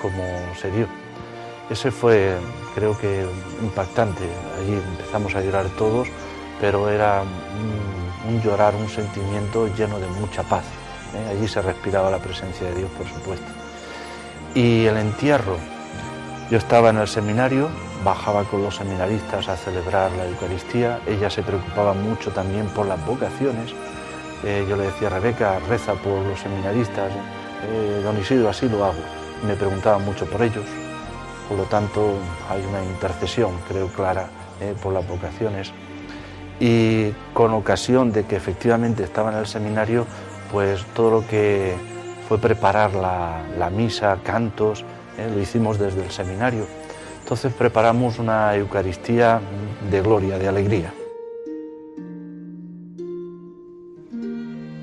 como 0.00 0.24
se 0.60 0.70
dio. 0.70 1.01
Ese 1.72 1.90
fue, 1.90 2.36
creo 2.74 2.98
que, 2.98 3.24
impactante. 3.62 4.24
Allí 4.60 4.74
empezamos 4.74 5.34
a 5.34 5.40
llorar 5.40 5.64
todos, 5.78 6.06
pero 6.60 6.90
era 6.90 7.22
un, 8.28 8.42
llorar, 8.42 8.74
un 8.74 8.90
sentimiento 8.90 9.74
lleno 9.74 9.98
de 9.98 10.06
mucha 10.08 10.42
paz. 10.42 10.64
¿eh? 11.14 11.30
Allí 11.30 11.48
se 11.48 11.62
respiraba 11.62 12.10
la 12.10 12.18
presencia 12.18 12.66
de 12.66 12.74
Dios, 12.74 12.90
por 12.90 13.08
supuesto. 13.08 13.46
Y 14.54 14.84
el 14.84 14.98
entierro, 14.98 15.56
yo 16.50 16.58
estaba 16.58 16.90
en 16.90 16.98
el 16.98 17.08
seminario, 17.08 17.70
bajaba 18.04 18.44
con 18.44 18.62
los 18.62 18.76
seminaristas 18.76 19.48
a 19.48 19.56
celebrar 19.56 20.12
la 20.12 20.26
Eucaristía, 20.26 21.00
ella 21.06 21.30
se 21.30 21.42
preocupaba 21.42 21.94
mucho 21.94 22.32
también 22.32 22.66
por 22.66 22.84
las 22.84 23.02
vocaciones, 23.06 23.72
eh, 24.44 24.66
yo 24.68 24.76
le 24.76 24.84
decía, 24.84 25.08
Rebeca, 25.08 25.58
reza 25.70 25.94
por 25.94 26.20
los 26.26 26.38
seminaristas, 26.38 27.10
eh, 27.64 28.02
don 28.04 28.18
Isidro, 28.18 28.50
así 28.50 28.68
lo 28.68 28.84
hago. 28.84 29.00
Me 29.46 29.54
preguntaba 29.54 29.98
mucho 29.98 30.26
por 30.26 30.42
ellos, 30.42 30.66
por 31.52 31.58
lo 31.58 31.66
tanto 31.66 32.14
hay 32.48 32.64
una 32.64 32.82
intercesión, 32.82 33.50
creo, 33.68 33.88
clara 33.88 34.26
eh, 34.58 34.74
por 34.82 34.94
las 34.94 35.06
vocaciones. 35.06 35.70
Y 36.58 37.10
con 37.34 37.52
ocasión 37.52 38.10
de 38.10 38.24
que 38.24 38.36
efectivamente 38.36 39.04
estaba 39.04 39.30
en 39.30 39.36
el 39.36 39.46
seminario, 39.46 40.06
pues 40.50 40.82
todo 40.94 41.10
lo 41.10 41.26
que 41.28 41.74
fue 42.26 42.38
preparar 42.38 42.94
la, 42.94 43.70
misa, 43.70 44.16
cantos, 44.24 44.82
eh, 45.18 45.30
lo 45.30 45.38
hicimos 45.42 45.78
desde 45.78 46.02
el 46.02 46.10
seminario. 46.10 46.66
Entonces 47.20 47.52
preparamos 47.52 48.18
una 48.18 48.56
Eucaristía 48.56 49.38
de 49.90 50.00
gloria, 50.00 50.38
de 50.38 50.48
alegría. 50.48 50.94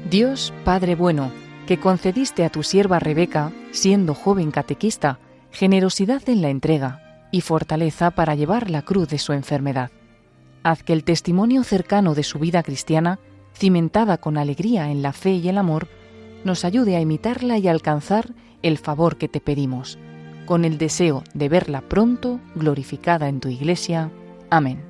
Dios 0.07 0.53
Padre 0.63 0.93
bueno, 0.93 1.31
que 1.65 1.79
concediste 1.79 2.45
a 2.45 2.49
tu 2.49 2.61
sierva 2.61 2.99
Rebeca, 2.99 3.51
siendo 3.71 4.13
joven 4.13 4.51
catequista, 4.51 5.17
generosidad 5.51 6.27
en 6.27 6.41
la 6.41 6.49
entrega 6.49 7.27
y 7.31 7.41
fortaleza 7.41 8.11
para 8.11 8.35
llevar 8.35 8.69
la 8.69 8.81
cruz 8.81 9.09
de 9.09 9.17
su 9.17 9.33
enfermedad. 9.33 9.91
Haz 10.63 10.83
que 10.83 10.93
el 10.93 11.03
testimonio 11.03 11.63
cercano 11.63 12.15
de 12.15 12.23
su 12.23 12.39
vida 12.39 12.63
cristiana, 12.63 13.19
cimentada 13.53 14.17
con 14.17 14.37
alegría 14.37 14.91
en 14.91 15.01
la 15.01 15.13
fe 15.13 15.31
y 15.31 15.47
el 15.49 15.57
amor, 15.57 15.87
nos 16.43 16.65
ayude 16.65 16.95
a 16.95 17.01
imitarla 17.01 17.57
y 17.57 17.67
alcanzar 17.67 18.33
el 18.61 18.77
favor 18.77 19.17
que 19.17 19.27
te 19.27 19.41
pedimos, 19.41 19.97
con 20.45 20.65
el 20.65 20.77
deseo 20.77 21.23
de 21.33 21.49
verla 21.49 21.81
pronto 21.81 22.39
glorificada 22.55 23.29
en 23.29 23.39
tu 23.39 23.49
iglesia. 23.49 24.11
Amén. 24.49 24.88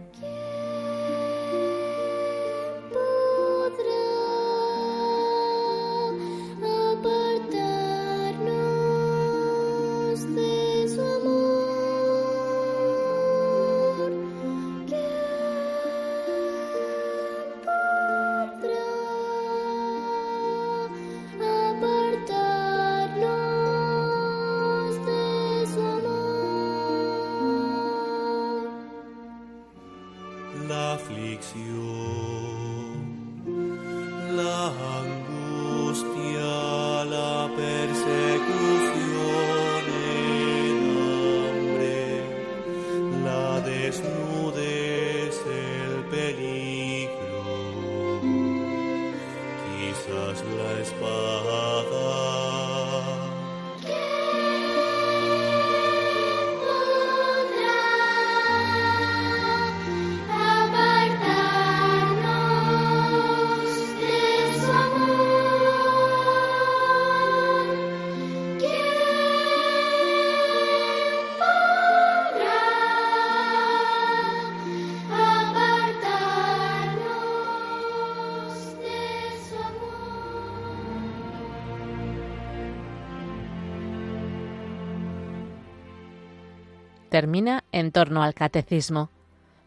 Termina 87.19 87.65
en 87.73 87.91
torno 87.91 88.23
al 88.23 88.33
catecismo. 88.33 89.09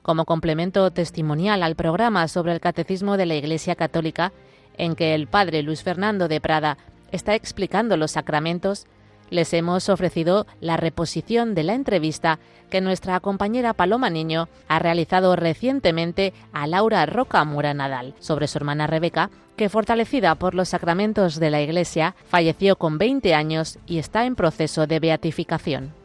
Como 0.01 0.25
complemento 0.25 0.91
testimonial 0.91 1.63
al 1.63 1.77
programa 1.77 2.27
sobre 2.27 2.55
el 2.55 2.61
catecismo 2.61 3.19
de 3.19 3.27
la 3.27 3.35
Iglesia 3.35 3.75
Católica, 3.75 4.33
en 4.79 4.95
que 4.97 5.15
el 5.15 5.27
padre 5.27 5.63
Luis 5.63 5.83
Fernando 5.83 6.29
de 6.29 6.41
Prada 6.41 6.79
está 7.11 7.35
explicando 7.35 7.99
los 7.99 8.13
sacramentos, 8.13 8.87
les 9.29 9.53
hemos 9.53 9.91
ofrecido 9.91 10.47
la 10.63 10.79
reposición 10.79 11.55
de 11.55 11.65
la 11.65 11.75
entrevista 11.75 12.39
que 12.71 12.81
nuestra 12.81 13.21
compañera 13.21 13.75
Paloma 13.75 14.09
Niño 14.09 14.49
ha 14.67 14.79
realizado 14.79 15.37
recientemente 15.37 16.33
a 16.55 16.67
Laura 16.67 17.05
Roca 17.05 17.45
Mura 17.45 17.75
Nadal 17.75 18.15
sobre 18.19 18.49
su 18.49 18.57
hermana 18.57 18.87
Rebeca, 18.87 19.29
que 19.57 19.69
fortalecida 19.69 20.37
por 20.37 20.55
los 20.55 20.71
sacramentos 20.71 21.39
de 21.39 21.51
la 21.51 21.61
Iglesia 21.61 22.15
falleció 22.25 22.77
con 22.77 22.97
20 22.97 23.35
años 23.35 23.79
y 23.85 23.99
está 23.99 24.25
en 24.25 24.37
proceso 24.37 24.87
de 24.87 25.01
beatificación. 25.01 26.02